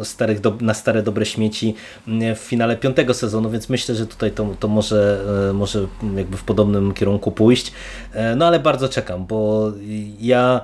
starych, 0.04 0.40
do, 0.42 0.58
na 0.62 0.74
stare 0.74 1.04
dobre 1.04 1.26
śmieci 1.26 1.76
m, 2.08 2.36
w 2.36 2.40
finale 2.40 2.78
piątego 2.78 3.14
sezonu, 3.14 3.50
więc 3.50 3.70
myślę, 3.70 3.96
że 3.96 4.08
tutaj 4.08 4.32
to, 4.32 4.56
to 4.60 4.68
może, 4.68 5.26
może 5.54 5.88
jakby 6.16 6.38
w 6.38 6.44
podobnym 6.44 6.94
kierunku 6.94 7.32
pójść, 7.32 7.72
no 8.36 8.48
ale 8.48 8.60
bardzo 8.60 8.90
czekam, 8.90 9.26
bo 9.26 9.72
ja 10.20 10.62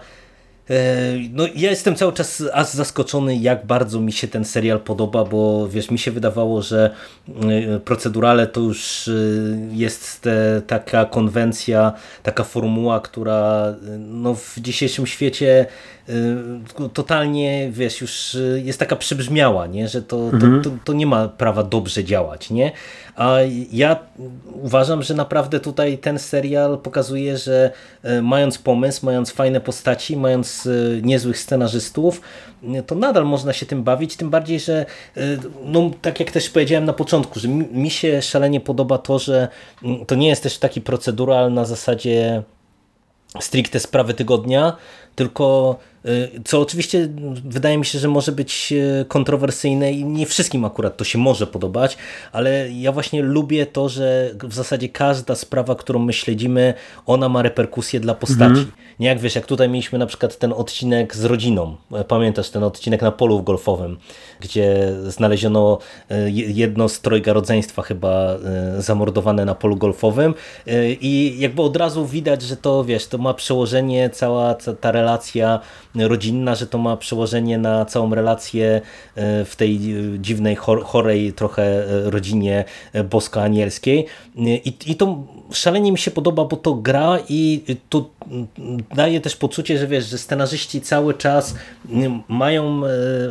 no, 1.31 1.43
ja 1.55 1.69
jestem 1.69 1.95
cały 1.95 2.13
czas 2.13 2.43
aż 2.53 2.67
zaskoczony, 2.67 3.35
jak 3.35 3.65
bardzo 3.65 4.01
mi 4.01 4.11
się 4.11 4.27
ten 4.27 4.45
serial 4.45 4.79
podoba, 4.79 5.23
bo 5.23 5.67
wiesz, 5.67 5.91
mi 5.91 5.99
się 5.99 6.11
wydawało, 6.11 6.61
że 6.61 6.95
procedurale 7.85 8.47
to 8.47 8.61
już 8.61 9.09
jest 9.71 10.21
te, 10.21 10.61
taka 10.67 11.05
konwencja, 11.05 11.93
taka 12.23 12.43
formuła, 12.43 12.99
która 12.99 13.73
no, 13.99 14.35
w 14.35 14.55
dzisiejszym 14.59 15.07
świecie 15.07 15.65
totalnie, 16.93 17.69
wiesz, 17.71 18.01
już 18.01 18.37
jest 18.55 18.79
taka 18.79 18.95
przybrzmiała, 18.95 19.67
nie? 19.67 19.87
że 19.87 20.01
to, 20.01 20.17
mhm. 20.17 20.61
to, 20.61 20.69
to, 20.69 20.75
to, 20.83 20.93
nie 20.93 21.07
ma 21.07 21.27
prawa 21.27 21.63
dobrze 21.63 22.03
działać. 22.03 22.49
Nie? 22.49 22.71
A 23.15 23.37
ja 23.71 23.99
uważam, 24.53 25.03
że 25.03 25.13
naprawdę 25.13 25.59
tutaj 25.59 25.97
ten 25.97 26.19
serial 26.19 26.77
pokazuje, 26.77 27.37
że 27.37 27.71
mając 28.21 28.57
pomysł, 28.57 29.05
mając 29.05 29.31
fajne 29.31 29.61
postaci, 29.61 30.17
mając 30.17 30.54
Y, 30.65 31.01
niezłych 31.03 31.39
scenarzystów, 31.39 32.21
to 32.87 32.95
nadal 32.95 33.25
można 33.25 33.53
się 33.53 33.65
tym 33.65 33.83
bawić, 33.83 34.15
tym 34.15 34.29
bardziej, 34.29 34.59
że 34.59 34.85
y, 35.17 35.39
no, 35.65 35.91
tak 36.01 36.19
jak 36.19 36.31
też 36.31 36.49
powiedziałem 36.49 36.85
na 36.85 36.93
początku, 36.93 37.39
że 37.39 37.47
mi 37.47 37.89
się 37.89 38.21
szalenie 38.21 38.61
podoba 38.61 38.97
to, 38.97 39.19
że 39.19 39.47
mm, 39.83 40.05
to 40.05 40.15
nie 40.15 40.27
jest 40.27 40.43
też 40.43 40.57
taki 40.57 40.81
procedural 40.81 41.53
na 41.53 41.65
zasadzie 41.65 42.43
stricte 43.39 43.79
sprawy 43.79 44.13
tygodnia, 44.13 44.77
tylko 45.15 45.75
co 46.45 46.61
oczywiście 46.61 47.09
wydaje 47.45 47.77
mi 47.77 47.85
się, 47.85 47.99
że 47.99 48.07
może 48.07 48.31
być 48.31 48.73
y, 49.01 49.05
kontrowersyjne 49.07 49.91
i 49.91 50.05
nie 50.05 50.25
wszystkim 50.25 50.65
akurat 50.65 50.97
to 50.97 51.03
się 51.03 51.17
może 51.17 51.47
podobać, 51.47 51.97
ale 52.31 52.71
ja 52.71 52.91
właśnie 52.91 53.21
lubię 53.21 53.65
to, 53.65 53.89
że 53.89 54.31
w 54.43 54.53
zasadzie 54.53 54.89
każda 54.89 55.35
sprawa, 55.35 55.75
którą 55.75 55.99
my 55.99 56.13
śledzimy, 56.13 56.73
ona 57.05 57.29
ma 57.29 57.41
reperkusje 57.41 57.99
dla 57.99 58.15
postaci. 58.15 58.45
Mhm. 58.45 58.71
Nie 58.99 59.07
jak 59.07 59.19
wiesz, 59.19 59.35
jak 59.35 59.45
tutaj 59.45 59.69
mieliśmy 59.69 59.99
na 59.99 60.05
przykład 60.05 60.37
ten 60.37 60.53
odcinek 60.53 61.15
z 61.15 61.25
rodziną. 61.25 61.75
Pamiętasz 62.07 62.49
ten 62.49 62.63
odcinek 62.63 63.01
na 63.01 63.11
polu 63.11 63.43
golfowym, 63.43 63.97
gdzie 64.39 64.93
znaleziono 65.07 65.77
y, 66.11 66.31
jedno 66.31 66.89
z 66.89 67.01
trojga 67.01 67.33
rodzeństwa 67.33 67.81
chyba 67.81 68.35
zamordowane 68.77 69.45
na 69.45 69.55
polu 69.55 69.75
golfowym 69.75 70.33
i 71.01 71.35
jakby 71.39 71.61
od 71.61 71.77
razu 71.77 72.05
widać, 72.05 72.41
że 72.41 72.57
to 72.57 72.83
wiesz, 72.83 73.07
to 73.07 73.17
ma 73.17 73.33
przełożenie 73.33 74.09
cała 74.09 74.55
ta 74.81 74.91
relacja 74.91 75.59
rodzinna, 75.95 76.55
że 76.55 76.67
to 76.67 76.77
ma 76.77 76.97
przełożenie 76.97 77.57
na 77.57 77.85
całą 77.85 78.15
relację 78.15 78.81
e, 79.15 79.45
w 79.45 79.55
tej 79.55 79.75
e, 79.75 80.19
dziwnej, 80.19 80.55
chorej 80.83 81.33
trochę 81.33 81.63
e, 81.63 82.09
rodzinie 82.09 82.65
bosko-anielskiej. 83.09 84.05
I, 84.37 84.73
I 84.85 84.95
to 84.95 85.23
szalenie 85.51 85.91
mi 85.91 85.97
się 85.97 86.11
podoba, 86.11 86.45
bo 86.45 86.57
to 86.57 86.73
gra 86.73 87.19
i 87.29 87.63
to 87.89 88.09
daje 88.95 89.21
też 89.21 89.35
poczucie, 89.35 89.77
że 89.77 89.87
wiesz, 89.87 90.05
że 90.05 90.17
scenarzyści 90.17 90.81
cały 90.81 91.13
czas 91.13 91.55
mają 92.27 92.81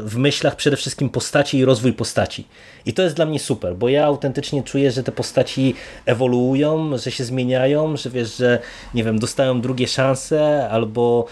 w 0.05 0.16
myślach 0.16 0.57
przede 0.57 0.77
wszystkim 0.77 1.11
postaci 1.11 1.59
i 1.59 1.65
rozwój 1.65 1.93
postaci. 1.93 2.45
I 2.86 2.93
to 2.93 3.03
jest 3.03 3.16
dla 3.16 3.27
mnie 3.27 3.39
super, 3.39 3.77
bo 3.77 3.89
ja 3.89 4.05
autentycznie 4.05 4.62
czuję, 4.62 4.93
że 4.93 5.03
te 5.03 5.12
postaci 5.12 5.74
ewoluują, 6.07 6.99
że 6.99 7.11
się 7.11 7.24
zmieniają, 7.24 7.97
że 7.97 8.11
wiesz, 8.11 8.36
że 8.36 8.59
nie 8.95 9.05
wiem, 9.05 9.19
dostają 9.19 9.61
drugie 9.61 9.89
szanse 9.89 10.69
albo 10.70 11.27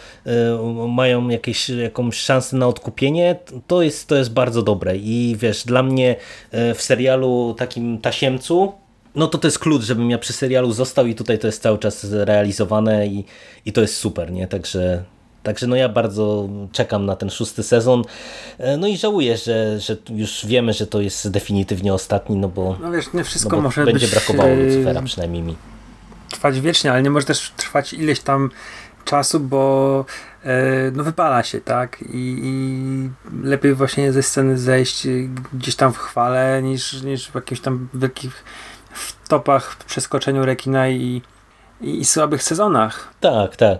mają 0.88 1.21
jakieś, 1.30 1.68
jakąś 1.68 2.16
szansę 2.16 2.56
na 2.56 2.66
odkupienie, 2.66 3.36
to 3.66 3.82
jest, 3.82 4.08
to 4.08 4.16
jest 4.16 4.32
bardzo 4.32 4.62
dobre 4.62 4.96
i 4.96 5.36
wiesz, 5.38 5.64
dla 5.64 5.82
mnie 5.82 6.16
e, 6.50 6.74
w 6.74 6.82
serialu 6.82 7.54
takim 7.58 7.98
tasiemcu, 7.98 8.72
no 9.14 9.26
to 9.26 9.38
to 9.38 9.46
jest 9.46 9.58
klucz, 9.58 9.82
żebym 9.82 10.10
ja 10.10 10.18
przy 10.18 10.32
serialu 10.32 10.72
został 10.72 11.06
i 11.06 11.14
tutaj 11.14 11.38
to 11.38 11.46
jest 11.46 11.62
cały 11.62 11.78
czas 11.78 12.06
realizowane 12.10 13.06
i, 13.06 13.24
i 13.66 13.72
to 13.72 13.80
jest 13.80 13.96
super, 13.96 14.32
nie? 14.32 14.46
Także, 14.46 15.04
Także 15.42 15.66
no 15.66 15.76
ja 15.76 15.88
bardzo 15.88 16.48
czekam 16.72 17.06
na 17.06 17.16
ten 17.16 17.30
szósty 17.30 17.62
sezon. 17.62 18.02
E, 18.58 18.76
no 18.76 18.86
i 18.86 18.96
żałuję, 18.96 19.36
że, 19.36 19.80
że 19.80 19.96
już 20.10 20.46
wiemy, 20.46 20.72
że 20.72 20.86
to 20.86 21.00
jest 21.00 21.30
definitywnie 21.30 21.94
ostatni, 21.94 22.36
no 22.36 22.48
bo, 22.48 22.76
no 22.80 22.90
wiesz, 22.90 23.12
nie 23.12 23.24
wszystko 23.24 23.56
no 23.56 23.62
może 23.62 23.84
będzie 23.84 24.08
brakowało 24.08 24.48
e, 24.48 24.56
Lucifera 24.56 25.02
przynajmniej 25.02 25.42
mi. 25.42 25.56
Trwać 26.30 26.60
wiecznie, 26.60 26.92
ale 26.92 27.02
nie 27.02 27.10
może 27.10 27.26
też 27.26 27.52
trwać 27.56 27.92
ileś 27.92 28.20
tam 28.20 28.50
czasu, 29.04 29.40
bo 29.40 30.04
no 30.92 31.04
wypala 31.04 31.42
się, 31.42 31.60
tak? 31.60 32.02
I, 32.02 32.40
I, 32.42 33.10
lepiej 33.42 33.74
właśnie 33.74 34.12
ze 34.12 34.22
sceny 34.22 34.58
zejść 34.58 35.06
gdzieś 35.52 35.76
tam 35.76 35.92
w 35.92 35.98
chwale, 35.98 36.62
niż, 36.62 37.02
niż 37.02 37.30
w 37.30 37.34
jakichś 37.34 37.60
tam 37.60 37.88
wielkich 37.94 38.44
topach, 39.28 39.76
przeskoczeniu 39.86 40.44
rekina 40.44 40.88
i, 40.88 41.22
i, 41.80 42.00
i 42.00 42.04
słabych 42.04 42.42
sezonach. 42.42 43.14
Tak, 43.20 43.56
tak. 43.56 43.78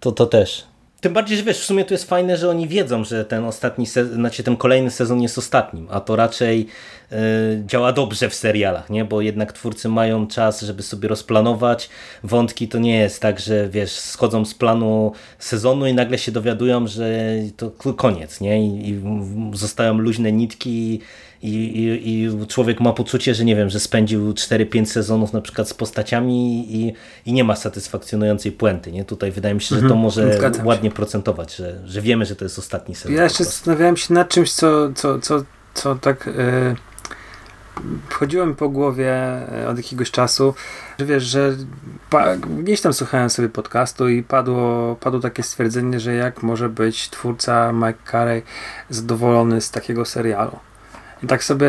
To, 0.00 0.12
to 0.12 0.26
też. 0.26 0.71
Tym 1.02 1.12
bardziej, 1.12 1.38
że 1.38 1.44
wiesz, 1.44 1.60
w 1.60 1.64
sumie 1.64 1.84
to 1.84 1.94
jest 1.94 2.08
fajne, 2.08 2.36
że 2.36 2.50
oni 2.50 2.68
wiedzą, 2.68 3.04
że 3.04 3.24
ten 3.24 3.44
ostatni 3.44 3.86
sezon, 3.86 4.14
znaczy 4.14 4.42
ten 4.42 4.56
kolejny 4.56 4.90
sezon 4.90 5.22
jest 5.22 5.38
ostatnim, 5.38 5.88
a 5.90 6.00
to 6.00 6.16
raczej 6.16 6.66
yy, 7.10 7.18
działa 7.66 7.92
dobrze 7.92 8.28
w 8.28 8.34
serialach, 8.34 8.90
nie? 8.90 9.04
Bo 9.04 9.20
jednak 9.20 9.52
twórcy 9.52 9.88
mają 9.88 10.26
czas, 10.26 10.62
żeby 10.62 10.82
sobie 10.82 11.08
rozplanować 11.08 11.90
wątki. 12.22 12.68
To 12.68 12.78
nie 12.78 12.98
jest 12.98 13.20
tak, 13.20 13.40
że 13.40 13.68
wiesz, 13.68 13.92
schodzą 13.92 14.44
z 14.44 14.54
planu 14.54 15.12
sezonu 15.38 15.86
i 15.86 15.94
nagle 15.94 16.18
się 16.18 16.32
dowiadują, 16.32 16.86
że 16.86 17.34
to 17.56 17.70
koniec, 17.70 18.40
nie? 18.40 18.66
I, 18.66 18.90
i 18.90 19.00
zostają 19.52 19.98
luźne 19.98 20.32
nitki 20.32 21.00
i, 21.42 21.48
i, 21.48 22.24
i 22.24 22.46
człowiek 22.46 22.80
ma 22.80 22.92
poczucie, 22.92 23.34
że 23.34 23.44
nie 23.44 23.56
wiem, 23.56 23.70
że 23.70 23.80
spędził 23.80 24.32
4-5 24.32 24.84
sezonów 24.84 25.32
na 25.32 25.40
przykład 25.40 25.68
z 25.68 25.74
postaciami 25.74 26.66
i, 26.76 26.94
i 27.26 27.32
nie 27.32 27.44
ma 27.44 27.56
satysfakcjonującej 27.56 28.52
puenty. 28.52 28.92
Nie? 28.92 29.04
Tutaj 29.04 29.32
wydaje 29.32 29.54
mi 29.54 29.60
się, 29.60 29.74
że 29.74 29.80
to 29.80 29.86
mhm. 29.86 30.00
może 30.00 30.38
ładnie 30.64 30.90
procentować, 30.90 31.56
że, 31.56 31.80
że 31.84 32.00
wiemy, 32.00 32.24
że 32.24 32.36
to 32.36 32.44
jest 32.44 32.58
ostatni 32.58 32.94
sezon. 32.94 33.16
Ja 33.16 33.24
jeszcze 33.24 33.44
zastanawiałem 33.44 33.96
się 33.96 34.14
nad 34.14 34.28
czymś, 34.28 34.52
co, 34.52 34.92
co, 34.92 35.18
co, 35.18 35.44
co 35.74 35.94
tak 35.94 36.26
yy, 36.26 36.76
wchodziło 38.08 38.46
mi 38.46 38.54
po 38.54 38.68
głowie 38.68 39.12
e, 39.12 39.68
od 39.68 39.76
jakiegoś 39.76 40.10
czasu, 40.10 40.54
że 40.98 41.06
wiesz, 41.06 41.24
że 41.24 41.56
gdzieś 42.58 42.80
tam 42.80 42.92
słuchałem 42.92 43.30
sobie 43.30 43.48
podcastu 43.48 44.08
i 44.08 44.22
padło, 44.22 44.96
padło 44.96 45.20
takie 45.20 45.42
stwierdzenie, 45.42 46.00
że 46.00 46.14
jak 46.14 46.42
może 46.42 46.68
być 46.68 47.10
twórca 47.10 47.72
Mike 47.72 48.10
Carey 48.10 48.42
zadowolony 48.90 49.60
z 49.60 49.70
takiego 49.70 50.04
serialu. 50.04 50.58
Tak 51.28 51.44
sobie, 51.44 51.68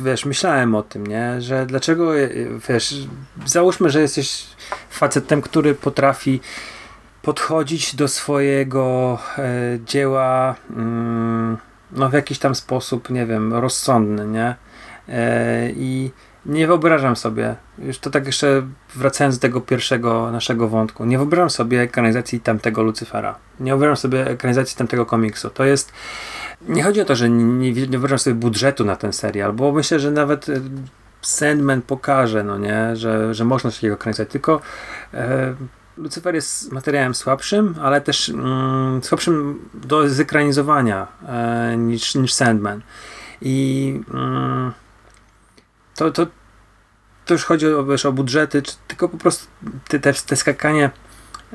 wiesz, 0.00 0.24
myślałem 0.24 0.74
o 0.74 0.82
tym, 0.82 1.06
nie? 1.06 1.40
Że 1.40 1.66
dlaczego, 1.66 2.12
wiesz, 2.68 2.94
załóżmy, 3.46 3.90
że 3.90 4.00
jesteś 4.00 4.46
facetem, 4.90 5.42
który 5.42 5.74
potrafi 5.74 6.40
podchodzić 7.22 7.96
do 7.96 8.08
swojego 8.08 9.18
e, 9.38 9.78
dzieła 9.84 10.54
mm, 10.70 11.56
no 11.92 12.08
w 12.08 12.12
jakiś 12.12 12.38
tam 12.38 12.54
sposób, 12.54 13.10
nie 13.10 13.26
wiem, 13.26 13.54
rozsądny, 13.54 14.26
nie? 14.26 14.54
E, 15.08 15.70
I 15.70 16.10
nie 16.46 16.66
wyobrażam 16.66 17.16
sobie, 17.16 17.56
już 17.78 17.98
to 17.98 18.10
tak 18.10 18.26
jeszcze 18.26 18.66
wracając 18.94 19.38
do 19.38 19.42
tego 19.42 19.60
pierwszego 19.60 20.30
naszego 20.30 20.68
wątku, 20.68 21.04
nie 21.04 21.18
wyobrażam 21.18 21.50
sobie 21.50 21.80
ekranizacji 21.80 22.40
tamtego 22.40 22.82
Lucyfera. 22.82 23.38
Nie 23.60 23.72
wyobrażam 23.72 23.96
sobie 23.96 24.26
ekranizacji 24.26 24.76
tamtego 24.78 25.06
komiksu. 25.06 25.50
To 25.50 25.64
jest 25.64 25.92
nie 26.68 26.82
chodzi 26.82 27.00
o 27.00 27.04
to, 27.04 27.16
że 27.16 27.30
nie, 27.30 27.72
nie, 27.72 27.86
wyobrażam 27.88 28.18
sobie 28.18 28.34
budżetu 28.34 28.84
na 28.84 28.96
ten 28.96 29.12
serial, 29.12 29.52
bo 29.52 29.72
myślę, 29.72 30.00
że 30.00 30.10
nawet 30.10 30.48
e, 30.48 30.60
Sandman 31.22 31.82
pokaże, 31.82 32.44
no 32.44 32.58
nie, 32.58 32.96
że, 32.96 33.34
że 33.34 33.44
można 33.44 33.70
takiego 33.70 33.96
kręcić, 33.96 34.28
tylko 34.28 34.60
e, 35.14 35.54
Lucyfer 35.96 36.34
jest 36.34 36.72
materiałem 36.72 37.14
słabszym, 37.14 37.74
ale 37.82 38.00
też 38.00 38.28
mm, 38.28 39.02
słabszym 39.02 39.68
do 39.74 40.08
zekranizowania 40.08 41.06
e, 41.28 41.76
niż, 41.76 42.14
niż 42.14 42.32
Sandman. 42.32 42.80
I 43.42 44.00
mm, 44.14 44.72
to, 45.96 46.10
to, 46.10 46.26
to 47.24 47.34
już 47.34 47.44
chodzi 47.44 47.66
o, 47.66 47.84
wiesz, 47.84 48.06
o 48.06 48.12
budżety, 48.12 48.62
czy 48.62 48.72
tylko 48.86 49.08
po 49.08 49.16
prostu 49.16 49.46
te, 49.88 49.98
te, 49.98 50.12
te 50.12 50.36
skakanie 50.36 50.90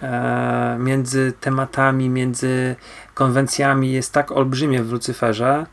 e, 0.02 0.78
między 0.80 1.34
tematami, 1.40 2.10
między 2.10 2.76
konwencjami 3.14 3.92
jest 3.92 4.14
tak 4.14 4.32
olbrzymie 4.32 4.84
w 4.84 4.92
Lucyferze, 4.92 5.66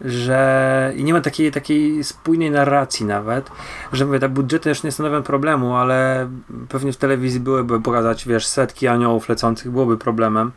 że 0.00 0.92
i 0.96 1.04
nie 1.04 1.12
ma 1.12 1.20
takiej, 1.20 1.52
takiej 1.52 2.04
spójnej 2.04 2.50
narracji 2.50 3.06
nawet, 3.06 3.50
że 3.92 4.06
mówię, 4.06 4.18
te 4.18 4.28
budżety 4.28 4.68
już 4.68 4.82
nie 4.82 4.92
stanowią 4.92 5.22
problemu, 5.22 5.76
ale 5.76 6.28
pewnie 6.68 6.92
w 6.92 6.96
telewizji 6.96 7.40
byłyby 7.40 7.80
pokazać, 7.80 8.28
wiesz, 8.28 8.46
setki 8.46 8.88
aniołów 8.88 9.28
lecących, 9.28 9.70
byłoby 9.70 9.98
problemem. 9.98 10.52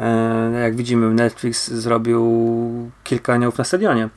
E, 0.00 0.60
jak 0.62 0.76
widzimy, 0.76 1.14
Netflix 1.14 1.70
zrobił 1.70 2.90
kilka 3.04 3.32
aniołów 3.32 3.58
na 3.58 3.64
stadionie. 3.64 4.08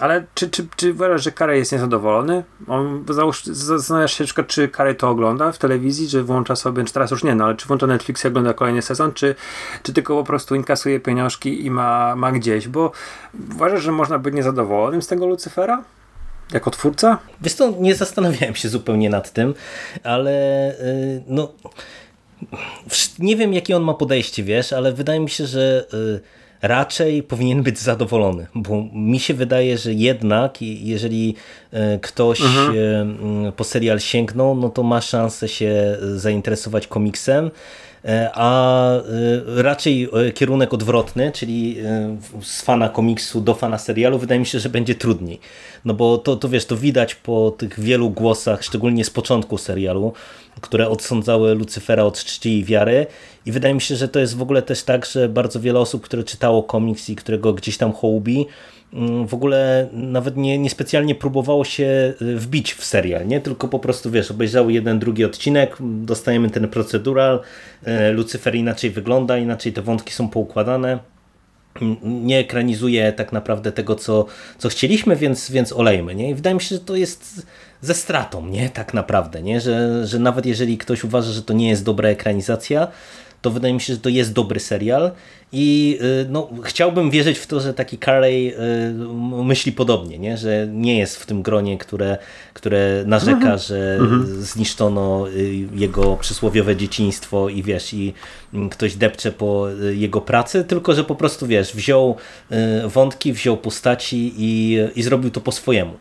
Ale 0.00 0.24
czy, 0.34 0.50
czy, 0.50 0.66
czy 0.76 0.92
uważasz, 0.92 1.24
że 1.24 1.32
Karey 1.32 1.58
jest 1.58 1.72
niezadowolony? 1.72 2.44
On, 2.68 3.04
załóż, 3.08 3.44
zastanawiasz 3.44 4.18
się, 4.18 4.24
czy 4.46 4.68
Karey 4.68 4.96
to 4.96 5.08
ogląda 5.08 5.52
w 5.52 5.58
telewizji, 5.58 6.08
czy 6.08 6.22
włącza 6.22 6.56
sobie, 6.56 6.84
czy 6.84 6.92
teraz 6.92 7.10
już 7.10 7.24
nie, 7.24 7.34
no 7.34 7.44
ale 7.44 7.54
czy 7.54 7.66
włącza 7.66 7.86
Netflix 7.86 8.24
i 8.24 8.28
ogląda 8.28 8.54
kolejny 8.54 8.82
sezon, 8.82 9.12
czy, 9.12 9.34
czy 9.82 9.92
tylko 9.92 10.16
po 10.16 10.24
prostu 10.24 10.54
inkasuje 10.54 11.00
pieniążki 11.00 11.66
i 11.66 11.70
ma, 11.70 12.16
ma 12.16 12.32
gdzieś? 12.32 12.68
Bo 12.68 12.92
uważasz, 13.54 13.82
że 13.82 13.92
można 13.92 14.18
być 14.18 14.34
niezadowolonym 14.34 15.02
z 15.02 15.06
tego 15.06 15.26
Lucyfera? 15.26 15.84
Jako 16.52 16.70
twórca? 16.70 17.18
Wiesz 17.40 17.54
to 17.54 17.70
nie 17.80 17.94
zastanawiałem 17.94 18.54
się 18.54 18.68
zupełnie 18.68 19.10
nad 19.10 19.32
tym, 19.32 19.54
ale 20.04 20.32
yy, 20.82 21.22
no 21.26 21.52
nie 23.18 23.36
wiem 23.36 23.54
jakie 23.54 23.76
on 23.76 23.82
ma 23.82 23.94
podejście, 23.94 24.42
wiesz, 24.42 24.72
ale 24.72 24.92
wydaje 24.92 25.20
mi 25.20 25.30
się, 25.30 25.46
że 25.46 25.86
y, 25.94 26.20
raczej 26.62 27.22
powinien 27.22 27.62
być 27.62 27.78
zadowolony, 27.78 28.46
bo 28.54 28.84
mi 28.92 29.20
się 29.20 29.34
wydaje, 29.34 29.78
że 29.78 29.92
jednak 29.92 30.62
jeżeli 30.62 31.34
y, 31.74 31.98
ktoś 32.02 32.40
Mhm. 32.40 33.46
y, 33.46 33.52
po 33.52 33.64
serial 33.64 34.00
sięgnął, 34.00 34.54
no 34.54 34.68
to 34.68 34.82
ma 34.82 35.00
szansę 35.00 35.48
się 35.48 35.96
zainteresować 36.16 36.86
komiksem, 36.86 37.50
E, 38.04 38.30
a 38.34 38.90
raczej 39.56 40.08
kierunek 40.34 40.74
odwrotny, 40.74 41.32
czyli 41.32 41.76
z 42.42 42.62
fana 42.62 42.88
komiksu 42.88 43.40
do 43.40 43.54
fana 43.54 43.78
serialu, 43.78 44.18
wydaje 44.18 44.40
mi 44.40 44.46
się, 44.46 44.58
że 44.58 44.68
będzie 44.68 44.94
trudniej. 44.94 45.40
No 45.84 45.94
bo 45.94 46.18
to, 46.18 46.36
to 46.36 46.48
wiesz, 46.48 46.64
to 46.64 46.76
widać 46.76 47.14
po 47.14 47.50
tych 47.50 47.80
wielu 47.80 48.10
głosach, 48.10 48.64
szczególnie 48.64 49.04
z 49.04 49.10
początku 49.10 49.58
serialu, 49.58 50.12
które 50.60 50.88
odsądzały 50.88 51.54
Lucyfera 51.54 52.02
od 52.04 52.24
czci 52.24 52.58
i 52.58 52.64
wiary 52.64 53.06
i 53.46 53.52
wydaje 53.52 53.74
mi 53.74 53.80
się, 53.80 53.96
że 53.96 54.08
to 54.08 54.20
jest 54.20 54.36
w 54.36 54.42
ogóle 54.42 54.62
też 54.62 54.82
tak, 54.82 55.06
że 55.06 55.28
bardzo 55.28 55.60
wiele 55.60 55.80
osób, 55.80 56.02
które 56.02 56.24
czytało 56.24 56.62
komiks 56.62 57.10
i 57.10 57.16
którego 57.16 57.52
gdzieś 57.52 57.76
tam 57.76 57.92
hołubi, 57.92 58.46
mm, 58.92 59.26
w 59.26 59.34
ogóle 59.34 59.88
nawet 59.92 60.36
nie, 60.36 60.58
niespecjalnie 60.58 61.14
próbowało 61.14 61.64
się 61.64 62.14
y, 62.22 62.36
wbić 62.36 62.74
w 62.74 62.84
serial, 62.84 63.26
nie? 63.26 63.40
Tylko 63.40 63.68
po 63.68 63.78
prostu, 63.78 64.10
wiesz, 64.10 64.30
obejrzały 64.30 64.72
jeden, 64.72 64.98
drugi 64.98 65.24
odcinek, 65.24 65.76
dostajemy 65.80 66.50
ten 66.50 66.68
procedural, 66.68 67.40
e, 67.84 68.12
Lucyfer 68.12 68.54
inaczej 68.54 68.90
wygląda, 68.90 69.38
inaczej 69.38 69.72
te 69.72 69.82
wątki 69.82 70.12
są 70.12 70.28
poukładane, 70.28 70.98
nie 72.02 72.38
ekranizuje 72.38 73.12
tak 73.12 73.32
naprawdę 73.32 73.72
tego, 73.72 73.94
co, 73.94 74.26
co 74.58 74.68
chcieliśmy, 74.68 75.16
więc, 75.16 75.50
więc 75.50 75.72
olejmy, 75.72 76.14
nie? 76.14 76.30
I 76.30 76.34
wydaje 76.34 76.54
mi 76.54 76.60
się, 76.60 76.74
że 76.74 76.80
to 76.80 76.96
jest 76.96 77.46
ze 77.80 77.94
stratą, 77.94 78.46
nie? 78.46 78.70
Tak 78.70 78.94
naprawdę, 78.94 79.42
nie? 79.42 79.60
Że, 79.60 80.06
że 80.06 80.18
nawet 80.18 80.46
jeżeli 80.46 80.78
ktoś 80.78 81.04
uważa, 81.04 81.32
że 81.32 81.42
to 81.42 81.52
nie 81.52 81.68
jest 81.68 81.84
dobra 81.84 82.08
ekranizacja, 82.08 82.88
to 83.42 83.50
wydaje 83.50 83.74
mi 83.74 83.80
się, 83.80 83.94
że 83.94 84.00
to 84.00 84.08
jest 84.08 84.32
dobry 84.32 84.60
serial 84.60 85.10
i 85.52 85.98
y, 86.22 86.26
no, 86.30 86.50
chciałbym 86.64 87.10
wierzyć 87.10 87.38
w 87.38 87.46
to, 87.46 87.60
że 87.60 87.74
taki 87.74 87.98
Carey 87.98 88.48
y, 88.48 89.44
myśli 89.44 89.72
podobnie, 89.72 90.18
nie? 90.18 90.36
że 90.36 90.68
nie 90.72 90.98
jest 90.98 91.16
w 91.16 91.26
tym 91.26 91.42
gronie, 91.42 91.78
które, 91.78 92.18
które 92.54 93.04
narzeka, 93.06 93.58
że 93.58 93.98
zniszczono 94.38 95.28
y, 95.28 95.68
jego 95.74 96.16
przysłowiowe 96.16 96.76
dzieciństwo 96.76 97.48
i 97.48 97.62
wiesz, 97.62 97.94
i 97.94 98.14
mm, 98.54 98.68
ktoś 98.68 98.94
depcze 98.94 99.32
po 99.32 99.66
jego 99.94 100.20
pracy, 100.20 100.64
tylko 100.64 100.94
że 100.94 101.04
po 101.04 101.14
prostu 101.14 101.46
wiesz, 101.46 101.74
wziął 101.74 102.16
wątki, 102.86 103.32
wziął 103.32 103.56
postaci 103.56 104.32
i, 104.36 104.78
i 104.96 105.02
zrobił 105.02 105.30
to 105.30 105.40
po 105.40 105.52
swojemu. 105.52 105.92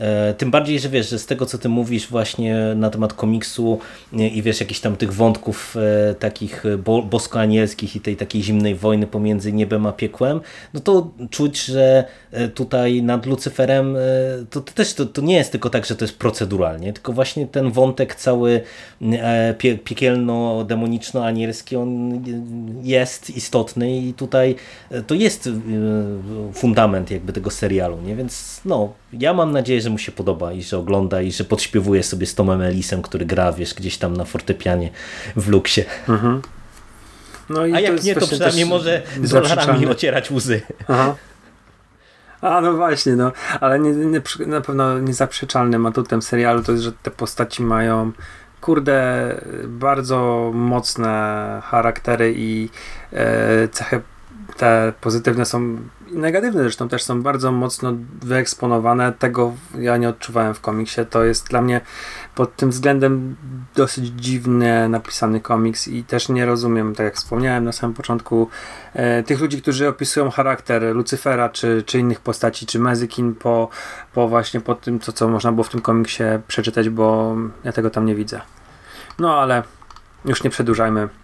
E, 0.00 0.34
Tym 0.34 0.50
bardziej, 0.50 0.80
że 0.80 0.88
wiesz, 0.88 1.10
że 1.10 1.18
z 1.18 1.26
tego 1.26 1.46
co 1.46 1.58
ty 1.58 1.68
mówisz 1.68 2.08
właśnie 2.08 2.56
na 2.76 2.90
temat 2.90 3.14
komiksu 3.14 3.78
i 4.12 4.42
wiesz, 4.42 4.60
jakichś 4.60 4.80
tam 4.80 4.96
tych 4.96 5.12
wątków 5.12 5.76
e, 5.76 6.14
takich 6.14 6.66
e, 6.66 6.78
bo, 6.78 7.02
bosko-anielskich 7.02 7.96
i 7.96 8.00
tej 8.00 8.16
takiej 8.16 8.42
zimnej 8.42 8.74
wojny 8.74 9.06
pomiędzy 9.06 9.52
niebem 9.52 9.86
a 9.86 9.92
piekłem, 9.92 10.40
no 10.74 10.80
to 10.80 11.10
czuć, 11.30 11.64
że 11.64 12.04
tutaj 12.54 13.02
nad 13.02 13.26
Lucyferem 13.26 13.96
to, 14.50 14.60
to 14.60 14.72
też 14.72 14.94
to, 14.94 15.06
to 15.06 15.22
nie 15.22 15.34
jest 15.34 15.52
tylko 15.52 15.70
tak, 15.70 15.86
że 15.86 15.96
to 15.96 16.04
jest 16.04 16.18
proceduralnie, 16.18 16.92
tylko 16.92 17.12
właśnie 17.12 17.46
ten 17.46 17.70
wątek 17.70 18.14
cały 18.14 18.60
pie, 19.58 19.78
piekielno-demoniczno-anielski, 19.78 21.76
on 21.76 22.22
jest 22.82 23.30
istotny 23.30 23.96
i 23.96 24.14
tutaj 24.14 24.54
to 25.06 25.14
jest 25.14 25.48
fundament 26.54 27.10
jakby 27.10 27.32
tego 27.32 27.50
serialu, 27.50 28.00
nie? 28.00 28.16
Więc 28.16 28.60
no, 28.64 28.92
ja 29.12 29.34
mam 29.34 29.52
nadzieję, 29.52 29.80
że 29.80 29.90
mu 29.90 29.98
się 29.98 30.12
podoba 30.12 30.52
i 30.52 30.62
że 30.62 30.78
ogląda 30.78 31.22
i 31.22 31.32
że 31.32 31.44
podśpiewuje 31.44 32.02
sobie 32.02 32.26
z 32.26 32.34
Tomem 32.34 32.62
Ellisem, 32.62 33.02
który 33.02 33.26
gra, 33.26 33.52
wiesz, 33.52 33.74
gdzieś 33.74 33.98
tam 33.98 34.16
na 34.16 34.24
fortepianie 34.24 34.90
w 35.36 35.48
luksie. 35.48 35.84
No 37.48 37.66
i 37.66 37.74
A 37.74 37.80
jak 37.80 38.02
nie, 38.02 38.14
to 38.14 38.26
przynajmniej 38.26 38.66
może 38.66 39.02
dolarami 39.16 39.28
zaprzeczalne. 39.28 39.90
ocierać 39.90 40.30
łzy. 40.30 40.60
Aha. 40.88 41.14
A 42.40 42.60
no 42.60 42.72
właśnie, 42.72 43.16
no, 43.16 43.32
ale 43.60 43.78
nie, 43.78 43.90
nie, 43.90 44.22
na 44.46 44.60
pewno 44.60 44.98
niezaprzeczalnym 44.98 45.86
atutem 45.86 46.22
serialu 46.22 46.62
to 46.62 46.72
jest, 46.72 46.84
że 46.84 46.92
te 46.92 47.10
postaci 47.10 47.62
mają 47.62 48.12
kurde 48.60 49.34
bardzo 49.66 50.50
mocne 50.54 51.62
charaktery 51.64 52.34
i 52.36 52.68
e, 53.12 53.68
cechy 53.68 54.00
te 54.56 54.92
pozytywne 55.00 55.44
są 55.44 55.76
negatywne 56.12 56.62
zresztą 56.62 56.88
też 56.88 57.02
są 57.02 57.22
bardzo 57.22 57.52
mocno 57.52 57.92
wyeksponowane. 58.22 59.12
Tego 59.12 59.52
ja 59.78 59.96
nie 59.96 60.08
odczuwałem 60.08 60.54
w 60.54 60.60
komiksie. 60.60 61.00
To 61.10 61.24
jest 61.24 61.48
dla 61.48 61.62
mnie 61.62 61.80
pod 62.34 62.56
tym 62.56 62.70
względem 62.70 63.36
dosyć 63.74 64.06
dziwnie 64.06 64.86
napisany 64.88 65.40
komiks 65.40 65.88
i 65.88 66.04
też 66.04 66.28
nie 66.28 66.46
rozumiem, 66.46 66.94
tak 66.94 67.04
jak 67.04 67.16
wspomniałem 67.16 67.64
na 67.64 67.72
samym 67.72 67.94
początku, 67.94 68.48
e, 68.94 69.22
tych 69.22 69.40
ludzi, 69.40 69.62
którzy 69.62 69.88
opisują 69.88 70.30
charakter 70.30 70.82
Lucyfera 70.82 71.48
czy, 71.48 71.82
czy 71.86 71.98
innych 71.98 72.20
postaci, 72.20 72.66
czy 72.66 72.78
Mezykin 72.78 73.34
po, 73.34 73.68
po 74.12 74.28
właśnie 74.28 74.60
po 74.60 74.74
tym, 74.74 75.00
co, 75.00 75.12
co 75.12 75.28
można 75.28 75.52
było 75.52 75.64
w 75.64 75.68
tym 75.68 75.80
komiksie 75.80 76.24
przeczytać, 76.48 76.88
bo 76.88 77.36
ja 77.64 77.72
tego 77.72 77.90
tam 77.90 78.06
nie 78.06 78.14
widzę. 78.14 78.40
No 79.18 79.40
ale 79.40 79.62
już 80.24 80.42
nie 80.42 80.50
przedłużajmy. 80.50 81.19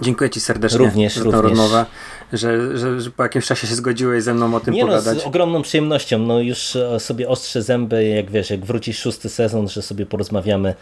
Dziękuję 0.00 0.30
Ci 0.30 0.40
serdecznie 0.40 0.78
Również, 0.78 1.14
za 1.14 1.20
tę 1.20 1.30
również. 1.30 1.42
rozmowę, 1.42 1.86
że, 2.32 2.78
że, 2.78 3.00
że 3.00 3.10
po 3.10 3.22
jakimś 3.22 3.46
czasie 3.46 3.66
się 3.66 3.74
zgodziłeś 3.74 4.22
ze 4.24 4.34
mną 4.34 4.54
o 4.54 4.60
tym 4.60 4.74
Nie 4.74 4.80
no, 4.84 4.86
pogadać. 4.86 5.22
z 5.22 5.26
ogromną 5.26 5.62
przyjemnością. 5.62 6.18
No 6.18 6.40
już 6.40 6.76
e, 6.76 7.00
sobie 7.00 7.28
ostrze 7.28 7.62
zęby, 7.62 8.04
jak 8.04 8.30
wiesz, 8.30 8.50
jak 8.50 8.64
wróci 8.64 8.94
szósty 8.94 9.28
sezon, 9.28 9.68
że 9.68 9.82
sobie 9.82 10.06
porozmawiamy, 10.06 10.74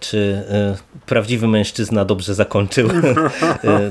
czy 0.00 0.42
e, 0.50 0.76
prawdziwy 1.06 1.48
mężczyzna 1.48 2.04
dobrze 2.04 2.34
zakończył 2.34 2.88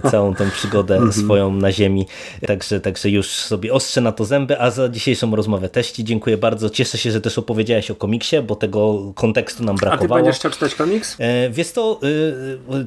e, 0.04 0.10
całą 0.12 0.36
tą 0.36 0.50
przygodę 0.52 0.96
Mhm. 0.96 1.14
swoją 1.14 1.54
na 1.54 1.72
ziemi. 1.72 2.08
Także, 2.48 2.80
także 2.80 3.10
już 3.10 3.28
sobie 3.28 3.74
ostrze 3.74 4.02
na 4.02 4.12
to 4.12 4.26
zęby, 4.26 4.60
a 4.62 4.72
za 4.72 4.90
dzisiejszą 4.90 5.36
rozmowę 5.36 5.70
też 5.70 5.92
Ci 5.92 6.04
dziękuję 6.04 6.38
bardzo. 6.38 6.70
Cieszę 6.70 6.98
się, 6.98 7.12
że 7.12 7.22
też 7.22 7.38
opowiedziałeś 7.38 7.92
o 7.92 7.96
komiksie, 7.96 8.36
bo 8.42 8.56
tego 8.56 9.12
kontekstu 9.16 9.64
nam 9.64 9.76
A 9.76 9.80
Ty 9.80 9.86
brakowało. 9.86 10.22
będziesz 10.22 10.40
chciał 10.40 10.52
czytać 10.52 10.76
komiks? 10.76 11.16
E, 11.20 11.50
Wiesz 11.50 11.72
to, 11.72 12.00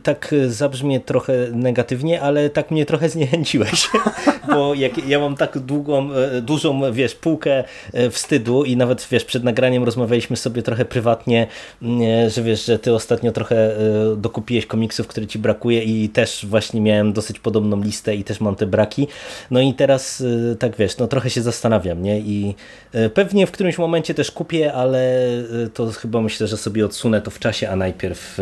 tak 0.02 0.34
zabrzmie 0.48 1.00
trochę 1.00 1.32
negatywnie, 1.52 2.20
ale 2.22 2.50
tak 2.50 2.70
mnie 2.70 2.86
trochę 2.86 3.08
zniechęciłeś, 3.08 3.88
bo 4.52 4.74
jak 4.74 5.08
ja 5.08 5.18
mam 5.18 5.36
tak 5.36 5.58
długą, 5.58 6.12
e, 6.12 6.40
dużą, 6.42 6.92
wiesz, 6.92 7.14
półkę 7.14 7.64
e, 7.92 8.10
wstydu 8.10 8.64
i 8.64 8.76
nawet, 8.76 9.08
wiesz, 9.10 9.24
przed 9.24 9.44
nagraniem 9.44 9.84
rozmawialiśmy 9.84 10.36
sobie 10.36 10.62
trochę 10.62 10.84
prywatnie, 10.84 11.46
m, 11.82 11.98
że 12.30 12.42
wiesz, 12.42 12.66
że 12.66 12.71
ty 12.78 12.94
ostatnio 12.94 13.32
trochę 13.32 13.56
e, 13.56 14.16
dokupiłeś 14.16 14.66
komiksów, 14.66 15.06
które 15.06 15.26
ci 15.26 15.38
brakuje 15.38 15.82
i 15.82 16.08
też 16.08 16.46
właśnie 16.48 16.80
miałem 16.80 17.12
dosyć 17.12 17.38
podobną 17.38 17.82
listę 17.82 18.14
i 18.14 18.24
też 18.24 18.40
mam 18.40 18.56
te 18.56 18.66
braki, 18.66 19.08
no 19.50 19.60
i 19.60 19.74
teraz 19.74 20.24
e, 20.52 20.56
tak 20.56 20.76
wiesz, 20.76 20.98
no 20.98 21.06
trochę 21.06 21.30
się 21.30 21.42
zastanawiam, 21.42 22.02
nie, 22.02 22.20
i 22.20 22.54
e, 22.92 23.08
pewnie 23.08 23.46
w 23.46 23.50
którymś 23.50 23.78
momencie 23.78 24.14
też 24.14 24.30
kupię, 24.30 24.72
ale 24.72 25.28
to 25.74 25.90
chyba 25.90 26.20
myślę, 26.20 26.46
że 26.46 26.56
sobie 26.56 26.84
odsunę 26.84 27.20
to 27.20 27.30
w 27.30 27.38
czasie, 27.38 27.70
a 27.70 27.76
najpierw 27.76 28.38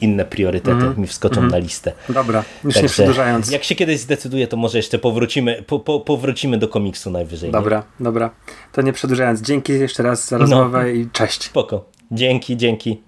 inne 0.00 0.24
priorytety 0.24 1.00
mi 1.00 1.06
wskoczą 1.06 1.42
na 1.42 1.58
listę. 1.58 1.92
Dobra, 2.08 2.44
już 2.64 2.74
nie 2.74 2.80
Także 2.82 2.94
przedłużając. 2.94 3.50
Jak 3.50 3.64
się 3.64 3.74
kiedyś 3.74 4.00
zdecyduje, 4.00 4.46
to 4.46 4.56
może 4.56 4.78
jeszcze 4.78 4.98
powrócimy, 4.98 5.62
po, 5.66 5.80
po, 5.80 6.00
powrócimy 6.00 6.58
do 6.58 6.68
komiksu 6.68 7.10
najwyżej. 7.10 7.48
nie? 7.48 7.52
Dobra, 7.52 7.82
dobra. 8.00 8.30
To 8.72 8.82
nie 8.82 8.92
przedłużając. 8.92 9.40
Dzięki 9.40 9.72
jeszcze 9.72 10.02
raz 10.02 10.28
za 10.28 10.38
rozmowę 10.38 10.92
i 10.92 11.10
cześć. 11.10 11.44
Spoko. 11.44 11.84
Dzięki, 12.10 12.56
dzięki. 12.56 13.07